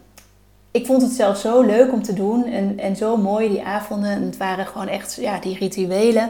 ik 0.72 0.86
vond 0.86 1.02
het 1.02 1.12
zelf 1.12 1.38
zo 1.38 1.62
leuk 1.62 1.92
om 1.92 2.04
te 2.04 2.14
doen 2.14 2.46
en, 2.46 2.80
en 2.80 2.96
zo 2.96 3.18
mooi 3.18 3.50
die 3.50 3.64
avonden. 3.64 4.10
En 4.10 4.22
het 4.22 4.38
waren 4.38 4.68
gewoon 4.68 4.88
echt 4.88 5.16
ja, 5.16 5.40
die 5.40 5.58
rituelen. 5.58 6.30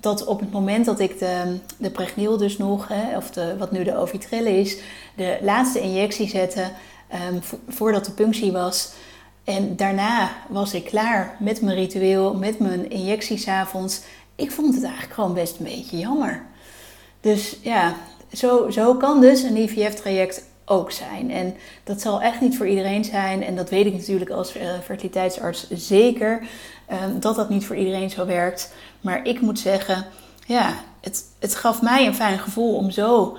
Dat 0.00 0.24
op 0.24 0.40
het 0.40 0.52
moment 0.52 0.84
dat 0.84 1.00
ik 1.00 1.18
de, 1.18 1.58
de 1.76 1.90
pregnil 1.90 2.36
dus 2.36 2.58
nog, 2.58 2.88
hè, 2.88 3.16
of 3.16 3.30
de, 3.30 3.56
wat 3.58 3.72
nu 3.72 3.84
de 3.84 3.96
ovitrille 3.96 4.58
is, 4.58 4.78
de 5.16 5.38
laatste 5.42 5.80
injectie 5.80 6.28
zette 6.28 6.64
um, 7.30 7.40
voordat 7.68 8.04
de 8.04 8.12
punctie 8.12 8.52
was. 8.52 8.92
En 9.44 9.76
daarna 9.76 10.30
was 10.48 10.74
ik 10.74 10.84
klaar 10.84 11.36
met 11.38 11.60
mijn 11.60 11.76
ritueel, 11.76 12.34
met 12.34 12.58
mijn 12.58 12.90
injecties 12.90 13.48
avonds. 13.48 14.00
Ik 14.42 14.50
vond 14.50 14.74
het 14.74 14.84
eigenlijk 14.84 15.14
gewoon 15.14 15.34
best 15.34 15.58
een 15.58 15.64
beetje 15.64 15.98
jammer. 15.98 16.42
Dus 17.20 17.56
ja, 17.60 17.94
zo, 18.32 18.70
zo 18.70 18.94
kan 18.94 19.20
dus 19.20 19.42
een 19.42 19.56
IVF-traject 19.56 20.44
ook 20.64 20.90
zijn. 20.90 21.30
En 21.30 21.54
dat 21.84 22.00
zal 22.00 22.20
echt 22.20 22.40
niet 22.40 22.56
voor 22.56 22.66
iedereen 22.66 23.04
zijn. 23.04 23.42
En 23.42 23.56
dat 23.56 23.70
weet 23.70 23.86
ik 23.86 23.92
natuurlijk 23.92 24.30
als 24.30 24.56
uh, 24.56 24.62
fertiliteitsarts 24.84 25.70
zeker. 25.70 26.42
Um, 27.04 27.20
dat 27.20 27.36
dat 27.36 27.48
niet 27.48 27.66
voor 27.66 27.76
iedereen 27.76 28.10
zo 28.10 28.26
werkt. 28.26 28.72
Maar 29.00 29.24
ik 29.26 29.40
moet 29.40 29.58
zeggen, 29.58 30.06
ja, 30.46 30.74
het, 31.00 31.24
het 31.38 31.54
gaf 31.54 31.82
mij 31.82 32.06
een 32.06 32.14
fijn 32.14 32.38
gevoel 32.38 32.74
om 32.74 32.90
zo 32.90 33.36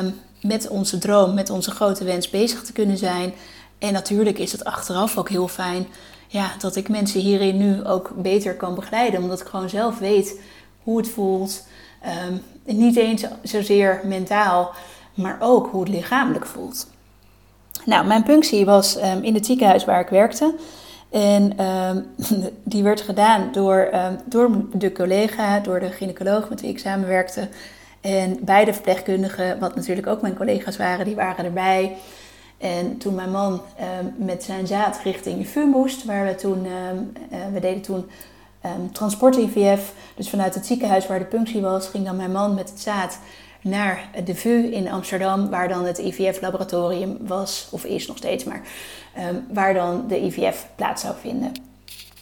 um, 0.00 0.20
met 0.42 0.68
onze 0.68 0.98
droom, 0.98 1.34
met 1.34 1.50
onze 1.50 1.70
grote 1.70 2.04
wens 2.04 2.30
bezig 2.30 2.62
te 2.62 2.72
kunnen 2.72 2.98
zijn. 2.98 3.34
En 3.78 3.92
natuurlijk 3.92 4.38
is 4.38 4.52
het 4.52 4.64
achteraf 4.64 5.16
ook 5.16 5.28
heel 5.28 5.48
fijn 5.48 5.86
ja, 6.32 6.50
dat 6.58 6.76
ik 6.76 6.88
mensen 6.88 7.20
hierin 7.20 7.56
nu 7.56 7.84
ook 7.84 8.10
beter 8.16 8.54
kan 8.54 8.74
begeleiden. 8.74 9.22
Omdat 9.22 9.40
ik 9.40 9.46
gewoon 9.46 9.68
zelf 9.68 9.98
weet 9.98 10.40
hoe 10.82 10.96
het 10.96 11.08
voelt. 11.08 11.66
Um, 12.28 12.42
niet 12.76 12.96
eens 12.96 13.24
zozeer 13.42 14.00
mentaal 14.04 14.72
maar 15.14 15.36
ook 15.40 15.70
hoe 15.70 15.80
het 15.80 15.88
lichamelijk 15.88 16.46
voelt. 16.46 16.86
Nou, 17.84 18.06
mijn 18.06 18.22
punctie 18.22 18.64
was 18.64 18.96
um, 18.96 19.22
in 19.22 19.34
het 19.34 19.46
ziekenhuis 19.46 19.84
waar 19.84 20.00
ik 20.00 20.08
werkte. 20.08 20.54
En 21.10 21.52
ehm, 21.56 22.00
die 22.72 22.82
werd 22.82 23.00
gedaan 23.00 23.48
door, 23.52 23.78
ehm, 23.78 24.14
door 24.24 24.50
de 24.72 24.92
collega, 24.92 25.60
door 25.60 25.80
de 25.80 25.90
gynaecoloog 25.90 26.48
met 26.48 26.60
wie 26.60 26.70
ik 26.70 26.78
samenwerkte. 26.78 27.48
En 28.00 28.38
beide 28.40 28.72
verpleegkundigen, 28.72 29.58
wat 29.58 29.76
natuurlijk 29.76 30.06
ook 30.06 30.20
mijn 30.20 30.36
collega's 30.36 30.76
waren, 30.76 31.04
die 31.04 31.14
waren 31.14 31.44
erbij. 31.44 31.96
En 32.60 32.98
toen 32.98 33.14
mijn 33.14 33.30
man 33.30 33.60
ehm, 33.76 34.04
met 34.16 34.42
zijn 34.42 34.66
zaad 34.66 35.00
richting 35.04 35.48
VU 35.48 35.66
moest, 35.66 36.04
waar 36.04 36.26
we 36.26 36.34
toen, 36.34 36.66
uh, 36.66 36.72
we 37.52 37.60
deden 37.60 37.82
toen 37.82 38.10
transport 38.92 39.36
IVF. 39.36 39.92
Dus 40.14 40.30
vanuit 40.30 40.54
het 40.54 40.66
ziekenhuis 40.66 41.06
waar 41.06 41.18
de 41.18 41.24
punctie 41.24 41.60
was, 41.60 41.88
ging 41.88 42.04
dan 42.04 42.16
mijn 42.16 42.32
man 42.32 42.54
met 42.54 42.70
het 42.70 42.80
zaad 42.80 43.18
naar 43.62 44.08
de 44.24 44.34
VU 44.34 44.72
in 44.72 44.90
Amsterdam, 44.90 45.50
waar 45.50 45.68
dan 45.68 45.84
het 45.84 45.98
IVF-laboratorium 45.98 47.16
was, 47.20 47.68
of 47.70 47.84
is 47.84 48.06
nog 48.06 48.16
steeds, 48.16 48.44
maar 48.44 48.62
waar 49.52 49.74
dan 49.74 50.04
de 50.08 50.24
IVF 50.24 50.66
plaats 50.74 51.02
zou 51.02 51.14
vinden. 51.20 51.52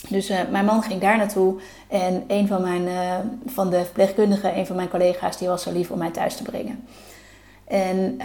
Dus 0.08 0.30
uh, 0.30 0.38
mijn 0.50 0.64
man 0.64 0.82
ging 0.82 1.00
daar 1.00 1.16
naartoe 1.16 1.60
en 1.88 2.24
een 2.26 2.46
van, 2.46 2.62
mijn, 2.62 2.82
uh, 2.82 3.14
van 3.46 3.70
de 3.70 3.84
verpleegkundigen, 3.84 4.58
een 4.58 4.66
van 4.66 4.76
mijn 4.76 4.88
collega's, 4.88 5.38
die 5.38 5.48
was 5.48 5.62
zo 5.62 5.72
lief 5.72 5.90
om 5.90 5.98
mij 5.98 6.10
thuis 6.10 6.36
te 6.36 6.42
brengen. 6.42 6.84
En 7.64 8.20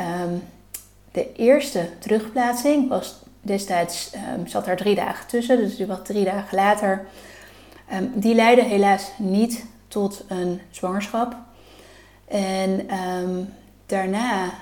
de 1.13 1.33
eerste 1.35 1.89
terugplaatsing 1.99 2.89
was 2.89 3.15
destijds, 3.41 4.11
um, 4.37 4.47
zat 4.47 4.67
er 4.67 4.75
drie 4.75 4.95
dagen 4.95 5.27
tussen, 5.27 5.57
dus 5.57 5.75
die 5.75 5.85
was 5.85 5.99
drie 6.03 6.25
dagen 6.25 6.57
later. 6.57 7.05
Um, 7.93 8.11
die 8.15 8.35
leidde 8.35 8.63
helaas 8.63 9.11
niet 9.17 9.65
tot 9.87 10.23
een 10.27 10.61
zwangerschap. 10.69 11.35
En 12.27 12.87
daarna 13.85 14.53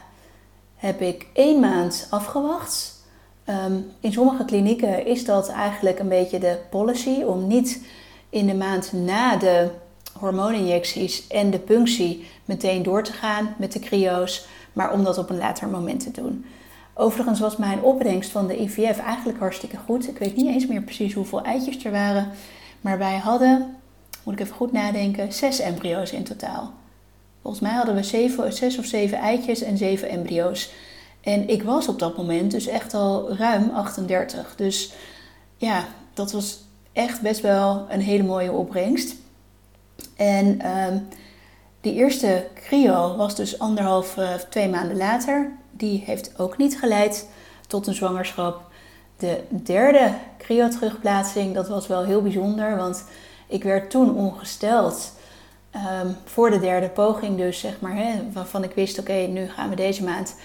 heb 0.76 1.02
ik 1.02 1.28
één 1.34 1.60
maand 1.60 2.08
afgewacht 2.10 3.02
Ehm, 3.52 3.80
in 4.00 4.12
sommige 4.12 4.46
klinieken 4.46 5.06
is 5.06 5.26
dat 5.26 5.50
eigenlijk 5.50 6.00
een 6.00 6.08
beetje 6.08 6.40
de 6.40 6.58
policy 6.70 7.22
om 7.24 7.48
niet 7.48 7.82
in 8.30 8.48
de 8.48 8.54
maand 8.54 8.92
na 8.94 9.36
de 9.36 9.70
hormooninjecties 10.20 11.28
en 11.28 11.50
de 11.50 11.60
punctie 11.60 12.28
meteen 12.46 12.84
door 12.84 13.04
te 13.04 13.14
gaan 13.14 13.56
met 13.58 13.72
de 13.72 13.80
cryo's, 13.80 14.48
maar 14.74 14.94
om 14.94 15.04
dat 15.04 15.18
op 15.18 15.30
een 15.30 15.38
later 15.38 15.68
moment 15.68 16.00
te 16.00 16.22
doen. 16.22 16.46
Overigens 16.94 17.40
was 17.40 17.58
mijn 17.58 17.82
opbrengst 17.82 18.32
van 18.32 18.48
de 18.48 18.62
IVF 18.62 19.00
eigenlijk 19.00 19.40
hartstikke 19.40 19.78
goed. 19.78 20.08
Ik 20.08 20.18
weet 20.18 20.36
niet 20.36 20.48
eens 20.48 20.68
meer 20.68 20.82
precies 20.82 21.14
hoeveel 21.14 21.42
eitjes 21.44 21.86
er 21.86 21.92
waren, 21.92 22.30
maar 22.82 22.98
wij 22.98 23.18
hadden, 23.18 23.76
moet 24.24 24.34
ik 24.34 24.40
even 24.40 24.56
goed 24.56 24.72
nadenken, 24.72 25.34
zes 25.34 25.60
embryo's 25.60 26.12
in 26.12 26.24
totaal. 26.24 26.74
Volgens 27.42 27.64
mij 27.64 27.74
hadden 27.74 27.96
we 27.96 28.04
zeven, 28.04 28.54
zes 28.54 28.78
of 28.78 28.86
zeven 28.86 29.18
eitjes 29.18 29.62
en 29.62 29.78
zeven 29.78 30.10
embryo's. 30.10 30.72
En 31.22 31.50
ik 31.50 31.64
was 31.64 31.88
op 31.88 32.00
dat 32.00 32.18
moment 32.18 32.52
dus 32.52 32.68
echt 32.68 32.94
al 32.94 33.36
ruim 33.36 33.70
38. 33.70 34.56
Dus 34.56 34.94
ja, 35.58 35.86
dat 36.14 36.32
was 36.32 36.60
echt 36.94 37.22
best 37.22 37.42
wel 37.42 37.86
een 37.90 38.02
hele 38.02 38.24
mooie 38.24 38.52
opbrengst. 38.52 39.16
En 40.16 40.68
um, 40.70 41.08
die 41.82 41.94
eerste 41.94 42.48
cryo 42.54 43.16
was 43.16 43.36
dus 43.36 43.60
anderhalf, 43.60 44.18
uh, 44.18 44.34
twee 44.34 44.70
maanden 44.70 44.98
later. 44.98 45.52
Die 45.72 46.04
heeft 46.06 46.40
ook 46.40 46.58
niet 46.58 46.80
geleid 46.80 47.28
tot 47.68 47.88
een 47.88 47.94
zwangerschap. 47.94 48.70
De 49.18 49.44
derde 49.50 50.14
cryo-terugplaatsing, 50.38 51.54
dat 51.54 51.68
was 51.68 51.88
wel 51.88 52.04
heel 52.04 52.22
bijzonder, 52.22 52.78
want 52.78 53.04
ik 53.48 53.64
werd 53.64 53.90
toen 53.90 54.16
ongesteld. 54.16 55.12
Um, 56.04 56.16
voor 56.26 56.50
de 56.50 56.60
derde 56.60 56.90
poging 56.90 57.38
dus, 57.38 57.60
zeg 57.60 57.80
maar, 57.80 57.96
hè, 57.96 58.32
waarvan 58.34 58.64
ik 58.64 58.72
wist, 58.72 59.00
oké, 59.00 59.14
nu 59.14 59.50
gaan 59.50 59.70
we 59.70 59.76
deze 59.76 60.04
maand 60.04 60.36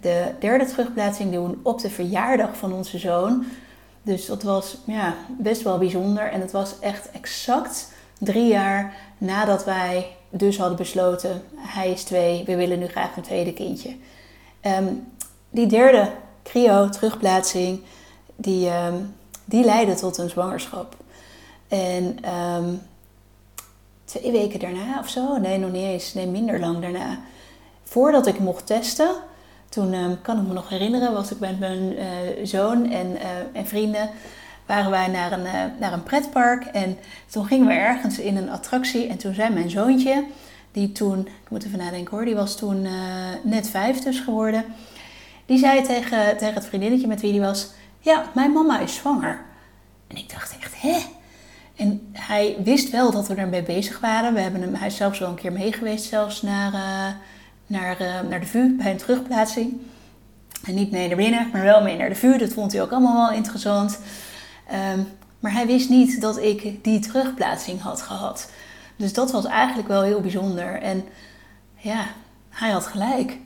de 0.00 0.32
derde 0.38 0.64
terugplaatsing 0.64 1.32
doen 1.32 1.60
op 1.62 1.80
de 1.80 1.90
verjaardag 1.90 2.56
van 2.56 2.72
onze 2.72 2.98
zoon. 2.98 3.44
Dus 4.02 4.26
dat 4.26 4.42
was 4.42 4.76
ja, 4.84 5.14
best 5.38 5.62
wel 5.62 5.78
bijzonder. 5.78 6.30
En 6.30 6.40
het 6.40 6.52
was 6.52 6.78
echt 6.78 7.10
exact 7.10 7.92
drie 8.18 8.46
jaar 8.46 8.94
nadat 9.18 9.64
wij 9.64 10.16
dus 10.32 10.58
hadden 10.58 10.76
besloten: 10.76 11.42
hij 11.56 11.90
is 11.90 12.04
twee, 12.04 12.44
we 12.44 12.56
willen 12.56 12.78
nu 12.78 12.86
graag 12.86 13.16
een 13.16 13.22
tweede 13.22 13.52
kindje. 13.52 13.96
Um, 14.62 15.12
die 15.50 15.66
derde 15.66 16.10
cryo 16.42 16.88
terugplaatsing, 16.88 17.80
die, 18.36 18.70
um, 18.70 19.14
die 19.44 19.64
leidde 19.64 19.94
tot 19.94 20.18
een 20.18 20.30
zwangerschap. 20.30 20.96
En 21.68 22.16
um, 22.34 22.82
twee 24.04 24.32
weken 24.32 24.60
daarna 24.60 24.98
of 24.98 25.08
zo, 25.08 25.38
nee, 25.38 25.58
nog 25.58 25.70
niet 25.70 25.84
eens, 25.84 26.14
nee, 26.14 26.26
minder 26.26 26.60
lang 26.60 26.80
daarna, 26.80 27.20
voordat 27.82 28.26
ik 28.26 28.38
mocht 28.38 28.66
testen, 28.66 29.10
toen 29.68 30.18
kan 30.22 30.40
ik 30.40 30.46
me 30.46 30.52
nog 30.52 30.68
herinneren, 30.68 31.12
was 31.12 31.30
ik 31.30 31.38
met 31.38 31.58
mijn 31.58 31.92
uh, 31.92 32.02
zoon 32.42 32.90
en, 32.90 33.06
uh, 33.10 33.20
en, 33.52 33.66
vrienden, 33.66 34.10
waren 34.66 34.90
wij 34.90 35.06
naar 35.06 35.32
een, 35.32 35.44
uh, 35.44 35.80
naar 35.80 35.92
een 35.92 36.02
pretpark. 36.02 36.64
En 36.64 36.98
toen 37.30 37.46
gingen 37.46 37.66
we 37.66 37.72
ergens 37.72 38.18
in 38.18 38.36
een 38.36 38.50
attractie. 38.50 39.06
En 39.06 39.16
toen 39.16 39.34
zei 39.34 39.52
mijn 39.52 39.70
zoontje, 39.70 40.24
die 40.72 40.92
toen, 40.92 41.20
ik 41.20 41.50
moet 41.50 41.64
even 41.64 41.78
nadenken 41.78 42.16
hoor, 42.16 42.24
die 42.24 42.34
was 42.34 42.56
toen 42.56 42.86
net 43.42 43.68
vijf 43.68 43.98
dus 43.98 44.20
geworden. 44.20 44.64
Die 45.46 45.58
zei 45.58 45.82
tegen, 45.82 46.36
tegen 46.36 46.54
het 46.54 46.66
vriendinnetje 46.66 47.06
met 47.06 47.20
wie 47.20 47.32
die 47.32 47.40
was, 47.40 47.70
ja, 48.00 48.24
mijn 48.34 48.52
mama 48.52 48.80
is 48.80 48.94
zwanger. 48.94 49.40
En 50.06 50.16
ik 50.16 50.30
dacht 50.30 50.56
echt, 50.60 50.80
hè? 50.80 50.98
En 51.76 52.10
hij 52.12 52.56
wist 52.64 52.90
wel 52.90 53.10
dat 53.10 53.28
we 53.28 53.34
ermee 53.34 53.62
bezig 53.62 54.00
waren. 54.00 54.34
We 54.34 54.40
hebben 54.40 54.62
hem, 54.62 54.74
hij 54.74 54.86
is 54.86 54.96
zelfs 54.96 55.18
wel 55.18 55.28
een 55.28 55.34
keer 55.34 55.52
mee 55.52 55.72
geweest 55.72 56.04
zelfs 56.04 56.42
naar 56.42 56.72
naar, 57.72 58.00
uh, 58.00 58.28
naar 58.28 58.40
de 58.40 58.46
VU 58.46 58.76
bij 58.76 58.90
een 58.90 58.96
terugplaatsing. 58.96 59.80
En 60.64 60.74
niet 60.74 60.90
mee 60.90 61.08
naar 61.08 61.16
binnen, 61.16 61.48
maar 61.52 61.62
wel 61.62 61.82
mee 61.82 61.96
naar 61.96 62.08
de 62.08 62.14
VU. 62.14 62.38
Dat 62.38 62.52
vond 62.52 62.72
hij 62.72 62.82
ook 62.82 62.90
allemaal 62.90 63.28
wel 63.28 63.36
interessant. 63.36 63.98
Um, 64.72 65.08
maar 65.40 65.52
hij 65.52 65.66
wist 65.66 65.88
niet 65.88 66.20
dat 66.20 66.38
ik 66.38 66.84
die 66.84 67.00
terugplaatsing 67.00 67.80
had 67.80 68.02
gehad. 68.02 68.50
Dus 68.96 69.12
dat 69.12 69.30
was 69.30 69.44
eigenlijk 69.44 69.88
wel 69.88 70.02
heel 70.02 70.20
bijzonder. 70.20 70.82
En 70.82 71.04
ja, 71.76 72.04
hij 72.48 72.70
had 72.70 72.86
gelijk. 72.86 73.38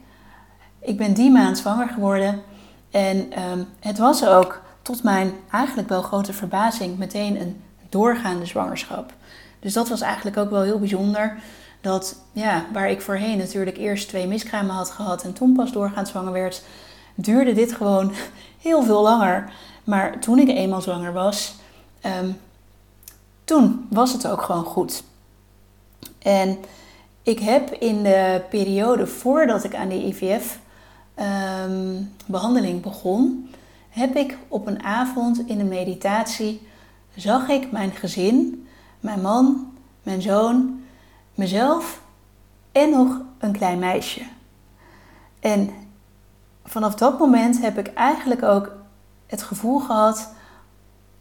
Ik 0.81 0.97
ben 0.97 1.15
die 1.15 1.31
maand 1.31 1.59
zwanger 1.59 1.89
geworden. 1.89 2.43
En 2.91 3.43
um, 3.51 3.69
het 3.81 3.99
was 3.99 4.27
ook 4.27 4.63
tot 4.83 5.03
mijn 5.03 5.33
eigenlijk 5.51 5.89
wel 5.89 6.03
grote 6.03 6.33
verbazing 6.33 6.99
meteen 6.99 7.41
een 7.41 7.63
doorgaande 7.89 8.47
zwangerschap. 8.47 9.13
Dus 9.61 9.73
dat 9.73 9.89
was 9.89 10.01
eigenlijk 10.01 10.37
ook 10.37 10.51
wel 10.51 10.63
heel 10.63 10.79
bijzonder 10.79 11.37
dat 11.81 12.17
ja, 12.33 12.65
waar 12.73 12.91
ik 12.91 13.01
voorheen 13.01 13.39
natuurlijk 13.39 13.77
eerst 13.77 14.09
twee 14.09 14.27
miskramen 14.27 14.75
had 14.75 14.91
gehad 14.91 15.23
en 15.23 15.33
toen 15.33 15.55
pas 15.55 15.73
doorgaand 15.73 16.09
zwanger 16.09 16.33
werd, 16.33 16.63
duurde 17.15 17.53
dit 17.53 17.73
gewoon 17.73 18.13
heel 18.63 18.83
veel 18.83 19.03
langer. 19.03 19.53
Maar 19.87 20.19
toen 20.19 20.39
ik 20.39 20.49
eenmaal 20.49 20.81
zwanger 20.81 21.13
was, 21.13 21.55
um, 22.21 22.41
toen 23.45 23.87
was 23.91 24.13
het 24.13 24.29
ook 24.29 24.43
gewoon 24.43 24.65
goed. 24.65 25.03
En 26.19 26.59
ik 27.23 27.39
heb 27.39 27.73
in 27.73 28.03
de 28.03 28.43
periode 28.51 29.07
voordat 29.07 29.65
ik 29.65 29.75
aan 29.75 29.89
die 29.89 30.07
IVF-behandeling 30.07 32.75
ehm, 32.75 32.83
begon, 32.83 33.51
heb 33.89 34.17
ik 34.17 34.37
op 34.49 34.67
een 34.67 34.83
avond 34.83 35.49
in 35.49 35.61
een 35.61 35.69
meditatie, 35.69 36.69
zag 37.15 37.49
ik 37.49 37.73
mijn 37.73 37.91
gezin, 37.91 38.67
mijn 39.01 39.21
man, 39.21 39.73
mijn 40.03 40.23
zoon 40.23 40.85
mezelf 41.35 42.01
en 42.73 42.91
nog 42.91 43.21
een 43.39 43.53
klein 43.53 43.79
meisje. 43.79 44.23
En 45.41 45.71
vanaf 46.65 46.95
dat 46.95 47.19
moment 47.19 47.61
heb 47.61 47.79
ik 47.79 47.87
eigenlijk 47.87 48.43
ook 48.43 48.76
het 49.27 49.43
gevoel 49.43 49.79
gehad: 49.79 50.33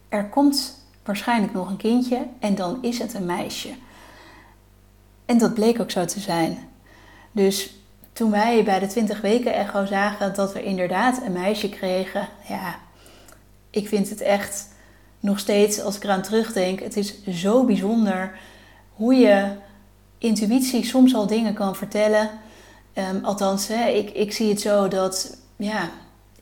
er 0.08 0.28
komt 0.28 0.84
waarschijnlijk 1.04 1.52
nog 1.52 1.68
een 1.68 1.76
kindje 1.76 2.26
en 2.38 2.54
dan 2.54 2.78
is 2.82 2.98
het 2.98 3.14
een 3.14 3.26
meisje. 3.26 3.74
En 5.24 5.38
dat 5.38 5.54
bleek 5.54 5.80
ook 5.80 5.90
zo 5.90 6.04
te 6.04 6.20
zijn. 6.20 6.58
Dus 7.32 7.74
toen 8.12 8.30
wij 8.30 8.64
bij 8.64 8.78
de 8.78 8.86
20 8.86 9.20
weken 9.20 9.54
echo 9.54 9.84
zagen 9.84 10.34
dat 10.34 10.52
we 10.52 10.62
inderdaad 10.62 11.22
een 11.22 11.32
meisje 11.32 11.68
kregen, 11.68 12.28
ja, 12.48 12.78
ik 13.70 13.88
vind 13.88 14.10
het 14.10 14.20
echt 14.20 14.68
nog 15.20 15.38
steeds, 15.38 15.80
als 15.80 15.96
ik 15.96 16.04
eraan 16.04 16.22
terugdenk, 16.22 16.80
het 16.80 16.96
is 16.96 17.24
zo 17.24 17.64
bijzonder 17.64 18.38
hoe 18.94 19.14
je 19.14 19.50
intuïtie 20.18 20.84
soms 20.84 21.14
al 21.14 21.26
dingen 21.26 21.54
kan 21.54 21.76
vertellen. 21.76 22.30
Um, 22.94 23.24
althans, 23.24 23.68
hè, 23.68 23.88
ik, 23.88 24.10
ik 24.10 24.32
zie 24.32 24.48
het 24.48 24.60
zo 24.60 24.88
dat, 24.88 25.36
ja, 25.56 25.90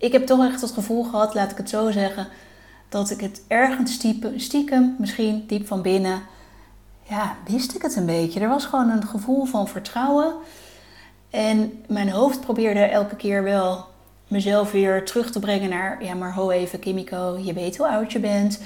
ik 0.05 0.13
heb 0.13 0.27
toch 0.27 0.45
echt 0.45 0.61
het 0.61 0.71
gevoel 0.71 1.05
gehad, 1.05 1.35
laat 1.35 1.51
ik 1.51 1.57
het 1.57 1.69
zo 1.69 1.91
zeggen, 1.91 2.27
dat 2.89 3.11
ik 3.11 3.21
het 3.21 3.43
ergens 3.49 3.93
stiekem, 3.93 4.39
stiekem 4.39 4.95
misschien 4.99 5.45
diep 5.47 5.67
van 5.67 5.83
binnen, 5.83 6.23
ja, 7.09 7.37
wist 7.49 7.75
ik 7.75 7.83
het 7.83 7.97
een 7.97 8.07
beetje. 8.07 8.41
Er 8.41 8.49
was 8.49 8.65
gewoon 8.65 8.91
een 8.91 9.07
gevoel 9.07 9.45
van 9.45 9.69
vertrouwen. 9.69 10.35
En 11.31 11.85
mijn 11.89 12.11
hoofd 12.11 12.41
probeerde 12.41 12.81
elke 12.81 13.17
keer 13.17 13.43
wel 13.43 13.85
mezelf 14.29 14.73
weer 14.73 15.05
terug 15.05 15.31
te 15.31 15.39
brengen 15.41 15.71
naar, 15.71 16.05
ja, 16.05 16.15
maar 16.15 16.35
ho 16.35 16.51
even, 16.51 16.79
Kimiko, 16.79 17.39
je 17.43 17.53
weet 17.53 17.77
hoe 17.77 17.89
oud 17.89 18.13
je 18.13 18.21
bent. 18.21 18.61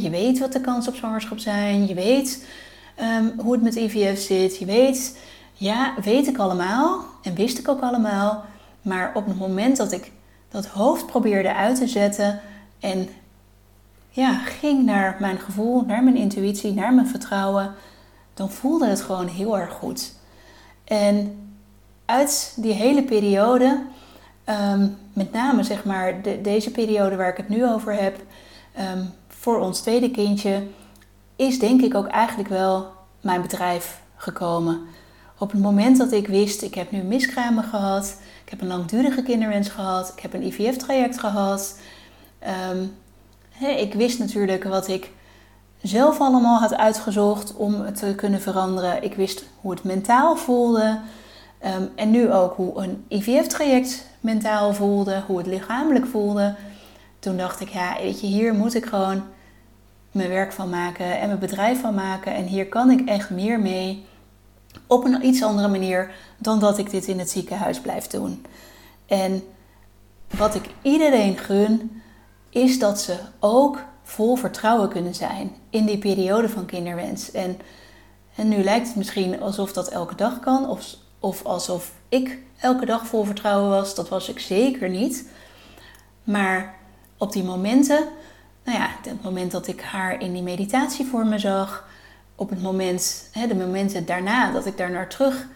Je 0.00 0.10
weet 0.10 0.38
wat 0.38 0.52
de 0.52 0.60
kansen 0.60 0.92
op 0.92 0.98
zwangerschap 0.98 1.38
zijn. 1.38 1.86
Je 1.86 1.94
weet 1.94 2.46
Ehm, 2.94 3.28
hoe 3.38 3.52
het 3.52 3.62
met 3.62 3.74
IVF 3.74 4.20
zit. 4.20 4.58
Je 4.58 4.64
weet, 4.64 5.18
ja, 5.52 5.94
weet 6.02 6.26
ik 6.26 6.38
allemaal 6.38 7.04
en 7.22 7.34
wist 7.34 7.58
ik 7.58 7.68
ook 7.68 7.80
allemaal. 7.80 8.44
Maar 8.82 9.12
op 9.14 9.26
het 9.26 9.38
moment 9.38 9.76
dat 9.76 9.92
ik 9.92 10.12
dat 10.54 10.66
hoofd 10.66 11.06
probeerde 11.06 11.54
uit 11.54 11.76
te 11.76 11.86
zetten 11.86 12.40
en 12.80 13.08
ja, 14.10 14.38
ging 14.38 14.84
naar 14.84 15.16
mijn 15.20 15.38
gevoel, 15.38 15.84
naar 15.84 16.04
mijn 16.04 16.16
intuïtie, 16.16 16.72
naar 16.72 16.94
mijn 16.94 17.06
vertrouwen, 17.06 17.74
dan 18.34 18.50
voelde 18.50 18.86
het 18.86 19.00
gewoon 19.00 19.26
heel 19.26 19.58
erg 19.58 19.72
goed. 19.72 20.12
En 20.84 21.38
uit 22.04 22.54
die 22.56 22.72
hele 22.72 23.02
periode, 23.02 23.82
ehm, 24.44 24.88
met 25.12 25.32
name 25.32 25.62
zeg 25.62 25.84
maar 25.84 26.22
de, 26.22 26.40
deze 26.40 26.70
periode 26.70 27.16
waar 27.16 27.30
ik 27.30 27.36
het 27.36 27.48
nu 27.48 27.66
over 27.66 27.92
heb, 27.92 28.22
ehm, 28.74 29.04
voor 29.28 29.58
ons 29.58 29.80
tweede 29.80 30.10
kindje, 30.10 30.66
is 31.36 31.58
denk 31.58 31.82
ik 31.82 31.94
ook 31.94 32.06
eigenlijk 32.06 32.48
wel 32.48 32.92
mijn 33.20 33.42
bedrijf 33.42 34.00
gekomen. 34.16 34.80
Op 35.38 35.50
het 35.50 35.60
moment 35.60 35.98
dat 35.98 36.12
ik 36.12 36.26
wist, 36.26 36.62
ik 36.62 36.74
heb 36.74 36.90
nu 36.90 37.02
miskramen 37.02 37.64
gehad, 37.64 38.16
ik 38.44 38.50
heb 38.50 38.60
een 38.60 38.66
langdurige 38.66 39.22
kinderwens 39.22 39.68
gehad, 39.68 40.12
ik 40.16 40.22
heb 40.22 40.34
een 40.34 40.46
IVF-traject 40.46 41.18
gehad. 41.18 41.78
Um, 42.72 42.96
ik 43.60 43.94
wist 43.94 44.18
natuurlijk 44.18 44.64
wat 44.64 44.88
ik 44.88 45.10
zelf 45.82 46.20
allemaal 46.20 46.58
had 46.58 46.74
uitgezocht 46.74 47.54
om 47.56 47.80
het 47.80 47.96
te 47.96 48.14
kunnen 48.14 48.40
veranderen. 48.40 49.02
Ik 49.02 49.14
wist 49.14 49.44
hoe 49.60 49.70
het 49.70 49.84
mentaal 49.84 50.36
voelde. 50.36 51.00
Ehm, 51.58 51.82
en 51.94 52.10
nu 52.10 52.32
ook 52.32 52.56
hoe 52.56 52.82
een 52.82 53.04
IVF-traject 53.08 54.06
mentaal 54.20 54.74
voelde, 54.74 55.22
hoe 55.26 55.38
het 55.38 55.46
lichamelijk 55.46 56.06
voelde. 56.06 56.54
Toen 57.18 57.36
dacht 57.36 57.60
ik, 57.60 57.68
ja, 57.68 57.96
weet 58.00 58.20
je, 58.20 58.26
hier 58.26 58.54
moet 58.54 58.74
ik 58.74 58.86
gewoon 58.86 59.22
mijn 60.10 60.28
werk 60.28 60.52
van 60.52 60.68
maken 60.68 61.20
en 61.20 61.26
mijn 61.26 61.38
bedrijf 61.38 61.80
van 61.80 61.94
maken. 61.94 62.34
En 62.34 62.44
hier 62.44 62.68
kan 62.68 62.90
ik 62.90 63.08
echt 63.08 63.30
meer 63.30 63.60
mee 63.60 64.04
op 64.86 65.04
een 65.04 65.26
iets 65.26 65.42
andere 65.42 65.68
manier 65.68 66.14
dan 66.38 66.60
dat 66.60 66.78
ik 66.78 66.90
dit 66.90 67.06
in 67.06 67.18
het 67.18 67.30
ziekenhuis 67.30 67.80
blijf 67.80 68.06
doen. 68.06 68.46
En 69.06 69.42
wat 70.36 70.54
ik 70.54 70.70
iedereen 70.82 71.38
gun, 71.38 72.02
is 72.50 72.78
dat 72.78 73.00
ze 73.00 73.16
ook 73.38 73.82
vol 74.02 74.36
vertrouwen 74.36 74.88
kunnen 74.88 75.14
zijn 75.14 75.52
in 75.70 75.84
die 75.84 75.98
periode 75.98 76.48
van 76.48 76.66
kinderwens. 76.66 77.30
En, 77.30 77.58
en 78.34 78.48
nu 78.48 78.62
lijkt 78.62 78.86
het 78.86 78.96
misschien 78.96 79.40
alsof 79.40 79.72
dat 79.72 79.88
elke 79.88 80.14
dag 80.14 80.40
kan, 80.40 80.68
of, 80.68 80.96
of 81.18 81.44
alsof 81.44 81.92
ik 82.08 82.38
elke 82.60 82.86
dag 82.86 83.06
vol 83.06 83.24
vertrouwen 83.24 83.70
was. 83.70 83.94
Dat 83.94 84.08
was 84.08 84.28
ik 84.28 84.38
zeker 84.38 84.88
niet. 84.88 85.28
Maar 86.24 86.74
op 87.18 87.32
die 87.32 87.42
momenten, 87.42 88.08
nou 88.64 88.78
ja, 88.78 88.88
het 89.02 89.22
moment 89.22 89.50
dat 89.50 89.66
ik 89.66 89.80
haar 89.80 90.20
in 90.20 90.32
die 90.32 90.42
meditatie 90.42 91.06
voor 91.06 91.26
me 91.26 91.38
zag, 91.38 91.88
op 92.34 92.50
het 92.50 92.62
moment, 92.62 93.28
hè, 93.32 93.46
de 93.46 93.54
momenten 93.54 94.06
daarna 94.06 94.52
dat 94.52 94.66
ik 94.66 94.76
daar 94.76 94.90
naar 94.90 95.08
terug 95.08 95.46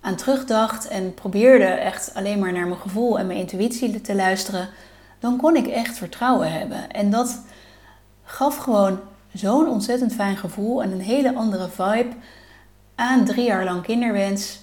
aan 0.00 0.16
terugdacht 0.16 0.88
en 0.88 1.14
probeerde 1.14 1.64
echt 1.64 2.14
alleen 2.14 2.38
maar 2.38 2.52
naar 2.52 2.66
mijn 2.66 2.80
gevoel 2.80 3.18
en 3.18 3.26
mijn 3.26 3.38
intuïtie 3.38 4.00
te 4.00 4.14
luisteren, 4.14 4.68
dan 5.18 5.36
kon 5.36 5.56
ik 5.56 5.66
echt 5.66 5.98
vertrouwen 5.98 6.52
hebben. 6.52 6.90
En 6.90 7.10
dat 7.10 7.40
gaf 8.24 8.56
gewoon 8.56 9.00
zo'n 9.32 9.68
ontzettend 9.68 10.14
fijn 10.14 10.36
gevoel 10.36 10.82
en 10.82 10.92
een 10.92 11.00
hele 11.00 11.34
andere 11.34 11.68
vibe 11.68 12.12
aan 12.94 13.24
drie 13.24 13.44
jaar 13.44 13.64
lang 13.64 13.82
kinderwens. 13.82 14.60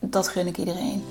Dat 0.00 0.28
gun 0.28 0.46
ik 0.46 0.58
iedereen. 0.58 1.04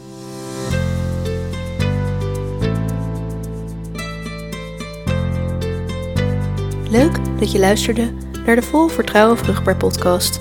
Leuk 6.89 7.39
dat 7.39 7.51
je 7.51 7.59
luisterde 7.59 8.13
naar 8.45 8.55
de 8.55 8.61
Vol 8.61 8.87
Vertrouwen 8.87 9.37
Vruchtbaar 9.37 9.77
podcast. 9.77 10.39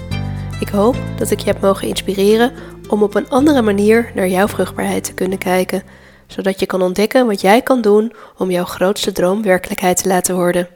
Ik 0.60 0.68
hoop 0.68 0.96
dat 1.16 1.30
ik 1.30 1.38
je 1.38 1.46
heb 1.46 1.60
mogen 1.60 1.88
inspireren 1.88 2.52
om 2.88 3.02
op 3.02 3.14
een 3.14 3.30
andere 3.30 3.62
manier 3.62 4.10
naar 4.14 4.28
jouw 4.28 4.48
vruchtbaarheid 4.48 5.04
te 5.04 5.14
kunnen 5.14 5.38
kijken 5.38 5.82
zodat 6.26 6.60
je 6.60 6.66
kan 6.66 6.82
ontdekken 6.82 7.26
wat 7.26 7.40
jij 7.40 7.62
kan 7.62 7.80
doen 7.80 8.12
om 8.36 8.50
jouw 8.50 8.64
grootste 8.64 9.12
droom 9.12 9.42
werkelijkheid 9.42 10.02
te 10.02 10.08
laten 10.08 10.34
worden. 10.34 10.68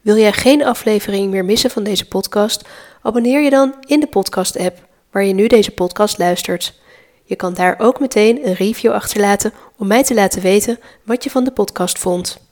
Wil 0.00 0.16
jij 0.16 0.32
geen 0.32 0.64
aflevering 0.64 1.30
meer 1.30 1.44
missen 1.44 1.70
van 1.70 1.82
deze 1.82 2.08
podcast? 2.08 2.68
Abonneer 3.02 3.40
je 3.40 3.50
dan 3.50 3.74
in 3.86 4.00
de 4.00 4.06
podcast-app 4.06 4.86
waar 5.10 5.24
je 5.24 5.34
nu 5.34 5.46
deze 5.46 5.70
podcast 5.70 6.18
luistert. 6.18 6.80
Je 7.24 7.36
kan 7.36 7.54
daar 7.54 7.74
ook 7.78 8.00
meteen 8.00 8.46
een 8.46 8.54
review 8.54 8.92
achterlaten 8.92 9.52
om 9.76 9.86
mij 9.86 10.02
te 10.02 10.14
laten 10.14 10.42
weten 10.42 10.78
wat 11.04 11.24
je 11.24 11.30
van 11.30 11.44
de 11.44 11.52
podcast 11.52 11.98
vond. 11.98 12.47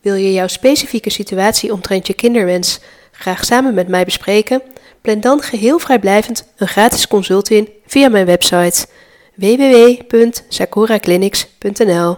Wil 0.00 0.14
je 0.14 0.32
jouw 0.32 0.46
specifieke 0.46 1.10
situatie 1.10 1.72
omtrent 1.72 2.06
je 2.06 2.14
kinderwens 2.14 2.80
graag 3.12 3.44
samen 3.44 3.74
met 3.74 3.88
mij 3.88 4.04
bespreken? 4.04 4.62
Plan 5.00 5.20
dan 5.20 5.42
geheel 5.42 5.78
vrijblijvend 5.78 6.46
een 6.56 6.68
gratis 6.68 7.08
consult 7.08 7.50
in 7.50 7.68
via 7.86 8.08
mijn 8.08 8.26
website 8.26 8.86
www.sakuraclinics.nl. 9.34 12.16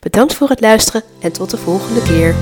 Bedankt 0.00 0.34
voor 0.34 0.48
het 0.48 0.60
luisteren 0.60 1.02
en 1.20 1.32
tot 1.32 1.50
de 1.50 1.56
volgende 1.56 2.02
keer. 2.02 2.34